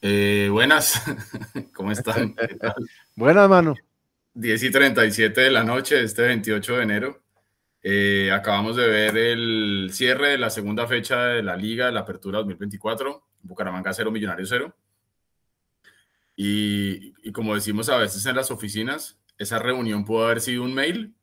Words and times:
Eh, 0.00 0.48
buenas, 0.50 1.02
¿cómo 1.74 1.92
están? 1.92 2.34
Buenas, 3.16 3.48
mano. 3.48 3.74
10 4.34 4.62
y 4.62 4.70
37 4.70 5.40
de 5.40 5.50
la 5.50 5.64
noche, 5.64 6.02
este 6.02 6.22
28 6.22 6.76
de 6.76 6.82
enero. 6.82 7.22
Eh, 7.82 8.30
acabamos 8.32 8.76
de 8.76 8.86
ver 8.86 9.16
el 9.16 9.90
cierre 9.92 10.30
de 10.30 10.38
la 10.38 10.50
segunda 10.50 10.86
fecha 10.86 11.26
de 11.26 11.42
la 11.42 11.56
Liga 11.56 11.86
de 11.86 11.92
la 11.92 12.00
Apertura 12.00 12.38
2024, 12.38 13.22
Bucaramanga 13.42 13.92
0, 13.92 14.10
Millonario 14.10 14.46
0. 14.46 14.74
Y, 16.36 17.14
y, 17.22 17.32
como 17.32 17.54
decimos 17.54 17.88
a 17.88 17.96
veces 17.96 18.24
en 18.26 18.36
las 18.36 18.52
oficinas, 18.52 19.18
esa 19.38 19.58
reunión 19.58 20.04
pudo 20.04 20.26
haber 20.26 20.40
sido 20.40 20.62
un 20.62 20.74
mail. 20.74 21.14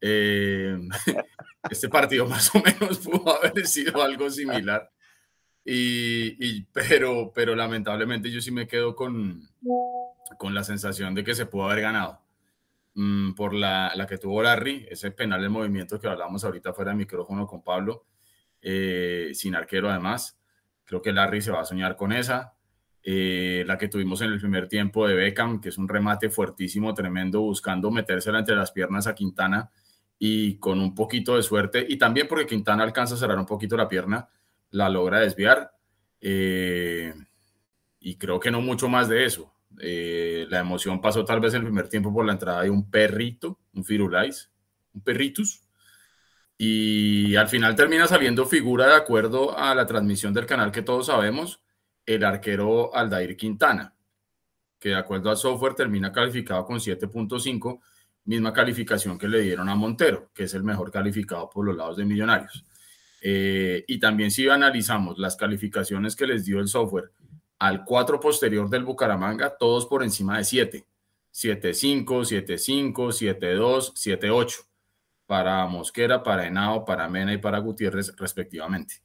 Eh, 0.00 0.78
este 1.70 1.88
partido 1.88 2.26
más 2.26 2.54
o 2.54 2.62
menos 2.62 2.98
pudo 3.04 3.36
haber 3.36 3.66
sido 3.66 4.02
algo 4.02 4.30
similar. 4.30 4.90
Y, 5.70 6.62
pero, 6.72 7.30
pero 7.34 7.54
lamentablemente 7.54 8.30
yo 8.30 8.40
sí 8.40 8.50
me 8.50 8.66
quedo 8.66 8.96
con, 8.96 9.46
con 10.38 10.54
la 10.54 10.64
sensación 10.64 11.14
de 11.14 11.22
que 11.24 11.34
se 11.34 11.44
pudo 11.44 11.64
haber 11.64 11.82
ganado 11.82 12.22
mm, 12.94 13.32
por 13.34 13.52
la, 13.52 13.92
la, 13.94 14.06
que 14.06 14.16
tuvo 14.16 14.42
Larry, 14.42 14.86
ese 14.88 15.10
penal 15.10 15.42
de 15.42 15.50
movimiento 15.50 16.00
que 16.00 16.08
hablamos 16.08 16.42
ahorita 16.42 16.72
fuera 16.72 16.92
de 16.92 16.96
micrófono 16.96 17.46
con 17.46 17.62
Pablo, 17.62 18.06
eh, 18.62 19.32
sin 19.34 19.54
arquero 19.54 19.90
además. 19.90 20.40
Creo 20.86 21.02
que 21.02 21.12
Larry 21.12 21.42
se 21.42 21.50
va 21.50 21.60
a 21.60 21.66
soñar 21.66 21.96
con 21.96 22.12
esa. 22.12 22.54
Eh, 23.02 23.64
la 23.66 23.76
que 23.76 23.88
tuvimos 23.88 24.22
en 24.22 24.32
el 24.32 24.40
primer 24.40 24.68
tiempo 24.68 25.06
de 25.06 25.14
Beckham, 25.14 25.60
que 25.60 25.68
es 25.68 25.76
un 25.76 25.86
remate 25.86 26.30
fuertísimo, 26.30 26.94
tremendo, 26.94 27.42
buscando 27.42 27.90
metérsela 27.90 28.38
entre 28.38 28.56
las 28.56 28.72
piernas 28.72 29.06
a 29.06 29.14
Quintana 29.14 29.70
y 30.18 30.58
con 30.58 30.80
un 30.80 30.94
poquito 30.94 31.36
de 31.36 31.42
suerte, 31.42 31.86
y 31.88 31.96
también 31.96 32.26
porque 32.28 32.46
Quintana 32.46 32.82
alcanza 32.82 33.14
a 33.14 33.18
cerrar 33.18 33.38
un 33.38 33.46
poquito 33.46 33.76
la 33.76 33.88
pierna, 33.88 34.28
la 34.70 34.88
logra 34.88 35.20
desviar. 35.20 35.72
Eh, 36.20 37.14
y 38.00 38.16
creo 38.16 38.40
que 38.40 38.50
no 38.50 38.60
mucho 38.60 38.88
más 38.88 39.08
de 39.08 39.24
eso. 39.24 39.52
Eh, 39.80 40.46
la 40.48 40.60
emoción 40.60 41.00
pasó 41.00 41.24
tal 41.24 41.40
vez 41.40 41.54
en 41.54 41.60
el 41.60 41.66
primer 41.66 41.88
tiempo 41.88 42.12
por 42.12 42.24
la 42.24 42.32
entrada 42.32 42.62
de 42.62 42.70
un 42.70 42.90
perrito, 42.90 43.58
un 43.74 43.84
Firulais, 43.84 44.50
un 44.94 45.02
perritus. 45.02 45.62
Y 46.56 47.36
al 47.36 47.48
final 47.48 47.76
termina 47.76 48.06
saliendo 48.08 48.44
figura 48.46 48.88
de 48.88 48.94
acuerdo 48.94 49.56
a 49.56 49.74
la 49.74 49.86
transmisión 49.86 50.34
del 50.34 50.46
canal 50.46 50.72
que 50.72 50.82
todos 50.82 51.06
sabemos, 51.06 51.62
el 52.04 52.24
arquero 52.24 52.94
Aldair 52.94 53.36
Quintana, 53.36 53.94
que 54.80 54.90
de 54.90 54.96
acuerdo 54.96 55.30
al 55.30 55.36
software 55.36 55.74
termina 55.74 56.10
calificado 56.10 56.64
con 56.64 56.78
7.5, 56.78 57.80
misma 58.28 58.52
calificación 58.52 59.18
que 59.18 59.26
le 59.26 59.40
dieron 59.40 59.70
a 59.70 59.74
Montero, 59.74 60.30
que 60.34 60.44
es 60.44 60.52
el 60.52 60.62
mejor 60.62 60.92
calificado 60.92 61.48
por 61.48 61.64
los 61.64 61.74
lados 61.74 61.96
de 61.96 62.04
Millonarios. 62.04 62.62
Eh, 63.22 63.84
y 63.88 63.98
también 63.98 64.30
si 64.30 64.46
analizamos 64.48 65.18
las 65.18 65.34
calificaciones 65.34 66.14
que 66.14 66.26
les 66.26 66.44
dio 66.44 66.60
el 66.60 66.68
software 66.68 67.10
al 67.58 67.86
4 67.86 68.20
posterior 68.20 68.68
del 68.68 68.84
Bucaramanga, 68.84 69.56
todos 69.58 69.86
por 69.86 70.04
encima 70.04 70.36
de 70.36 70.44
7. 70.44 70.86
7.5, 71.32 72.04
7.5, 72.04 72.92
7.2, 72.92 73.94
7.8 73.94 74.66
para 75.26 75.66
Mosquera, 75.66 76.22
para 76.22 76.46
Henao, 76.46 76.84
para 76.84 77.08
Mena 77.08 77.32
y 77.32 77.38
para 77.38 77.58
Gutiérrez 77.58 78.14
respectivamente. 78.18 78.96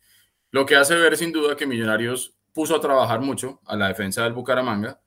Lo 0.51 0.65
que 0.65 0.75
hace 0.75 0.95
ver 0.95 1.15
sin 1.15 1.31
duda 1.31 1.55
que 1.55 1.65
Millonarios 1.65 2.35
puso 2.51 2.75
a 2.75 2.81
trabajar 2.81 3.21
mucho 3.21 3.61
a 3.65 3.77
la 3.77 3.87
defensa 3.87 4.23
del 4.23 4.33
Bucaramanga. 4.33 4.99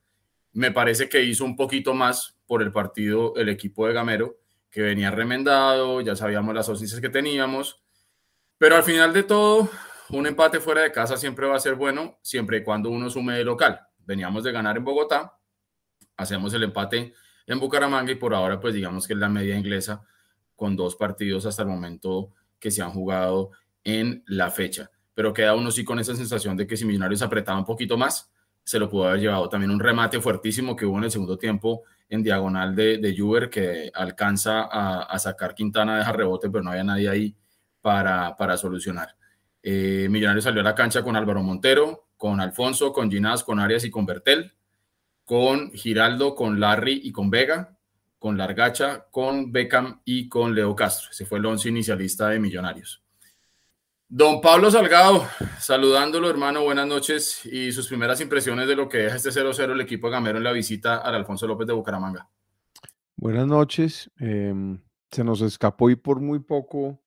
Me 0.53 0.72
parece 0.72 1.09
que 1.09 1.22
hizo 1.22 1.44
un 1.44 1.55
poquito 1.55 1.92
más 1.92 2.36
por 2.47 2.63
el 2.63 2.73
partido 2.73 3.35
el 3.37 3.49
equipo 3.49 3.87
de 3.87 3.93
Gamero, 3.93 4.37
que 4.71 4.83
venía 4.83 5.11
remendado, 5.11 6.01
ya 6.01 6.17
sabíamos 6.17 6.55
las 6.55 6.69
ausencias 6.69 7.01
que 7.01 7.09
teníamos, 7.09 7.83
pero 8.59 8.77
al 8.77 8.83
final 8.83 9.13
de 9.13 9.23
todo, 9.23 9.69
un 10.11 10.27
empate 10.27 10.61
fuera 10.61 10.83
de 10.83 10.93
casa 10.93 11.17
siempre 11.17 11.47
va 11.47 11.57
a 11.57 11.61
ser 11.61 11.75
bueno, 11.75 12.19
siempre 12.23 12.59
y 12.59 12.63
cuando 12.63 12.91
uno 12.91 13.11
sume 13.11 13.37
de 13.37 13.45
local. 13.45 13.81
Veníamos 13.99 14.45
de 14.45 14.53
ganar 14.53 14.77
en 14.77 14.85
Bogotá, 14.85 15.37
hacemos 16.17 16.55
el 16.55 16.63
empate 16.63 17.13
en 17.47 17.61
Bucaramanga 17.61 18.12
y 18.12 18.17
por 18.17 18.35
ahora 18.35 18.61
pues 18.61 18.75
digamos 18.75 19.06
que 19.06 19.12
es 19.12 19.19
la 19.19 19.29
media 19.29 19.56
inglesa 19.56 20.03
con 20.55 20.77
dos 20.77 20.97
partidos 20.97 21.47
hasta 21.47 21.62
el 21.62 21.69
momento 21.69 22.33
que 22.59 22.71
se 22.71 22.83
han 22.83 22.91
jugado 22.91 23.51
en 23.85 24.23
la 24.27 24.51
fecha. 24.51 24.91
Pero 25.15 25.33
queda 25.33 25.55
uno 25.55 25.71
sí 25.71 25.85
con 25.85 25.99
esa 25.99 26.15
sensación 26.15 26.56
de 26.56 26.67
que 26.67 26.77
si 26.77 26.85
Millonarios 26.85 27.23
apretaba 27.23 27.59
un 27.59 27.65
poquito 27.65 27.97
más, 27.97 28.31
se 28.65 28.79
lo 28.79 28.89
pudo 28.89 29.09
haber 29.09 29.21
llevado. 29.21 29.49
También 29.49 29.71
un 29.71 29.81
remate 29.81 30.21
fuertísimo 30.21 30.75
que 30.75 30.85
hubo 30.85 30.99
en 30.99 31.05
el 31.05 31.11
segundo 31.11 31.39
tiempo 31.39 31.85
en 32.09 32.22
diagonal 32.22 32.75
de, 32.75 32.99
de 32.99 33.17
Juber 33.17 33.50
que 33.50 33.91
alcanza 33.94 34.62
a, 34.62 35.03
a 35.03 35.19
sacar 35.19 35.55
Quintana, 35.55 35.99
deja 35.99 36.12
rebote, 36.12 36.50
pero 36.50 36.62
no 36.62 36.71
había 36.71 36.84
nadie 36.84 37.09
ahí 37.09 37.37
para, 37.87 38.56
solucionar. 38.56 39.17
Eh, 39.62 40.09
Millonarios 40.11 40.44
salió 40.44 40.61
a 40.61 40.65
la 40.65 40.75
cancha 40.75 41.03
con 41.03 41.15
Álvaro 41.15 41.43
Montero, 41.43 42.09
con 42.17 42.41
Alfonso, 42.41 42.93
con 42.93 43.11
Ginás, 43.11 43.44
con 43.44 43.61
Arias 43.61 43.84
y 43.84 43.91
con 43.91 44.06
Bertel, 44.06 44.53
con 45.25 45.71
Giraldo, 45.72 46.34
con 46.34 46.59
Larry 46.59 47.00
y 47.05 47.12
con 47.12 47.31
Vega, 47.31 47.78
con 48.19 48.37
Largacha, 48.37 49.06
con 49.11 49.53
Beckham 49.53 50.00
y 50.05 50.28
con 50.28 50.55
Leo 50.55 50.75
Castro. 50.75 51.11
Ese 51.12 51.27
fue 51.27 51.38
el 51.38 51.47
once 51.47 51.69
inicialista 51.69 52.28
de 52.28 52.41
Millonarios. 52.41 53.06
Don 54.09 54.41
Pablo 54.41 54.71
Salgado, 54.71 55.27
saludándolo, 55.59 56.31
hermano, 56.31 56.62
buenas 56.62 56.87
noches 56.87 57.44
y 57.44 57.72
sus 57.72 57.89
primeras 57.89 58.21
impresiones 58.21 58.69
de 58.69 58.77
lo 58.77 58.89
que 58.89 58.99
deja 58.99 59.17
este 59.17 59.31
0-0 59.31 59.72
el 59.72 59.81
equipo 59.81 60.11
Gamero 60.11 60.39
en 60.39 60.44
la 60.44 60.53
visita 60.53 60.99
al 60.99 61.17
Alfonso 61.17 61.49
López 61.49 61.67
de 61.67 61.72
Bucaramanga. 61.72 62.31
Buenas 63.17 63.49
noches. 63.49 64.09
Em, 64.21 64.81
se 65.11 65.25
nos 65.25 65.41
escapó 65.41 65.91
y 65.91 65.97
por 65.97 66.21
muy 66.21 66.39
poco 66.39 67.03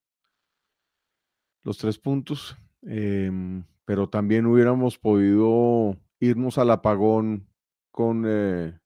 los 1.64 1.78
tres 1.78 1.98
puntos, 1.98 2.58
em, 2.82 3.64
pero 3.86 4.10
también 4.10 4.46
hubiéramos 4.46 4.98
podido 4.98 5.96
irnos 6.20 6.58
al 6.58 6.70
apagón 6.70 7.48
con, 7.92 8.26
eh, 8.28 8.78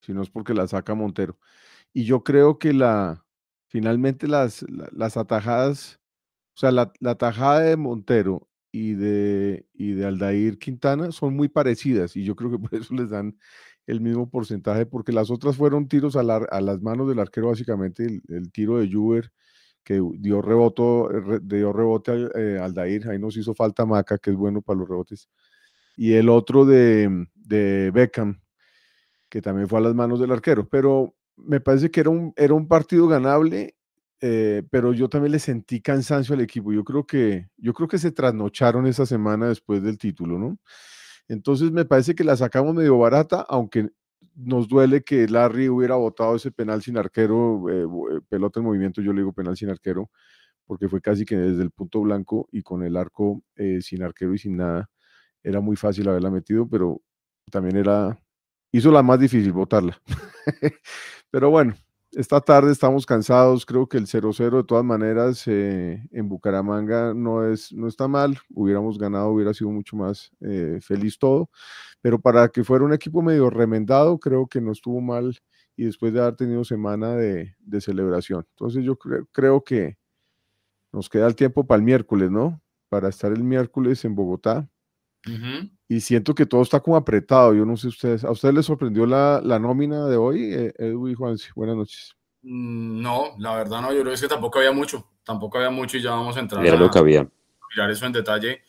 si 0.00 0.14
no 0.14 0.22
es 0.22 0.30
porque 0.30 0.54
la 0.54 0.66
saca 0.66 0.94
Montero. 0.94 1.38
Y 1.92 2.04
yo 2.04 2.24
creo 2.24 2.58
que 2.58 2.72
la, 2.72 3.26
finalmente 3.66 4.26
las, 4.26 4.64
las 4.68 5.18
atajadas, 5.18 6.00
sea, 6.58 6.72
la, 6.72 6.92
la 7.00 7.14
tajada 7.16 7.60
de 7.60 7.76
Montero 7.76 8.48
y 8.72 8.94
de, 8.94 9.66
y 9.74 9.92
de 9.92 10.06
Aldair 10.06 10.58
Quintana 10.58 11.12
son 11.12 11.34
muy 11.34 11.48
parecidas 11.48 12.16
y 12.16 12.24
yo 12.24 12.36
creo 12.36 12.50
que 12.50 12.58
por 12.58 12.74
eso 12.74 12.94
les 12.94 13.10
dan 13.10 13.36
el 13.86 14.00
mismo 14.02 14.28
porcentaje, 14.28 14.84
porque 14.84 15.12
las 15.12 15.30
otras 15.30 15.56
fueron 15.56 15.88
tiros 15.88 16.14
a, 16.16 16.20
a 16.20 16.60
las 16.60 16.82
manos 16.82 17.08
del 17.08 17.20
arquero, 17.20 17.48
básicamente 17.48 18.20
el, 18.28 18.52
tiro 18.52 18.78
de 18.78 18.92
Juber 18.92 19.32
que 19.82 20.02
dio, 20.18 20.42
reboto, 20.42 21.08
dio 21.42 21.72
rebote 21.72 22.10
al 22.10 22.32
eh, 22.34 22.58
Aldair, 22.60 23.08
ahí 23.08 23.18
nos 23.18 23.38
hizo 23.38 23.54
falta 23.54 23.86
Maca, 23.86 24.18
que 24.18 24.30
es 24.30 24.36
bueno 24.36 24.60
para 24.60 24.80
los 24.80 24.88
rebotes. 24.88 25.30
Y 25.96 26.12
el 26.12 26.28
otro 26.28 26.66
de, 26.66 27.26
de 27.34 27.90
Beckham, 27.90 28.42
que 29.30 29.40
también 29.40 29.66
fue 29.66 29.78
a 29.78 29.82
las 29.82 29.94
manos 29.94 30.20
del 30.20 30.32
arquero. 30.32 30.68
Pero 30.68 31.14
me 31.36 31.60
parece 31.60 31.90
que 31.90 32.00
era 32.00 32.10
un, 32.10 32.34
era 32.36 32.52
un 32.52 32.68
partido 32.68 33.08
ganable, 33.08 33.77
eh, 34.20 34.62
pero 34.70 34.92
yo 34.92 35.08
también 35.08 35.32
le 35.32 35.38
sentí 35.38 35.80
cansancio 35.80 36.34
al 36.34 36.40
equipo. 36.40 36.72
Yo 36.72 36.84
creo 36.84 37.06
que, 37.06 37.48
yo 37.56 37.72
creo 37.74 37.88
que 37.88 37.98
se 37.98 38.12
trasnocharon 38.12 38.86
esa 38.86 39.06
semana 39.06 39.48
después 39.48 39.82
del 39.82 39.98
título, 39.98 40.38
¿no? 40.38 40.58
Entonces 41.28 41.70
me 41.72 41.84
parece 41.84 42.14
que 42.14 42.24
la 42.24 42.36
sacamos 42.36 42.74
medio 42.74 42.98
barata, 42.98 43.44
aunque 43.48 43.90
nos 44.34 44.68
duele 44.68 45.02
que 45.02 45.28
Larry 45.28 45.68
hubiera 45.68 45.96
votado 45.96 46.36
ese 46.36 46.50
penal 46.50 46.82
sin 46.82 46.96
arquero, 46.96 47.68
eh, 47.70 47.84
eh, 47.84 48.20
pelota 48.28 48.60
en 48.60 48.66
movimiento, 48.66 49.02
yo 49.02 49.12
le 49.12 49.20
digo 49.20 49.32
penal 49.32 49.56
sin 49.56 49.70
arquero, 49.70 50.10
porque 50.66 50.88
fue 50.88 51.00
casi 51.00 51.24
que 51.24 51.36
desde 51.36 51.62
el 51.62 51.70
punto 51.70 52.00
blanco 52.00 52.48
y 52.52 52.62
con 52.62 52.82
el 52.84 52.96
arco 52.96 53.42
sin 53.80 54.02
arquero 54.02 54.34
y 54.34 54.38
sin 54.38 54.56
nada, 54.58 54.90
era 55.42 55.60
muy 55.60 55.76
fácil 55.76 56.08
haberla 56.08 56.30
metido, 56.30 56.68
pero 56.68 57.00
también 57.50 57.76
era, 57.76 58.18
hizo 58.72 58.90
la 58.92 59.02
más 59.02 59.18
difícil 59.20 59.52
votarla. 59.52 60.00
pero 61.30 61.50
bueno, 61.50 61.74
esta 62.18 62.40
tarde 62.40 62.72
estamos 62.72 63.06
cansados, 63.06 63.64
creo 63.64 63.88
que 63.88 63.96
el 63.96 64.06
0-0 64.06 64.56
de 64.56 64.64
todas 64.64 64.84
maneras 64.84 65.46
en 65.46 66.28
Bucaramanga 66.28 67.14
no, 67.14 67.46
es, 67.46 67.72
no 67.72 67.86
está 67.86 68.08
mal, 68.08 68.36
hubiéramos 68.50 68.98
ganado, 68.98 69.30
hubiera 69.30 69.54
sido 69.54 69.70
mucho 69.70 69.96
más 69.96 70.32
feliz 70.80 71.16
todo, 71.16 71.48
pero 72.00 72.20
para 72.20 72.48
que 72.48 72.64
fuera 72.64 72.84
un 72.84 72.92
equipo 72.92 73.22
medio 73.22 73.50
remendado, 73.50 74.18
creo 74.18 74.48
que 74.48 74.60
no 74.60 74.72
estuvo 74.72 75.00
mal 75.00 75.38
y 75.76 75.84
después 75.84 76.12
de 76.12 76.20
haber 76.20 76.34
tenido 76.34 76.64
semana 76.64 77.14
de, 77.14 77.54
celebración. 77.80 78.44
Entonces 78.50 78.84
yo 78.84 78.98
creo 78.98 79.62
que 79.62 79.96
nos 80.92 81.08
queda 81.08 81.28
el 81.28 81.36
tiempo 81.36 81.68
para 81.68 81.78
el 81.78 81.84
miércoles, 81.84 82.32
¿no? 82.32 82.60
Para 82.88 83.10
estar 83.10 83.30
el 83.30 83.44
miércoles 83.44 84.04
en 84.04 84.16
Bogotá. 84.16 84.68
Y 85.88 86.00
siento 86.00 86.34
que 86.34 86.44
todo 86.44 86.62
está 86.62 86.80
como 86.80 86.96
apretado. 86.96 87.54
Yo 87.54 87.64
no 87.64 87.76
sé 87.76 87.88
ustedes, 87.88 88.22
¿a 88.22 88.30
ustedes 88.30 88.54
les 88.54 88.66
sorprendió 88.66 89.06
la, 89.06 89.40
nómina 89.58 90.06
de 90.06 90.16
hoy, 90.16 90.52
eh, 90.52 90.74
Edu 90.76 91.08
y 91.08 91.14
Juan? 91.14 91.36
Buenas 91.56 91.76
noches. 91.76 92.14
Mm, 92.42 93.00
no, 93.00 93.34
la 93.38 93.56
verdad 93.56 93.80
no, 93.80 93.92
yo 93.92 94.02
creo 94.02 94.14
que 94.14 94.28
tampoco 94.28 94.58
había 94.58 94.72
mucho, 94.72 95.08
tampoco 95.24 95.56
había 95.56 95.70
mucho 95.70 95.96
y 95.96 96.02
ya 96.02 96.10
vamos 96.10 96.36
a 96.36 96.40
entrar 96.40 96.64
Era 96.64 96.76
lo 96.76 96.90
que 96.90 96.98
había. 96.98 97.26
mirar 97.74 97.90
eso 97.90 98.06
en 98.06 98.12
detalle. 98.12 98.60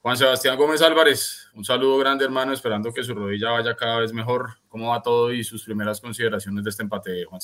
Juan 0.00 0.16
Sebastián 0.16 0.56
Gómez 0.56 0.82
Álvarez, 0.82 1.48
un 1.54 1.64
saludo 1.64 1.98
grande 1.98 2.24
hermano, 2.24 2.52
esperando 2.52 2.92
que 2.92 3.02
su 3.02 3.14
rodilla 3.14 3.50
vaya 3.50 3.74
cada 3.74 3.98
vez 3.98 4.12
mejor. 4.12 4.50
¿Cómo 4.68 4.90
va 4.90 5.02
todo 5.02 5.32
y 5.32 5.42
sus 5.42 5.64
primeras 5.64 6.00
consideraciones 6.00 6.62
de 6.62 6.70
este 6.70 6.82
empate, 6.82 7.24
Juan? 7.24 7.40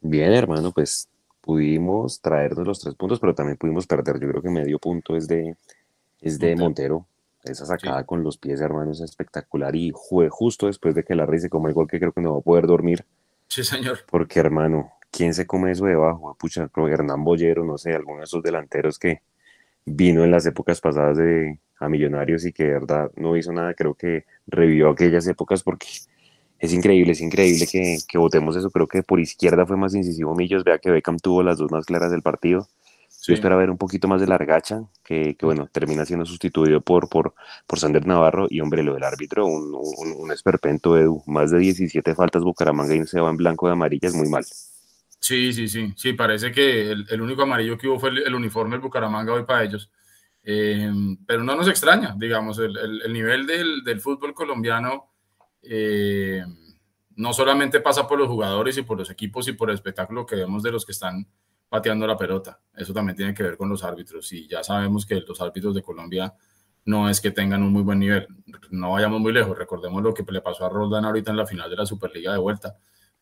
Bien 0.00 0.32
hermano, 0.32 0.72
pues 0.72 1.08
pudimos 1.40 2.20
traernos 2.20 2.66
los 2.66 2.80
tres 2.80 2.94
puntos, 2.96 3.18
pero 3.18 3.34
también 3.34 3.56
pudimos 3.56 3.86
perder. 3.86 4.20
Yo 4.20 4.28
creo 4.28 4.42
que 4.42 4.50
medio 4.50 4.78
punto 4.78 5.16
es 5.16 5.26
de, 5.28 5.56
Es 6.20 6.38
de 6.38 6.54
Montero. 6.56 7.06
Esa 7.44 7.66
sacada 7.66 8.04
con 8.04 8.22
los 8.22 8.38
pies, 8.38 8.60
hermano, 8.60 8.92
es 8.92 9.00
espectacular. 9.00 9.74
Y 9.74 9.92
fue 9.92 10.28
justo 10.28 10.66
después 10.66 10.94
de 10.94 11.04
que 11.04 11.14
la 11.14 11.26
se 11.38 11.50
come 11.50 11.68
el 11.68 11.74
gol 11.74 11.88
que 11.88 11.98
creo 11.98 12.12
que 12.12 12.20
no 12.20 12.34
va 12.34 12.38
a 12.38 12.42
poder 12.42 12.66
dormir. 12.66 13.04
Sí, 13.48 13.64
señor. 13.64 13.98
Porque, 14.08 14.38
hermano, 14.38 14.92
¿quién 15.10 15.34
se 15.34 15.46
come 15.46 15.72
eso 15.72 15.86
debajo? 15.86 16.36
Pucha, 16.38 16.68
creo 16.68 16.86
que 16.86 16.92
Hernán 16.92 17.24
Bollero, 17.24 17.64
no 17.64 17.78
sé, 17.78 17.94
alguno 17.94 18.18
de 18.18 18.24
esos 18.24 18.42
delanteros 18.42 18.98
que 18.98 19.22
vino 19.84 20.24
en 20.24 20.30
las 20.30 20.46
épocas 20.46 20.80
pasadas 20.80 21.18
de 21.18 21.58
a 21.80 21.88
Millonarios 21.88 22.44
y 22.46 22.52
que 22.52 22.64
de 22.64 22.70
verdad 22.70 23.10
no 23.16 23.36
hizo 23.36 23.52
nada, 23.52 23.74
creo 23.74 23.94
que 23.94 24.24
revivió 24.46 24.90
aquellas 24.90 25.26
épocas 25.26 25.64
porque 25.64 25.88
es 26.60 26.72
increíble, 26.72 27.12
es 27.12 27.20
increíble 27.20 27.66
que, 27.70 27.98
que 28.06 28.18
votemos 28.18 28.56
eso. 28.56 28.70
Creo 28.70 28.86
que 28.86 29.02
por 29.02 29.18
izquierda 29.18 29.66
fue 29.66 29.76
más 29.76 29.94
incisivo 29.94 30.34
Millos, 30.36 30.62
vea 30.62 30.78
que 30.78 30.90
Beckham 30.90 31.18
tuvo 31.18 31.42
las 31.42 31.58
dos 31.58 31.72
más 31.72 31.84
claras 31.84 32.12
del 32.12 32.22
partido. 32.22 32.68
Yo 33.24 33.34
espero 33.34 33.56
ver 33.56 33.70
un 33.70 33.78
poquito 33.78 34.08
más 34.08 34.20
de 34.20 34.26
Largacha, 34.26 34.82
que, 35.04 35.36
que, 35.36 35.46
bueno, 35.46 35.68
termina 35.70 36.04
siendo 36.04 36.26
sustituido 36.26 36.80
por, 36.80 37.08
por, 37.08 37.34
por 37.66 37.78
Sander 37.78 38.04
Navarro. 38.04 38.46
Y 38.50 38.60
hombre, 38.60 38.82
lo 38.82 38.94
del 38.94 39.04
árbitro, 39.04 39.46
un, 39.46 39.72
un, 39.74 40.12
un 40.18 40.32
esperpento, 40.32 40.98
Edu. 40.98 41.22
Más 41.26 41.52
de 41.52 41.58
17 41.58 42.14
faltas 42.14 42.42
Bucaramanga 42.42 42.94
y 42.94 43.06
se 43.06 43.20
va 43.20 43.30
en 43.30 43.36
blanco 43.36 43.66
de 43.66 43.74
amarilla, 43.74 44.08
es 44.08 44.14
muy 44.14 44.28
mal. 44.28 44.44
Sí, 45.20 45.52
sí, 45.52 45.68
sí. 45.68 45.92
Sí, 45.96 46.14
parece 46.14 46.50
que 46.50 46.90
el, 46.90 47.06
el 47.08 47.20
único 47.20 47.42
amarillo 47.42 47.78
que 47.78 47.86
hubo 47.86 48.00
fue 48.00 48.10
el, 48.10 48.18
el, 48.26 48.34
uniforme 48.34 48.72
del 48.72 48.80
Bucaramanga 48.80 49.32
hoy 49.32 49.44
para 49.44 49.62
ellos. 49.62 49.88
Eh, 50.42 50.90
pero 51.24 51.44
no 51.44 51.54
nos 51.54 51.68
extraña, 51.68 52.16
digamos, 52.18 52.58
el, 52.58 52.76
el 52.76 53.12
nivel 53.12 53.46
del, 53.46 53.84
del, 53.84 54.00
fútbol 54.00 54.34
colombiano 54.34 55.12
eh, 55.62 56.42
no 57.14 57.32
solamente 57.32 57.78
pasa 57.80 58.08
por 58.08 58.18
los 58.18 58.26
jugadores 58.26 58.76
y 58.76 58.82
por 58.82 58.98
los 58.98 59.10
equipos 59.10 59.46
y 59.46 59.52
por 59.52 59.70
el 59.70 59.76
espectáculo 59.76 60.26
que 60.26 60.34
vemos 60.34 60.64
de 60.64 60.72
los 60.72 60.84
que 60.84 60.90
están 60.90 61.28
pateando 61.72 62.06
la 62.06 62.18
pelota. 62.18 62.60
Eso 62.76 62.92
también 62.92 63.16
tiene 63.16 63.32
que 63.32 63.42
ver 63.42 63.56
con 63.56 63.70
los 63.70 63.82
árbitros 63.82 64.30
y 64.34 64.46
ya 64.46 64.62
sabemos 64.62 65.06
que 65.06 65.18
los 65.26 65.40
árbitros 65.40 65.74
de 65.74 65.80
Colombia 65.80 66.34
no 66.84 67.08
es 67.08 67.18
que 67.18 67.30
tengan 67.30 67.62
un 67.62 67.72
muy 67.72 67.80
buen 67.80 67.98
nivel. 67.98 68.28
No 68.70 68.92
vayamos 68.92 69.22
muy 69.22 69.32
lejos. 69.32 69.56
Recordemos 69.56 70.02
lo 70.02 70.12
que 70.12 70.22
le 70.30 70.42
pasó 70.42 70.66
a 70.66 70.68
Roldán 70.68 71.06
ahorita 71.06 71.30
en 71.30 71.38
la 71.38 71.46
final 71.46 71.70
de 71.70 71.76
la 71.76 71.86
Superliga 71.86 72.30
de 72.30 72.38
vuelta, 72.38 72.76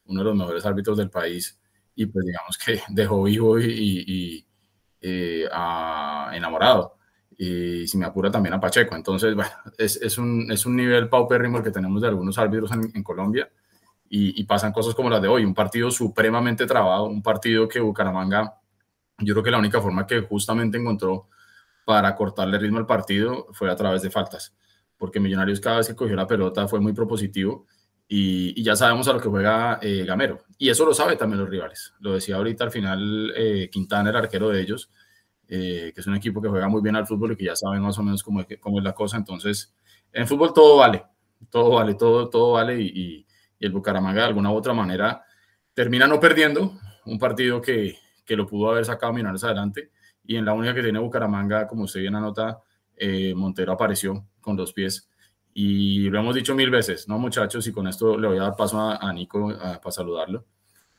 uno 0.07 0.19
de 0.19 0.25
los 0.25 0.35
mejores 0.35 0.67
árbitros 0.67 0.99
del 0.99 1.11
país 1.11 1.61
y 1.95 2.07
pues 2.07 2.27
digamos 2.27 2.59
que 2.59 2.81
dejó 2.89 3.23
vivo 3.23 3.61
y, 3.61 3.67
y, 3.67 4.05
y 4.09 4.47
eh, 5.01 5.49
a, 5.53 6.33
enamorado. 6.35 6.97
Y 7.39 7.87
si 7.87 7.99
me 7.99 8.07
apura 8.07 8.33
también 8.33 8.55
a 8.55 8.61
Pacheco. 8.61 8.97
Entonces, 8.97 9.33
bueno, 9.37 9.53
es, 9.79 9.95
es, 10.03 10.19
un, 10.19 10.51
es 10.51 10.67
un 10.67 10.75
nivel 10.75 11.09
paupérrimo 11.09 11.59
el 11.59 11.63
que 11.63 11.71
tenemos 11.71 12.03
de 12.03 12.09
algunos 12.09 12.37
árbitros 12.37 12.73
en, 12.73 12.91
en 12.97 13.03
Colombia 13.05 13.49
y, 14.13 14.39
y, 14.41 14.45
pasan 14.45 14.73
cosas 14.73 14.95
como 14.95 15.09
las 15.09 15.23
de 15.23 15.29
hoy, 15.29 15.45
un 15.45 15.55
partido 15.55 15.91
supremamente 15.91 16.67
trabado, 16.67 17.05
un 17.05 17.23
partido 17.23 17.69
que 17.69 17.79
Bucaramanga, 17.79 18.61
yo 19.19 19.35
creo 19.35 19.45
que 19.45 19.51
la 19.53 19.59
única 19.59 19.81
forma 19.81 20.07
que 20.07 20.21
justamente 20.23 20.77
encontró 20.77 21.29
para 21.85 22.15
cortarle 22.17 22.59
ritmo 22.59 22.79
al 22.79 22.87
partido 22.87 23.47
fue 23.53 23.71
a 23.71 23.77
través 23.77 24.03
de 24.03 24.11
faltas, 24.11 24.55
porque 24.99 25.21
Millonarios 25.21 25.61
cada 25.61 25.79
vez 25.79 25.89
que 25.89 25.95
cogió 25.95 26.17
la 26.17 26.27
pelota 26.27 26.67
fue 26.67 26.81
muy 26.81 26.93
propositivo 26.93 27.67
y, 28.09 28.61
y 28.61 28.65
ya 28.65 28.75
sabemos 28.75 29.07
a 29.07 29.13
lo 29.13 29.21
que 29.21 29.29
juega 29.29 29.79
eh, 29.81 30.05
Gamero, 30.05 30.43
y 30.59 30.69
eso 30.69 30.85
lo 30.85 30.93
sabe 30.93 31.17
también 31.17 31.41
los 31.41 31.49
rivales, 31.49 31.95
lo 32.01 32.15
decía 32.15 32.37
ahorita 32.37 32.65
al 32.65 32.71
final 32.73 33.33
eh, 33.37 33.69
Quintana, 33.71 34.11
el 34.11 34.17
arquero 34.17 34.49
de 34.49 34.61
ellos, 34.61 34.91
eh, 35.49 35.93
que 35.95 36.01
es 36.01 36.07
un 36.07 36.17
equipo 36.17 36.43
que 36.43 36.49
juega 36.49 36.69
muy 36.69 36.83
bien 36.83 36.97
al 36.97 37.07
fútbol 37.07 37.33
y 37.33 37.37
que 37.37 37.45
ya 37.45 37.57
saben 37.57 37.83
más 37.83 37.99
o 37.99 38.03
menos 38.03 38.23
cómo, 38.23 38.45
cómo 38.61 38.79
es 38.79 38.85
la 38.85 38.93
cosa, 38.93 39.17
entonces 39.17 39.73
en 40.13 40.27
fútbol 40.27 40.53
todo 40.53 40.79
vale, 40.79 41.05
todo 41.51 41.71
vale, 41.71 41.95
todo, 41.95 42.29
todo 42.29 42.53
vale 42.53 42.81
y, 42.81 43.27
y 43.61 43.67
el 43.67 43.73
Bucaramanga 43.73 44.23
de 44.23 44.29
alguna 44.29 44.51
u 44.51 44.57
otra 44.57 44.73
manera 44.73 45.23
termina 45.73 46.09
no 46.09 46.19
perdiendo 46.19 46.73
un 47.05 47.19
partido 47.19 47.61
que, 47.61 47.97
que 48.25 48.35
lo 48.35 48.47
pudo 48.47 48.71
haber 48.71 48.85
sacado 48.85 49.13
Millonarios 49.13 49.45
adelante 49.45 49.93
y 50.25 50.37
en 50.37 50.45
la 50.45 50.53
única 50.53 50.75
que 50.75 50.83
tiene 50.83 50.99
Bucaramanga, 50.99 51.67
como 51.67 51.85
usted 51.85 52.01
bien 52.01 52.15
anota, 52.15 52.61
eh, 52.97 53.35
Montero 53.35 53.73
apareció 53.73 54.27
con 54.41 54.57
dos 54.57 54.73
pies 54.73 55.09
y 55.53 56.09
lo 56.11 56.21
hemos 56.21 56.35
dicho 56.35 56.55
mil 56.55 56.71
veces, 56.71 57.09
¿no 57.09 57.19
muchachos? 57.19 57.67
Y 57.67 57.73
con 57.73 57.87
esto 57.87 58.17
le 58.17 58.29
voy 58.29 58.39
a 58.39 58.43
dar 58.43 58.57
paso 58.57 58.81
a, 58.81 58.97
a 58.97 59.13
Nico 59.13 59.51
a, 59.51 59.81
para 59.81 59.91
saludarlo. 59.91 60.47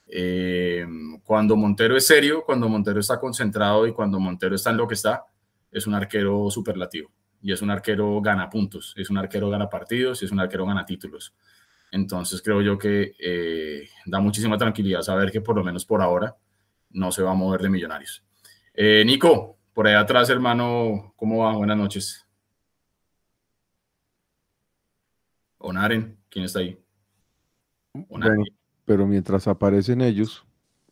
Eh, 0.07 0.85
cuando 1.23 1.55
Montero 1.55 1.95
es 1.95 2.05
serio, 2.05 2.43
cuando 2.45 2.67
Montero 2.67 2.99
está 2.99 3.19
concentrado 3.19 3.87
y 3.87 3.93
cuando 3.93 4.19
Montero 4.19 4.55
está 4.55 4.71
en 4.71 4.77
lo 4.77 4.87
que 4.87 4.95
está, 4.95 5.23
es 5.71 5.87
un 5.87 5.93
arquero 5.93 6.49
superlativo 6.49 7.11
y 7.41 7.53
es 7.53 7.61
un 7.61 7.71
arquero 7.71 8.19
gana 8.21 8.49
puntos, 8.49 8.93
es 8.97 9.09
un 9.09 9.17
arquero 9.17 9.49
gana 9.49 9.69
partidos 9.69 10.21
y 10.21 10.25
es 10.25 10.31
un 10.31 10.39
arquero 10.41 10.65
gana 10.65 10.85
títulos. 10.85 11.33
Entonces 11.91 12.41
creo 12.41 12.61
yo 12.61 12.77
que 12.77 13.13
eh, 13.19 13.89
da 14.05 14.19
muchísima 14.19 14.57
tranquilidad 14.57 15.01
saber 15.01 15.31
que 15.31 15.41
por 15.41 15.55
lo 15.55 15.63
menos 15.63 15.85
por 15.85 16.01
ahora 16.01 16.35
no 16.89 17.11
se 17.11 17.21
va 17.21 17.31
a 17.31 17.35
mover 17.35 17.61
de 17.61 17.69
millonarios. 17.69 18.23
Eh, 18.73 19.03
Nico, 19.05 19.57
por 19.73 19.88
ahí 19.88 19.95
atrás, 19.95 20.29
hermano, 20.29 21.13
¿cómo 21.17 21.39
va? 21.39 21.53
Buenas 21.55 21.77
noches. 21.77 22.25
Onaren, 25.57 26.17
¿quién 26.29 26.45
está 26.45 26.59
ahí? 26.59 26.79
Onaren. 28.09 28.38
Bueno, 28.38 28.55
pero 28.85 29.05
mientras 29.05 29.47
aparecen 29.47 30.01
ellos, 30.01 30.45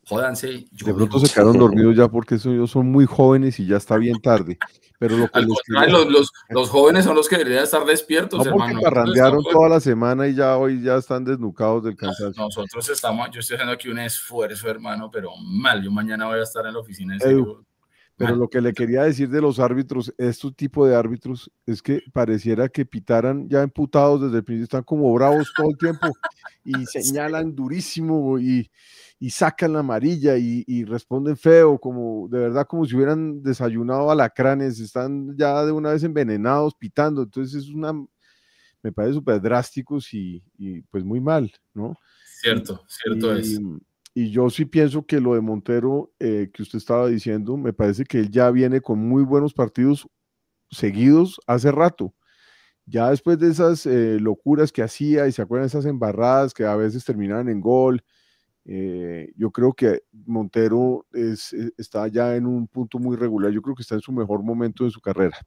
Jódanse. 0.06 0.66
de 0.70 0.94
pronto 0.94 1.20
se 1.20 1.32
quedaron 1.32 1.58
dormidos 1.58 1.96
ya 1.96 2.08
porque 2.08 2.34
ellos 2.34 2.70
son 2.70 2.90
muy 2.90 3.06
jóvenes 3.06 3.60
y 3.60 3.66
ya 3.66 3.76
está 3.76 3.96
bien 3.96 4.20
tarde. 4.20 4.58
Pero 4.98 5.16
lo 5.16 5.28
que 5.28 5.40
los, 5.40 6.06
los, 6.08 6.30
los, 6.50 6.68
jóvenes 6.68 7.04
son 7.04 7.16
los 7.16 7.26
que 7.26 7.38
deberían 7.38 7.64
estar 7.64 7.84
despiertos, 7.86 8.44
no 8.44 8.50
hermano. 8.50 8.80
parrandearon 8.82 9.42
toda 9.44 9.68
la 9.68 9.80
semana 9.80 10.28
y 10.28 10.34
ya 10.34 10.58
hoy 10.58 10.82
ya 10.82 10.96
están 10.96 11.24
desnucados 11.24 11.84
del 11.84 11.96
cansancio. 11.96 12.44
Nosotros 12.44 12.86
estamos, 12.90 13.30
yo 13.30 13.40
estoy 13.40 13.54
haciendo 13.54 13.72
aquí 13.72 13.88
un 13.88 13.98
esfuerzo, 13.98 14.68
hermano, 14.68 15.10
pero 15.10 15.30
mal. 15.38 15.82
Yo 15.82 15.90
mañana 15.90 16.26
voy 16.26 16.40
a 16.40 16.42
estar 16.42 16.66
en 16.66 16.74
la 16.74 16.80
oficina 16.80 17.14
en 17.14 17.20
serio. 17.20 17.64
Pero 18.20 18.36
lo 18.36 18.48
que 18.48 18.60
le 18.60 18.74
quería 18.74 19.04
decir 19.04 19.30
de 19.30 19.40
los 19.40 19.58
árbitros, 19.58 20.12
estos 20.18 20.54
tipos 20.54 20.86
de 20.86 20.94
árbitros, 20.94 21.50
es 21.64 21.80
que 21.80 22.02
pareciera 22.12 22.68
que 22.68 22.84
pitaran 22.84 23.48
ya 23.48 23.62
emputados 23.62 24.20
desde 24.20 24.36
el 24.36 24.44
principio, 24.44 24.64
están 24.64 24.82
como 24.82 25.10
bravos 25.14 25.50
todo 25.56 25.70
el 25.70 25.78
tiempo 25.78 26.08
y 26.62 26.72
señalan 26.84 27.54
durísimo 27.54 28.38
y, 28.38 28.70
y 29.22 29.28
sacan 29.28 29.74
la 29.74 29.80
amarilla 29.80 30.38
y, 30.38 30.64
y, 30.66 30.84
responden 30.84 31.36
feo, 31.36 31.78
como 31.78 32.26
de 32.28 32.38
verdad 32.38 32.66
como 32.66 32.86
si 32.86 32.96
hubieran 32.96 33.42
desayunado 33.42 34.10
alacranes, 34.10 34.80
están 34.80 35.36
ya 35.36 35.62
de 35.66 35.72
una 35.72 35.90
vez 35.92 36.02
envenenados, 36.02 36.74
pitando, 36.74 37.22
entonces 37.22 37.62
es 37.62 37.68
una, 37.68 37.92
me 38.82 38.92
parece 38.92 39.14
súper 39.14 39.38
drásticos 39.42 40.12
y, 40.14 40.42
y, 40.56 40.80
pues 40.82 41.04
muy 41.04 41.20
mal, 41.20 41.52
¿no? 41.74 41.94
Cierto, 42.40 42.82
cierto 42.88 43.36
y, 43.36 43.40
es. 43.40 43.60
Y 44.14 44.30
yo 44.30 44.48
sí 44.48 44.64
pienso 44.64 45.04
que 45.04 45.20
lo 45.20 45.34
de 45.34 45.42
Montero 45.42 46.12
eh, 46.18 46.50
que 46.52 46.62
usted 46.62 46.78
estaba 46.78 47.06
diciendo, 47.06 47.58
me 47.58 47.74
parece 47.74 48.04
que 48.04 48.20
él 48.20 48.30
ya 48.30 48.50
viene 48.50 48.80
con 48.80 48.98
muy 48.98 49.22
buenos 49.22 49.52
partidos 49.52 50.08
seguidos 50.70 51.38
hace 51.46 51.70
rato. 51.70 52.14
Ya 52.86 53.10
después 53.10 53.38
de 53.38 53.50
esas 53.50 53.84
eh, 53.86 54.18
locuras 54.18 54.72
que 54.72 54.82
hacía 54.82 55.28
y 55.28 55.32
se 55.32 55.42
acuerdan 55.42 55.64
de 55.64 55.68
esas 55.68 55.84
embarradas 55.84 56.54
que 56.54 56.64
a 56.64 56.74
veces 56.74 57.04
terminaban 57.04 57.48
en 57.50 57.60
gol, 57.60 58.02
eh, 58.64 59.32
yo 59.36 59.50
creo 59.50 59.72
que 59.72 60.02
Montero 60.12 61.06
es, 61.12 61.52
está 61.76 62.06
ya 62.08 62.36
en 62.36 62.46
un 62.46 62.68
punto 62.68 62.98
muy 62.98 63.16
regular. 63.16 63.50
Yo 63.50 63.62
creo 63.62 63.74
que 63.74 63.82
está 63.82 63.94
en 63.94 64.00
su 64.00 64.12
mejor 64.12 64.42
momento 64.42 64.84
de 64.84 64.90
su 64.90 65.00
carrera. 65.00 65.38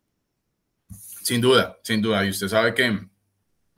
Sin 1.21 1.41
duda, 1.41 1.77
sin 1.83 2.01
duda. 2.01 2.25
Y 2.25 2.29
usted 2.29 2.47
sabe 2.47 2.73
que 2.73 2.99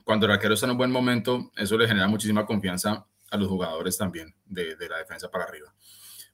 cuando 0.04 0.26
el 0.26 0.32
arquero 0.32 0.54
está 0.54 0.66
en 0.66 0.72
un 0.72 0.78
buen 0.78 0.90
momento, 0.90 1.50
eso 1.56 1.76
le 1.76 1.86
genera 1.86 2.08
muchísima 2.08 2.46
confianza 2.46 3.06
a 3.30 3.36
los 3.36 3.48
jugadores 3.48 3.98
también 3.98 4.34
de, 4.44 4.76
de 4.76 4.88
la 4.88 4.98
defensa 4.98 5.30
para 5.30 5.44
arriba. 5.44 5.74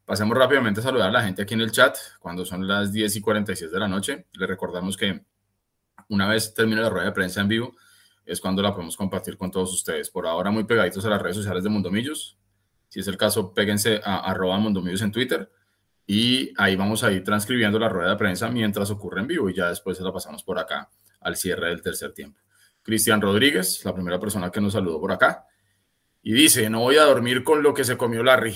Pasemos 0.05 0.37
rápidamente 0.37 0.81
a 0.81 0.83
saludar 0.83 1.09
a 1.09 1.13
la 1.13 1.23
gente 1.23 1.43
aquí 1.43 1.55
en 1.55 1.61
el 1.61 1.71
chat 1.71 1.97
cuando 2.19 2.45
son 2.45 2.67
las 2.67 2.93
10 2.93 3.17
y 3.17 3.21
46 3.21 3.71
de 3.71 3.79
la 3.79 3.89
noche. 3.89 4.27
Les 4.33 4.49
recordamos 4.49 4.97
que 4.97 5.25
una 6.09 6.29
vez 6.29 6.53
termine 6.55 6.81
la 6.81 6.91
rueda 6.91 7.07
de 7.07 7.13
prensa 7.13 7.41
en 7.41 7.49
vivo, 7.49 7.75
es 8.25 8.41
cuando 8.41 8.63
la 8.63 8.73
podemos 8.73 8.97
compartir 8.97 9.37
con 9.37 9.51
todos 9.51 9.73
ustedes. 9.73 10.11
Por 10.11 10.27
ahora, 10.27 10.51
muy 10.51 10.65
pegaditos 10.65 11.05
a 11.05 11.09
las 11.09 11.23
redes 11.23 11.37
sociales 11.37 11.65
de 11.65 11.71
Mundomillos. 11.71 12.39
Si 12.93 13.01
es 13.01 13.09
el 13.09 13.17
caso, 13.17 13.55
péguense 13.55 14.03
a 14.05 14.19
arroba 14.19 14.59
Mundomillos 14.59 15.01
en 15.01 15.13
Twitter 15.13 15.51
y 16.07 16.53
ahí 16.59 16.77
vamos 16.77 17.03
a 17.03 17.11
ir 17.11 17.25
transcribiendo 17.25 17.79
la 17.79 17.89
rueda 17.89 18.11
de 18.11 18.17
prensa 18.17 18.51
mientras 18.51 18.91
ocurre 18.91 19.23
en 19.23 19.29
vivo 19.29 19.49
y 19.49 19.55
ya 19.55 19.71
después 19.71 19.97
se 19.97 20.05
la 20.05 20.13
pasamos 20.13 20.43
por 20.43 20.59
acá 20.59 20.91
al 21.23 21.35
cierre 21.37 21.69
del 21.69 21.81
tercer 21.81 22.13
tiempo. 22.13 22.39
Cristian 22.83 23.23
Rodríguez, 23.23 23.83
la 23.87 23.95
primera 23.95 24.21
persona 24.21 24.51
que 24.51 24.61
nos 24.61 24.75
saludó 24.75 25.01
por 25.01 25.11
acá, 25.11 25.47
y 26.23 26.35
dice, 26.35 26.69
no 26.69 26.81
voy 26.81 26.97
a 26.97 27.05
dormir 27.05 27.43
con 27.43 27.63
lo 27.63 27.73
que 27.73 27.83
se 27.83 27.97
comió 27.97 28.23
Larry. 28.23 28.55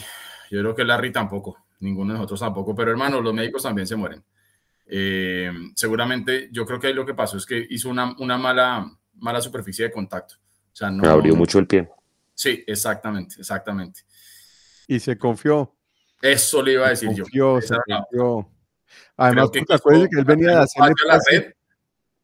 Yo 0.50 0.60
creo 0.60 0.74
que 0.74 0.84
Larry 0.84 1.12
tampoco, 1.12 1.56
ninguno 1.80 2.12
de 2.12 2.18
nosotros 2.18 2.40
tampoco, 2.40 2.74
pero 2.74 2.90
hermano, 2.90 3.22
los 3.22 3.32
médicos 3.32 3.62
también 3.62 3.86
se 3.86 3.96
mueren. 3.96 4.22
Eh, 4.86 5.50
seguramente 5.74 6.50
yo 6.52 6.66
creo 6.66 6.78
que 6.78 6.92
lo 6.92 7.06
que 7.06 7.14
pasó 7.14 7.38
es 7.38 7.46
que 7.46 7.66
hizo 7.70 7.88
una, 7.88 8.14
una 8.18 8.36
mala, 8.36 8.86
mala 9.14 9.40
superficie 9.40 9.86
de 9.86 9.92
contacto. 9.92 10.34
O 10.34 10.76
sea, 10.76 10.90
no, 10.90 11.08
abrió 11.08 11.34
mucho 11.34 11.58
el 11.58 11.66
pie. 11.66 11.88
Sí, 12.36 12.62
exactamente, 12.66 13.36
exactamente. 13.38 14.02
Y 14.86 15.00
se 15.00 15.18
confió. 15.18 15.74
Eso 16.20 16.62
le 16.62 16.74
iba 16.74 16.86
a 16.86 16.90
decir 16.90 17.08
se 17.10 17.22
confió, 17.22 17.58
yo. 17.58 17.66
Se 17.66 17.74
confió. 17.74 18.52
Además, 19.16 19.50
que, 19.50 19.64
acuerdas 19.68 20.08
que 20.10 20.18
él 20.18 20.24
venía 20.24 20.50
de 20.50 20.56
hacer 20.58 20.92
la 21.06 21.18
red, 21.28 21.52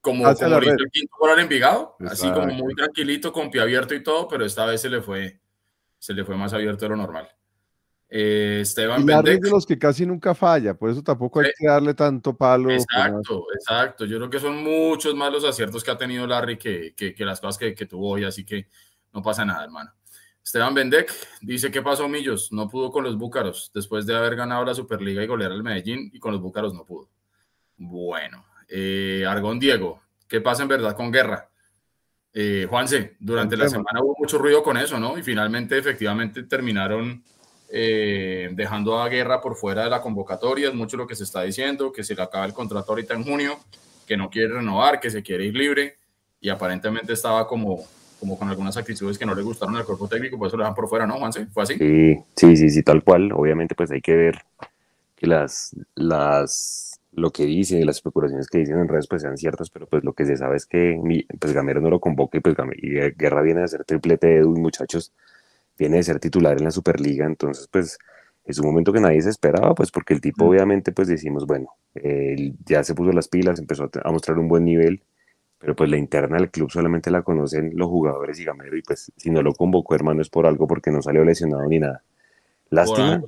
como, 0.03 0.23
como 0.25 0.57
el 0.59 0.91
quinto 0.93 1.17
gol 1.19 1.31
al 1.31 1.39
Envigado, 1.41 1.97
Exacto. 1.99 2.13
así 2.13 2.33
como 2.33 2.53
muy 2.53 2.75
tranquilito, 2.75 3.33
con 3.33 3.51
pie 3.51 3.63
abierto 3.63 3.95
y 3.95 4.03
todo, 4.03 4.29
pero 4.29 4.45
esta 4.45 4.67
vez 4.67 4.83
se 4.83 4.91
le 4.91 5.01
fue, 5.01 5.41
se 5.99 6.13
le 6.13 6.25
fue 6.25 6.37
más 6.37 6.53
abierto 6.53 6.85
de 6.85 6.91
lo 6.91 6.97
normal. 6.97 7.29
Eh, 8.15 8.59
Esteban 8.61 9.01
y 9.01 9.07
Larry 9.07 9.33
es 9.33 9.41
de 9.41 9.51
los 9.51 9.65
que 9.65 9.79
casi 9.79 10.05
nunca 10.05 10.35
falla, 10.35 10.75
por 10.75 10.91
eso 10.91 11.03
tampoco 11.03 11.41
hay 11.41 11.53
que 11.59 11.67
darle 11.67 11.95
tanto 11.95 12.37
palo. 12.37 12.71
Exacto, 12.71 13.47
exacto. 13.55 14.05
Yo 14.05 14.19
creo 14.19 14.29
que 14.29 14.39
son 14.39 14.63
muchos 14.63 15.15
más 15.15 15.33
los 15.33 15.45
aciertos 15.45 15.83
que 15.83 15.91
ha 15.91 15.97
tenido 15.97 16.27
Larry 16.27 16.59
que, 16.59 16.95
que, 16.95 17.25
las 17.25 17.41
cosas 17.41 17.57
que, 17.57 17.75
que, 17.75 17.87
tuvo 17.87 18.11
hoy, 18.11 18.25
así 18.25 18.45
que 18.45 18.69
no 19.15 19.23
pasa 19.23 19.47
nada, 19.47 19.65
hermano. 19.65 19.91
Esteban 20.45 20.75
Bendek 20.75 21.13
dice: 21.41 21.71
¿Qué 21.71 21.83
pasó, 21.83 22.09
Millos? 22.09 22.53
No 22.53 22.69
pudo 22.69 22.91
con 22.91 23.05
los 23.05 23.17
Búcaros 23.17 23.71
después 23.75 24.07
de 24.07 24.17
haber 24.17 24.37
ganado 24.37 24.65
la 24.65 24.75
Superliga 24.75 25.23
y 25.23 25.27
golear 25.27 25.53
al 25.53 25.63
Medellín, 25.63 26.11
y 26.13 26.19
con 26.19 26.33
los 26.33 26.41
Búcaros 26.41 26.75
no 26.75 26.85
pudo. 26.85 27.09
Bueno, 27.77 28.45
eh, 28.69 29.25
Argón 29.27 29.59
Diego, 29.59 30.03
¿qué 30.29 30.41
pasa 30.41 30.63
en 30.63 30.69
verdad 30.69 30.97
con 30.97 31.11
Guerra? 31.11 31.49
Eh, 32.35 32.67
Juanse, 32.69 33.17
durante 33.21 33.57
la 33.57 33.69
semana 33.69 34.01
hubo 34.03 34.17
mucho 34.19 34.39
ruido 34.39 34.63
con 34.63 34.77
eso, 34.79 34.99
¿no? 34.99 35.19
Y 35.19 35.23
finalmente, 35.23 35.77
efectivamente, 35.77 36.45
terminaron 36.45 37.23
eh, 37.69 38.51
dejando 38.53 39.01
a 39.01 39.09
Guerra 39.09 39.41
por 39.41 39.57
fuera 39.57 39.85
de 39.85 39.91
la 39.91 40.01
convocatoria, 40.01 40.69
es 40.69 40.75
mucho 40.75 40.97
lo 40.97 41.07
que 41.07 41.15
se 41.15 41.25
está 41.25 41.43
diciendo, 41.43 41.93
que 41.93 42.05
se 42.05 42.15
le 42.15 42.23
acaba 42.23 42.47
el 42.47 42.55
contrato 42.55 42.93
ahorita 42.93 43.15
en 43.15 43.25
junio, 43.25 43.59
que 44.07 44.17
no 44.17 44.31
quiere 44.31 44.55
renovar, 44.55 45.01
que 45.01 45.11
se 45.11 45.23
quiere 45.23 45.45
ir 45.45 45.57
libre, 45.57 45.97
y 46.41 46.49
aparentemente 46.49 47.13
estaba 47.13 47.47
como, 47.47 47.85
como 48.23 48.39
con 48.39 48.49
algunas 48.49 48.77
actitudes 48.77 49.19
que 49.19 49.27
no 49.27 49.35
le 49.35 49.43
gustaron 49.43 49.75
al 49.75 49.85
cuerpo 49.85 50.07
técnico, 50.07 50.39
por 50.39 50.47
eso 50.47 50.57
lo 50.57 50.63
dejan 50.63 50.77
por 50.77 50.89
fuera, 50.89 51.09
¿no, 51.09 51.15
Juanse? 51.19 51.47
¿Fue 51.47 51.65
así? 51.65 51.75
Sí, 51.77 52.17
sí, 52.37 52.57
sí, 52.57 52.71
sí, 52.71 52.83
tal 52.85 53.03
cual. 53.03 53.33
Obviamente, 53.33 53.75
pues 53.75 53.91
hay 53.91 54.01
que 54.01 54.15
ver 54.15 54.45
que 55.17 55.27
las, 55.27 55.75
las, 55.97 57.01
lo 57.11 57.33
que 57.33 57.45
dicen 57.47 57.81
y 57.81 57.85
las 57.85 57.97
especulaciones 57.97 58.47
que 58.47 58.59
dicen 58.59 58.79
en 58.79 58.87
redes 58.87 59.09
pues 59.09 59.23
sean 59.23 59.37
ciertas, 59.37 59.71
pero 59.71 59.89
pues 59.89 60.05
lo 60.05 60.13
que 60.13 60.25
se 60.25 60.37
sabe 60.37 60.57
es 60.57 60.67
que 60.67 61.01
pues 61.41 61.53
Gamero 61.53 61.81
no 61.81 61.91
lo 61.91 61.99
convoca 61.99 62.39
y 62.39 62.41
pues 62.41 62.55
Guerra 63.19 63.43
viene 63.43 63.63
a 63.63 63.65
hacer 63.65 63.83
triplete 63.83 64.29
de 64.29 64.37
Edu, 64.37 64.57
muchachos, 64.57 65.11
viene 65.77 65.97
de 65.97 66.05
ser 66.05 66.21
titular 66.21 66.57
en 66.57 66.63
la 66.63 66.71
Superliga, 66.71 67.27
entonces 67.27 67.67
pues 67.73 67.99
es 68.45 68.59
un 68.61 68.67
momento 68.67 68.93
que 68.93 69.01
nadie 69.01 69.21
se 69.21 69.31
esperaba, 69.31 69.75
pues 69.75 69.91
porque 69.91 70.15
el 70.15 70.21
tipo 70.21 70.45
obviamente 70.45 70.93
pues 70.93 71.09
decimos, 71.09 71.45
bueno, 71.45 71.71
él 71.97 72.55
ya 72.65 72.85
se 72.85 72.95
puso 72.95 73.11
las 73.11 73.27
pilas, 73.27 73.59
empezó 73.59 73.91
a, 74.05 74.13
mostrar 74.13 74.39
un 74.39 74.47
buen 74.47 74.65
nivel, 74.65 75.03
pero 75.63 75.77
pues 75.77 75.89
la 75.89 75.97
interna 75.97 76.39
del 76.39 76.51
club 76.51 76.73
solamente 76.73 77.09
la 77.09 77.23
conocen 77.23 77.71
los 77.77 77.89
jugadores 77.89 78.39
y 78.41 78.45
Gamero 78.45 78.77
y 78.77 78.83
pues 78.83 79.13
si 79.17 79.31
no 79.31 79.43
lo 79.43 79.55
convocó 79.55 79.95
hermano 79.95 80.21
es 80.21 80.29
por 80.29 80.45
algo 80.45 80.67
porque 80.67 80.91
no 80.91 81.01
salió 81.01 81.25
lesionado 81.25 81.65
ni 81.69 81.79
nada. 81.79 82.03
Lástima, 82.71 83.23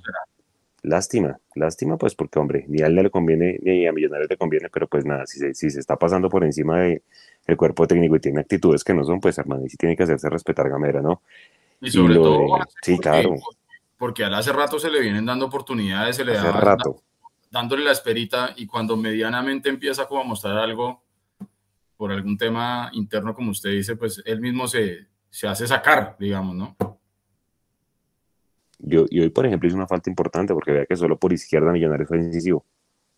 lástima, 0.83 1.39
lástima 1.55 1.97
pues 1.97 2.17
porque 2.17 2.41
hombre, 2.41 2.65
ni 2.67 2.83
a 2.83 2.87
él 2.87 2.97
le 2.97 3.09
conviene 3.09 3.61
ni 3.63 3.87
a 3.87 3.93
Millonarios 3.93 4.29
le 4.29 4.37
conviene, 4.37 4.69
pero 4.69 4.89
pues 4.89 5.05
nada, 5.05 5.29
si 5.29 5.39
se, 5.39 5.55
si 5.55 5.71
se 5.71 5.79
está 5.79 5.95
pasando 5.97 6.29
por 6.29 6.43
encima 6.43 6.81
del 6.81 7.03
de 7.47 7.57
cuerpo 7.57 7.87
técnico 7.87 8.17
y 8.17 8.21
tiene 8.21 8.41
actitudes 8.41 8.83
que 8.83 8.95
no 8.95 9.05
son, 9.05 9.21
pues 9.21 9.39
hermano, 9.39 9.65
y 9.65 9.69
sí 9.69 9.77
tiene 9.77 9.97
que 9.97 10.03
hacerse 10.03 10.29
respetar 10.29 10.69
Gamera, 10.69 11.01
¿no? 11.01 11.23
Y 11.81 11.93
sobre 11.93 12.17
todo, 12.17 12.59
sí, 12.83 12.99
claro. 12.99 13.37
porque 13.97 14.25
a 14.25 14.37
hace 14.37 14.53
rato 14.53 14.81
se 14.81 14.91
le 14.91 15.01
vienen 15.01 15.25
dando 15.25 15.47
oportunidades, 15.47 16.17
se 16.17 16.25
le 16.25 16.37
hace 16.37 16.51
rato. 16.51 17.01
dándole 17.53 17.85
la 17.85 17.93
esperita 17.93 18.55
y 18.57 18.67
cuando 18.67 18.97
medianamente 18.97 19.69
empieza 19.69 20.09
como 20.09 20.23
a 20.23 20.25
mostrar 20.25 20.59
algo 20.59 21.04
por 22.05 22.13
algún 22.13 22.37
tema 22.37 22.91
interno, 22.93 23.33
como 23.33 23.51
usted 23.51 23.71
dice, 23.71 23.97
pues 23.97 24.23
él 24.27 24.39
mismo 24.39 24.69
se, 24.69 25.07
se 25.31 25.49
hace 25.49 25.67
sacar, 25.67 26.17
digamos, 26.19 26.55
¿no? 26.55 26.77
Yo, 28.79 29.07
y 29.09 29.21
hoy, 29.21 29.31
por 29.31 29.47
ejemplo, 29.47 29.67
hizo 29.67 29.77
una 29.79 29.87
falta 29.87 30.11
importante 30.11 30.53
porque 30.53 30.73
vea 30.73 30.85
que 30.85 30.97
solo 30.97 31.19
por 31.19 31.33
izquierda 31.33 31.73
Millonarios 31.73 32.07
fue 32.07 32.19
decisivo 32.19 32.67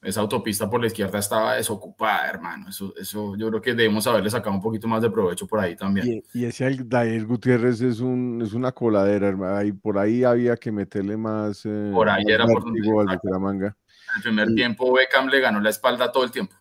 esa 0.07 0.21
autopista 0.21 0.71
por 0.71 0.81
la 0.81 0.87
izquierda 0.87 1.19
estaba 1.19 1.55
desocupada, 1.55 2.29
hermano. 2.29 2.69
Eso, 2.69 2.95
eso 2.97 3.37
yo 3.37 3.49
creo 3.49 3.61
que 3.61 3.75
debemos 3.75 4.07
haberle 4.07 4.31
sacado 4.31 4.55
un 4.55 4.63
poquito 4.63 4.87
más 4.87 5.03
de 5.03 5.11
provecho 5.11 5.49
por 5.49 5.59
ahí 5.59 5.75
también. 5.75 6.23
Y, 6.33 6.45
ese 6.45 6.79
Dair 6.85 7.27
Gutiérrez 7.27 7.81
es, 7.81 7.99
un, 7.99 8.41
es 8.41 8.53
una 8.53 8.71
coladera, 8.71 9.27
hermano. 9.27 9.57
Ahí, 9.57 9.73
por 9.73 9.99
ahí 9.99 10.23
había 10.23 10.57
que 10.57 10.71
meterle 10.71 11.17
más. 11.17 11.67
Eh, 11.67 11.91
por 11.93 12.09
ahí 12.09 12.23
era 12.29 12.47
por 12.47 12.63
donde. 12.63 12.81
En 12.87 13.73
el 14.17 14.23
primer 14.23 14.55
tiempo, 14.55 14.93
Beckham 14.95 15.27
le 15.29 15.41
ganó 15.41 15.61
la 15.61 15.71
espalda 15.71 16.13
todo 16.13 16.23
el 16.23 16.31
tiempo. 16.31 16.55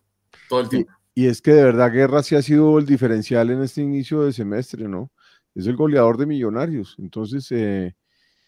Todo 0.48 0.60
el 0.60 0.68
tiempo. 0.68 0.92
Y, 0.92 1.05
es 1.24 1.40
que 1.40 1.52
de 1.52 1.64
verdad 1.64 1.90
Guerra 1.90 2.22
sí 2.22 2.36
ha 2.36 2.42
sido 2.42 2.78
el 2.78 2.84
diferencial 2.84 3.48
en 3.48 3.62
este 3.62 3.80
inicio 3.80 4.22
de 4.22 4.34
semestre, 4.34 4.86
¿no? 4.86 5.10
Es 5.54 5.66
el 5.66 5.74
goleador 5.74 6.18
de 6.18 6.26
Millonarios. 6.26 6.94
Entonces, 6.98 7.50
eh, 7.52 7.96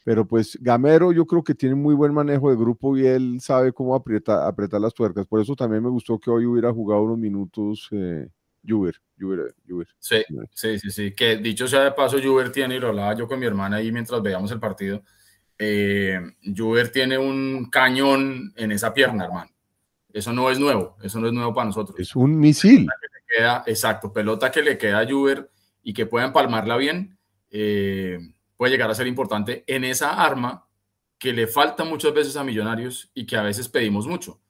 pero 0.04 0.26
pues 0.28 0.58
Gamero 0.60 1.10
yo 1.12 1.26
creo 1.26 1.42
que 1.42 1.54
tiene 1.54 1.74
muy 1.74 1.94
buen 1.94 2.12
manejo 2.12 2.50
de 2.50 2.56
grupo 2.56 2.96
y 2.96 3.06
él 3.06 3.38
sabe 3.40 3.72
cómo 3.72 3.94
apretar, 3.94 4.46
apretar 4.46 4.82
las 4.82 4.92
tuercas. 4.92 5.26
Por 5.26 5.40
eso 5.40 5.56
también 5.56 5.82
me 5.82 5.88
gustó 5.88 6.18
que 6.18 6.30
hoy 6.30 6.44
hubiera 6.44 6.70
jugado 6.70 7.02
unos 7.02 7.16
minutos 7.18 7.88
eh, 7.92 8.28
Juber, 8.66 8.96
Juber, 9.18 9.54
Juber. 9.66 9.88
Sí, 9.98 10.22
sí, 10.52 10.78
sí, 10.78 10.90
sí. 10.90 11.14
Que 11.14 11.38
dicho 11.38 11.66
sea 11.66 11.84
de 11.84 11.92
paso, 11.92 12.18
Juber 12.22 12.52
tiene, 12.52 12.76
y 12.76 12.80
lo 12.80 12.88
hablaba 12.88 13.14
yo 13.16 13.26
con 13.26 13.40
mi 13.40 13.46
hermana 13.46 13.76
ahí 13.76 13.90
mientras 13.92 14.22
veíamos 14.22 14.50
el 14.52 14.60
partido, 14.60 15.02
eh, 15.58 16.20
Juber 16.56 16.90
tiene 16.90 17.18
un 17.18 17.70
cañón 17.70 18.52
en 18.56 18.72
esa 18.72 18.92
pierna, 18.92 19.24
hermano. 19.24 19.50
Eso 20.12 20.32
no 20.32 20.50
es 20.50 20.58
nuevo, 20.58 20.96
eso 21.02 21.20
no 21.20 21.26
es 21.26 21.32
nuevo 21.32 21.54
para 21.54 21.66
nosotros. 21.66 21.98
Es 21.98 22.16
un 22.16 22.38
misil. 22.38 22.88
Queda, 23.26 23.62
exacto, 23.66 24.12
pelota 24.12 24.50
que 24.50 24.62
le 24.62 24.78
queda 24.78 25.00
a 25.00 25.06
Juber 25.06 25.50
y 25.82 25.92
que 25.92 26.06
pueda 26.06 26.26
empalmarla 26.26 26.76
bien. 26.76 27.18
Eh, 27.50 28.18
puede 28.56 28.72
llegar 28.72 28.90
a 28.90 28.94
ser 28.94 29.06
importante 29.06 29.64
en 29.66 29.84
esa 29.84 30.22
arma 30.22 30.66
que 31.18 31.32
le 31.32 31.46
falta 31.46 31.84
muchas 31.84 32.14
veces 32.14 32.36
a 32.36 32.44
Millonarios 32.44 33.10
y 33.12 33.26
que 33.26 33.36
a 33.36 33.42
veces 33.42 33.68
pedimos 33.68 34.06
mucho. 34.06 34.40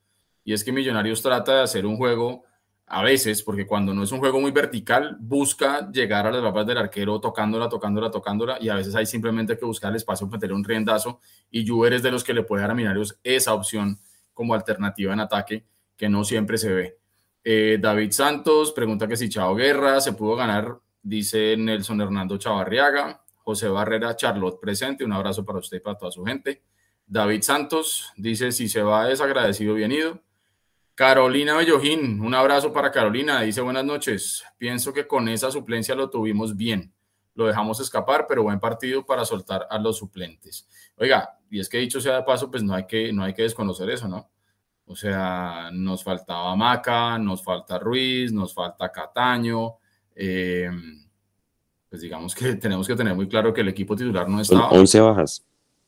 Y 0.45 0.53
es 0.53 0.63
que 0.63 0.73
Millonarios 0.73 1.23
trata 1.23 1.57
de 1.57 1.63
hacer 1.63 1.87
un 1.87 1.97
juego 1.97 2.45
a 2.87 3.03
veces, 3.03 3.43
porque 3.43 3.67
cuando 3.67 3.93
no 3.93 4.03
es 4.03 4.13
un 4.13 4.19
juego 4.19 4.41
muy 4.41 4.51
vertical, 4.51 5.17
busca 5.21 5.91
llegar 5.91 6.27
a 6.27 6.31
las 6.31 6.41
papas 6.41 6.67
del 6.67 6.79
arquero 6.79 7.21
tocándola, 7.21 7.69
tocándola, 7.69 8.11
tocándola, 8.11 8.59
y 8.61 8.71
a 8.71 8.75
veces 8.75 8.95
hay 8.95 9.05
simplemente 9.05 9.59
que 9.59 9.65
buscar 9.67 9.91
el 9.91 9.97
espacio, 9.97 10.27
meter 10.27 10.53
un 10.53 10.65
riendazo, 10.65 11.21
y 11.51 11.67
Juber 11.67 11.93
es 11.93 12.03
de 12.03 12.11
los 12.11 12.25
que 12.25 12.33
le 12.33 12.45
puede 12.45 12.63
dar 12.63 12.71
a 12.71 12.75
Millonarios 12.75 13.19
esa 13.23 13.53
opción 13.53 13.99
como 14.39 14.55
alternativa 14.55 15.13
en 15.13 15.19
ataque, 15.19 15.65
que 15.97 16.09
no 16.09 16.23
siempre 16.23 16.59
se 16.59 16.73
ve. 16.73 16.99
Eh, 17.43 17.77
David 17.81 18.13
Santos 18.13 18.71
pregunta 18.71 19.09
que 19.09 19.17
si 19.17 19.29
Chao 19.29 19.53
Guerra 19.57 20.01
se 20.01 20.13
pudo 20.13 20.37
ganar, 20.37 20.79
dice 21.03 21.57
Nelson 21.57 22.01
Hernando 22.01 22.39
Chavarriaga. 22.39 23.25
José 23.39 23.67
Barrera 23.67 24.15
Charlotte 24.15 24.61
presente, 24.61 25.05
un 25.05 25.13
abrazo 25.13 25.45
para 25.45 25.59
usted 25.59 25.79
y 25.79 25.81
para 25.81 25.99
toda 25.99 26.13
su 26.13 26.25
gente. 26.25 26.63
David 27.05 27.43
Santos 27.43 28.13
dice, 28.17 28.53
si 28.53 28.69
se 28.69 28.81
va 28.81 29.11
es 29.11 29.21
agradecido, 29.21 29.75
bien 29.75 29.91
ido. 29.91 30.23
Carolina 30.95 31.57
Bellojín, 31.57 32.21
un 32.21 32.35
abrazo 32.37 32.73
para 32.73 32.93
Carolina, 32.93 33.41
dice 33.41 33.61
buenas 33.61 33.85
noches. 33.85 34.45
Pienso 34.57 34.93
que 34.93 35.09
con 35.09 35.29
esa 35.29 35.51
suplencia 35.51 35.97
lo 35.97 36.11
tuvimos 36.11 36.57
bien. 36.57 36.95
Lo 37.35 37.49
dejamos 37.49 37.81
escapar, 37.81 38.27
pero 38.29 38.45
buen 38.45 38.61
partido 38.61 39.05
para 39.05 39.25
soltar 39.25 39.67
a 39.69 39.79
los 39.79 39.99
suplentes. 39.99 40.69
Oiga, 40.97 41.38
y 41.51 41.61
es 41.61 41.69
que 41.69 41.79
dicho 41.79 42.01
sea 42.01 42.17
de 42.17 42.23
paso, 42.23 42.51
pues 42.51 42.63
no 42.63 42.75
hay 42.75 42.87
que, 42.87 43.13
no 43.13 43.23
hay 43.23 43.35
que 43.35 43.43
desconocer 43.43 43.89
eso, 43.91 44.09
¿no? 44.09 44.31
O 44.87 44.97
sea, 44.97 45.71
nos 45.73 46.03
faltaba 46.03 46.57
Maca, 46.57 47.19
nos 47.19 47.45
falta 47.45 47.79
Ruiz, 47.79 48.33
nos 48.33 48.55
falta 48.55 48.91
Cataño. 48.91 49.77
Eh, 50.15 50.71
pues 51.89 52.03
digamos 52.03 52.35
que 52.35 52.55
tenemos 52.57 52.87
que 52.87 52.97
tener 52.97 53.15
muy 53.15 53.29
claro 53.29 53.53
que 53.53 53.61
el 53.61 53.69
equipo 53.69 53.95
titular 53.95 54.29
no 54.29 54.41
está. 54.41 54.57
Son 54.57 54.79
11 54.79 55.01
bajas. 55.01 55.47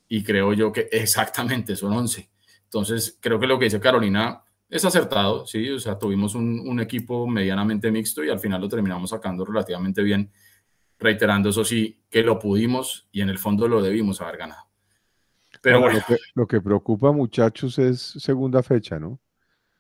Y 0.09 0.23
creo 0.23 0.53
yo 0.53 0.71
que 0.73 0.89
exactamente 0.93 1.77
son 1.77 1.93
11. 1.93 2.31
Entonces, 2.65 3.19
creo 3.21 3.41
que 3.41 3.47
lo 3.47 3.59
que 3.59 3.65
dice 3.65 3.81
Carolina 3.81 4.45
es 4.69 4.85
acertado, 4.85 5.47
sí, 5.47 5.69
o 5.69 5.81
sea, 5.81 5.99
tuvimos 5.99 6.37
un, 6.37 6.61
un 6.61 6.79
equipo 6.79 7.27
medianamente 7.27 7.91
mixto 7.91 8.23
y 8.23 8.31
al 8.31 8.39
final 8.39 8.61
lo 8.61 8.69
terminamos 8.69 9.11
sacando 9.11 9.45
relativamente 9.45 10.01
bien, 10.01 10.31
reiterando 10.97 11.49
eso 11.49 11.65
sí, 11.65 12.05
que 12.09 12.23
lo 12.23 12.39
pudimos 12.39 13.09
y 13.11 13.23
en 13.23 13.31
el 13.31 13.39
fondo 13.39 13.67
lo 13.67 13.83
debimos 13.83 14.21
haber 14.21 14.37
ganado. 14.37 14.70
Pero 15.61 15.81
bueno. 15.81 15.99
Lo, 15.99 16.05
que, 16.05 16.23
lo 16.35 16.47
que 16.47 16.61
preocupa, 16.61 17.13
muchachos, 17.13 17.79
es 17.79 18.01
segunda 18.01 18.63
fecha, 18.63 18.99
¿no? 18.99 19.21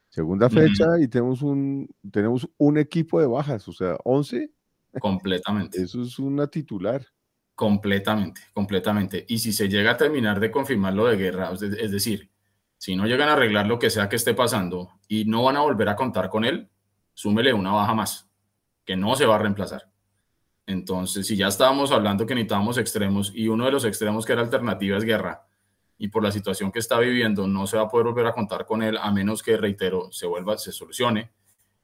Segunda 0.09 0.51
fecha 0.51 0.99
y 0.99 1.07
tenemos 1.07 1.41
un, 1.41 1.89
tenemos 2.11 2.49
un 2.59 2.79
equipo 2.79 3.21
de 3.21 3.29
bajas, 3.29 3.69
o 3.69 3.73
sea, 3.73 3.97
11 4.05 4.51
Completamente. 4.99 5.81
Eso 5.81 6.03
es 6.03 6.19
una 6.19 6.49
titular. 6.49 7.07
Completamente, 7.55 8.41
completamente. 8.53 9.25
Y 9.29 9.39
si 9.39 9.53
se 9.53 9.69
llega 9.69 9.93
a 9.93 9.97
terminar 9.97 10.41
de 10.41 10.51
confirmar 10.51 10.95
lo 10.95 11.07
de 11.07 11.17
guerra, 11.17 11.53
es 11.53 11.91
decir, 11.91 12.31
si 12.79 12.97
no 12.97 13.07
llegan 13.07 13.29
a 13.29 13.35
arreglar 13.35 13.67
lo 13.67 13.79
que 13.79 13.91
sea 13.91 14.09
que 14.09 14.17
esté 14.17 14.35
pasando 14.35 14.91
y 15.07 15.27
no 15.27 15.45
van 15.45 15.57
a 15.57 15.61
volver 15.61 15.89
a 15.91 15.97
contar 15.97 16.31
con 16.31 16.45
él, 16.45 16.71
súmele 17.13 17.53
una 17.53 17.73
baja 17.73 17.95
más, 17.95 18.29
que 18.85 18.97
no 18.97 19.15
se 19.15 19.27
va 19.27 19.37
a 19.37 19.39
reemplazar. 19.39 19.91
Entonces, 20.67 21.27
si 21.27 21.37
ya 21.37 21.49
estábamos 21.49 21.93
hablando 21.93 22.25
que 22.25 22.35
necesitábamos 22.35 22.79
extremos 22.79 23.33
y 23.35 23.49
uno 23.49 23.67
de 23.67 23.73
los 23.73 23.85
extremos 23.85 24.25
que 24.25 24.33
era 24.33 24.43
alternativa 24.43 24.97
es 24.97 25.05
guerra, 25.05 25.47
y 26.03 26.09
por 26.09 26.25
la 26.25 26.33
situación 26.33 26.73
que 26.73 26.79
está 26.79 26.99
viviendo 26.99 27.47
no 27.47 27.67
se 27.67 27.77
va 27.77 27.83
a 27.83 27.89
poder 27.89 28.07
volver 28.07 28.27
a 28.27 28.33
contar 28.33 28.65
con 28.65 28.83
él 28.83 28.97
a 28.97 29.13
menos 29.13 29.43
que, 29.43 29.59
reitero, 29.59 30.11
se 30.11 30.27
vuelva, 30.27 30.57
se 30.57 30.73
solucione, 30.73 31.31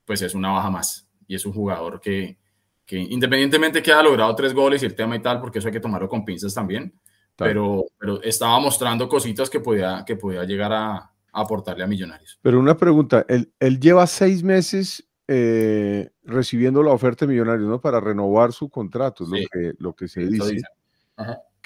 pues 0.07 0.23
es 0.23 0.35
una 0.35 0.53
baja 0.53 0.71
más. 0.71 1.07
Y 1.29 1.35
es 1.35 1.45
un 1.45 1.53
jugador 1.53 2.01
que, 2.01 2.39
que 2.87 2.97
independientemente 2.97 3.83
que 3.83 3.93
haya 3.93 4.03
logrado 4.03 4.35
tres 4.35 4.55
goles 4.55 4.83
y 4.83 4.87
el 4.87 4.95
tema 4.95 5.17
y 5.17 5.21
tal, 5.21 5.39
porque 5.39 5.59
eso 5.59 5.69
hay 5.69 5.75
que 5.75 5.81
tomarlo 5.81 6.09
con 6.09 6.25
pinzas 6.25 6.55
también, 6.55 6.99
pero, 7.37 7.85
pero 7.99 8.23
estaba 8.23 8.59
mostrando 8.59 9.07
cositas 9.07 9.51
que 9.51 9.61
podía, 9.61 10.03
que 10.07 10.17
podía 10.17 10.45
llegar 10.45 10.73
a, 10.73 11.13
aportarle 11.31 11.85
a 11.85 11.87
Millonarios. 11.87 12.39
Pero 12.41 12.59
una 12.59 12.75
pregunta, 12.75 13.27
él, 13.29 13.53
él 13.61 13.79
lleva 13.79 14.07
seis 14.07 14.43
meses 14.43 15.07
eh, 15.29 16.09
recibiendo 16.25 16.83
la 16.83 16.93
oferta 16.93 17.27
de 17.27 17.33
Millonarios, 17.33 17.69
¿no? 17.69 17.83
Para 17.83 18.01
renovar 18.01 18.55
su 18.55 18.71
contrato, 18.71 19.27
lo, 19.27 19.37
que, 19.53 19.75
lo 19.79 19.95
que 19.95 20.09
se 20.09 20.27
dice. 20.27 20.63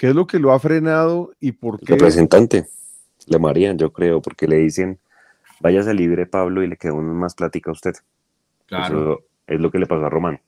¿Qué 0.01 0.07
es 0.09 0.15
lo 0.15 0.25
que 0.25 0.39
lo 0.39 0.51
ha 0.51 0.59
frenado 0.59 1.31
y 1.39 1.51
por 1.51 1.79
qué? 1.79 1.93
Representante. 1.93 2.65
Le 3.27 3.37
marían, 3.37 3.77
yo 3.77 3.93
creo, 3.93 4.19
porque 4.19 4.47
le 4.47 4.55
dicen, 4.57 4.97
váyase 5.59 5.93
libre 5.93 6.25
Pablo 6.25 6.63
y 6.63 6.67
le 6.67 6.75
queda 6.75 6.93
uno 6.93 7.13
más 7.13 7.35
plática 7.35 7.69
a 7.69 7.73
usted. 7.73 7.93
Claro. 8.65 8.85
Eso 8.87 9.19
es 9.45 9.59
lo 9.59 9.69
que 9.69 9.77
le 9.77 9.85
pasó 9.85 10.03
a 10.03 10.09
Román. 10.09 10.41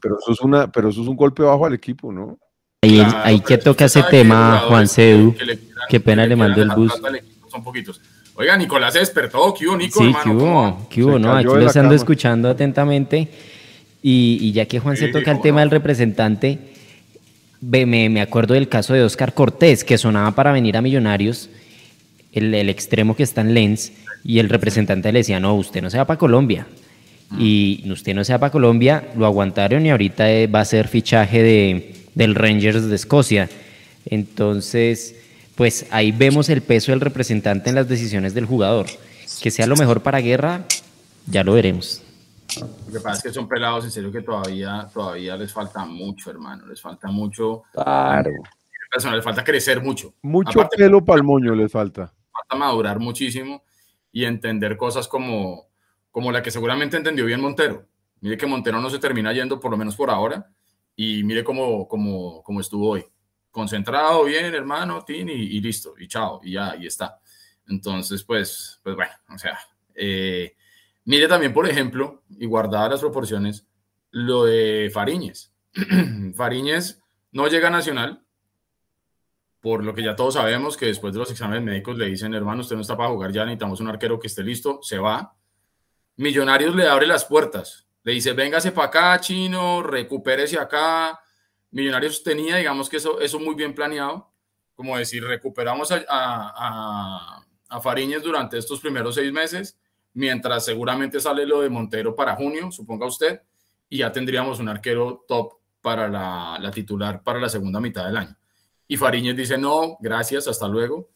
Pero 0.00 0.16
eso 0.16 0.30
es 0.30 0.40
una, 0.42 0.70
pero 0.70 0.90
eso 0.90 1.02
es 1.02 1.08
un 1.08 1.16
golpe 1.16 1.42
bajo 1.42 1.66
al 1.66 1.74
equipo, 1.74 2.12
¿no? 2.12 2.38
Ahí, 2.82 2.98
Claro, 2.98 3.18
ahí 3.24 3.40
que 3.40 3.58
toca 3.58 3.86
ese 3.86 4.04
tema, 4.04 4.62
Juan 4.68 4.86
Cedu. 4.86 5.34
que 5.34 5.44
le 5.44 5.58
Qué 5.88 5.98
pena 5.98 6.22
que 6.22 6.28
le 6.28 6.36
mando 6.36 6.62
el 6.62 6.68
bus. 6.70 6.92
equipo, 6.94 7.48
Son 7.50 7.64
poquitos. 7.64 8.00
Oiga, 8.36 8.56
Nicolás 8.56 8.92
se 8.92 9.00
despertó. 9.00 9.52
¿Qué 9.54 9.66
hubo, 9.66 9.76
Nico, 9.76 9.98
Sí, 9.98 10.04
hermano? 10.06 10.22
¿qué 10.22 10.30
hubo? 10.30 10.88
¿Qué 10.88 11.02
hubo? 11.02 11.12
Se 11.14 11.18
No, 11.18 11.32
aquí 11.34 11.44
lo 11.46 11.54
ando 11.56 11.72
cama. 11.72 11.94
escuchando 11.96 12.48
atentamente. 12.48 13.28
Y, 14.02 14.38
y 14.40 14.52
ya 14.52 14.66
que 14.66 14.78
Juan 14.78 14.96
se 14.96 15.06
Sí, 15.06 15.12
toca 15.12 15.32
el 15.32 15.40
tema 15.40 15.56
no. 15.56 15.60
del 15.62 15.70
representante, 15.72 16.69
me, 17.60 18.08
me 18.08 18.20
acuerdo 18.20 18.54
del 18.54 18.68
caso 18.68 18.94
de 18.94 19.02
Oscar 19.02 19.34
Cortés, 19.34 19.84
que 19.84 19.98
sonaba 19.98 20.34
para 20.34 20.52
venir 20.52 20.76
a 20.76 20.82
Millonarios, 20.82 21.50
el, 22.32 22.54
el 22.54 22.68
extremo 22.68 23.16
que 23.16 23.22
está 23.22 23.40
en 23.40 23.54
Lens, 23.54 23.92
y 24.24 24.38
el 24.38 24.48
representante 24.48 25.12
le 25.12 25.20
decía, 25.20 25.40
no, 25.40 25.54
usted 25.54 25.82
no 25.82 25.90
se 25.90 25.98
va 25.98 26.06
para 26.06 26.18
Colombia. 26.18 26.66
Y 27.38 27.88
usted 27.88 28.12
no 28.12 28.24
se 28.24 28.32
va 28.32 28.40
para 28.40 28.50
Colombia, 28.50 29.04
lo 29.16 29.24
aguantaron 29.24 29.86
y 29.86 29.90
ahorita 29.90 30.32
eh, 30.32 30.48
va 30.48 30.62
a 30.62 30.64
ser 30.64 30.88
fichaje 30.88 31.40
de, 31.40 31.94
del 32.16 32.34
Rangers 32.34 32.88
de 32.88 32.96
Escocia. 32.96 33.48
Entonces, 34.04 35.14
pues 35.54 35.86
ahí 35.90 36.10
vemos 36.10 36.48
el 36.48 36.60
peso 36.60 36.90
del 36.90 37.00
representante 37.00 37.68
en 37.68 37.76
las 37.76 37.88
decisiones 37.88 38.34
del 38.34 38.46
jugador. 38.46 38.86
Que 39.40 39.52
sea 39.52 39.68
lo 39.68 39.76
mejor 39.76 40.02
para 40.02 40.20
Guerra, 40.20 40.64
ya 41.26 41.44
lo 41.44 41.52
veremos. 41.52 42.02
Lo 42.58 42.92
que 42.92 43.00
pasa 43.00 43.16
es 43.18 43.22
que 43.22 43.32
son 43.32 43.48
pelados, 43.48 43.84
en 43.84 43.90
serio, 43.90 44.10
que 44.10 44.22
todavía, 44.22 44.88
todavía 44.92 45.36
les 45.36 45.52
falta 45.52 45.84
mucho, 45.84 46.30
hermano. 46.30 46.66
Les 46.66 46.80
falta 46.80 47.08
mucho. 47.08 47.62
Claro. 47.72 48.30
Personal, 48.90 49.18
les 49.18 49.24
falta 49.24 49.44
crecer 49.44 49.80
mucho. 49.82 50.14
Mucho 50.22 50.60
Aparte, 50.60 50.76
pelo 50.76 51.04
para 51.04 51.18
el 51.18 51.24
moño 51.24 51.54
les 51.54 51.70
falta. 51.70 52.12
falta 52.32 52.56
madurar 52.56 52.98
muchísimo 52.98 53.62
y 54.10 54.24
entender 54.24 54.76
cosas 54.76 55.06
como, 55.06 55.68
como 56.10 56.32
la 56.32 56.42
que 56.42 56.50
seguramente 56.50 56.96
entendió 56.96 57.24
bien 57.24 57.40
Montero. 57.40 57.86
Mire 58.20 58.36
que 58.36 58.46
Montero 58.46 58.80
no 58.80 58.90
se 58.90 58.98
termina 58.98 59.32
yendo, 59.32 59.60
por 59.60 59.70
lo 59.70 59.76
menos 59.76 59.94
por 59.94 60.10
ahora, 60.10 60.50
y 60.96 61.22
mire 61.22 61.44
cómo, 61.44 61.86
cómo, 61.86 62.42
cómo 62.42 62.60
estuvo 62.60 62.90
hoy. 62.90 63.04
Concentrado, 63.50 64.24
bien, 64.24 64.52
hermano, 64.54 65.04
tin, 65.04 65.28
y, 65.28 65.32
y 65.32 65.60
listo, 65.60 65.94
y 65.98 66.08
chao, 66.08 66.40
y 66.42 66.52
ya, 66.52 66.74
y 66.76 66.86
está. 66.86 67.20
Entonces, 67.68 68.24
pues, 68.24 68.80
pues 68.82 68.96
bueno, 68.96 69.12
o 69.32 69.38
sea, 69.38 69.58
eh, 69.94 70.54
mire 71.04 71.28
también, 71.28 71.52
por 71.52 71.68
ejemplo, 71.68 72.22
y 72.30 72.46
guardadas 72.46 72.90
las 72.90 73.00
proporciones, 73.00 73.66
lo 74.10 74.44
de 74.44 74.90
Fariñez. 74.92 75.52
Fariñez 76.34 77.02
no 77.32 77.48
llega 77.48 77.68
a 77.68 77.70
Nacional, 77.70 78.24
por 79.60 79.84
lo 79.84 79.94
que 79.94 80.02
ya 80.02 80.16
todos 80.16 80.34
sabemos 80.34 80.76
que 80.76 80.86
después 80.86 81.12
de 81.12 81.18
los 81.18 81.30
exámenes 81.30 81.62
médicos 81.62 81.96
le 81.98 82.06
dicen, 82.06 82.34
hermano, 82.34 82.62
usted 82.62 82.76
no 82.76 82.82
está 82.82 82.96
para 82.96 83.10
jugar 83.10 83.30
ya, 83.30 83.44
necesitamos 83.44 83.80
un 83.80 83.88
arquero 83.88 84.18
que 84.18 84.26
esté 84.26 84.42
listo, 84.42 84.80
se 84.82 84.98
va. 84.98 85.36
Millonarios 86.16 86.74
le 86.74 86.88
abre 86.88 87.06
las 87.06 87.24
puertas, 87.24 87.86
le 88.02 88.12
dice, 88.12 88.32
véngase 88.32 88.72
para 88.72 88.88
acá, 88.88 89.20
chino, 89.20 89.82
recupérese 89.82 90.58
acá. 90.58 91.20
Millonarios 91.70 92.22
tenía, 92.22 92.56
digamos 92.56 92.88
que 92.88 92.96
eso, 92.96 93.20
eso 93.20 93.38
muy 93.38 93.54
bien 93.54 93.74
planeado, 93.74 94.32
como 94.74 94.96
decir, 94.96 95.22
recuperamos 95.22 95.92
a, 95.92 95.96
a, 96.08 96.52
a, 96.56 97.46
a 97.68 97.80
Fariñez 97.80 98.22
durante 98.22 98.56
estos 98.56 98.80
primeros 98.80 99.14
seis 99.14 99.30
meses, 99.30 99.78
mientras 100.14 100.64
seguramente 100.64 101.20
sale 101.20 101.46
lo 101.46 101.60
de 101.60 101.70
Montero 101.70 102.14
para 102.14 102.36
junio, 102.36 102.70
suponga 102.70 103.06
usted, 103.06 103.42
y 103.88 103.98
ya 103.98 104.12
tendríamos 104.12 104.58
un 104.60 104.68
arquero 104.68 105.24
top 105.26 105.54
para 105.80 106.08
la, 106.08 106.58
la 106.60 106.70
titular 106.70 107.22
para 107.22 107.40
la 107.40 107.48
segunda 107.48 107.80
mitad 107.80 108.06
del 108.06 108.16
año. 108.16 108.36
Y 108.86 108.96
Fariñez 108.96 109.36
dice, 109.36 109.56
no, 109.56 109.96
gracias, 110.00 110.48
hasta 110.48 110.66
luego. 110.68 111.10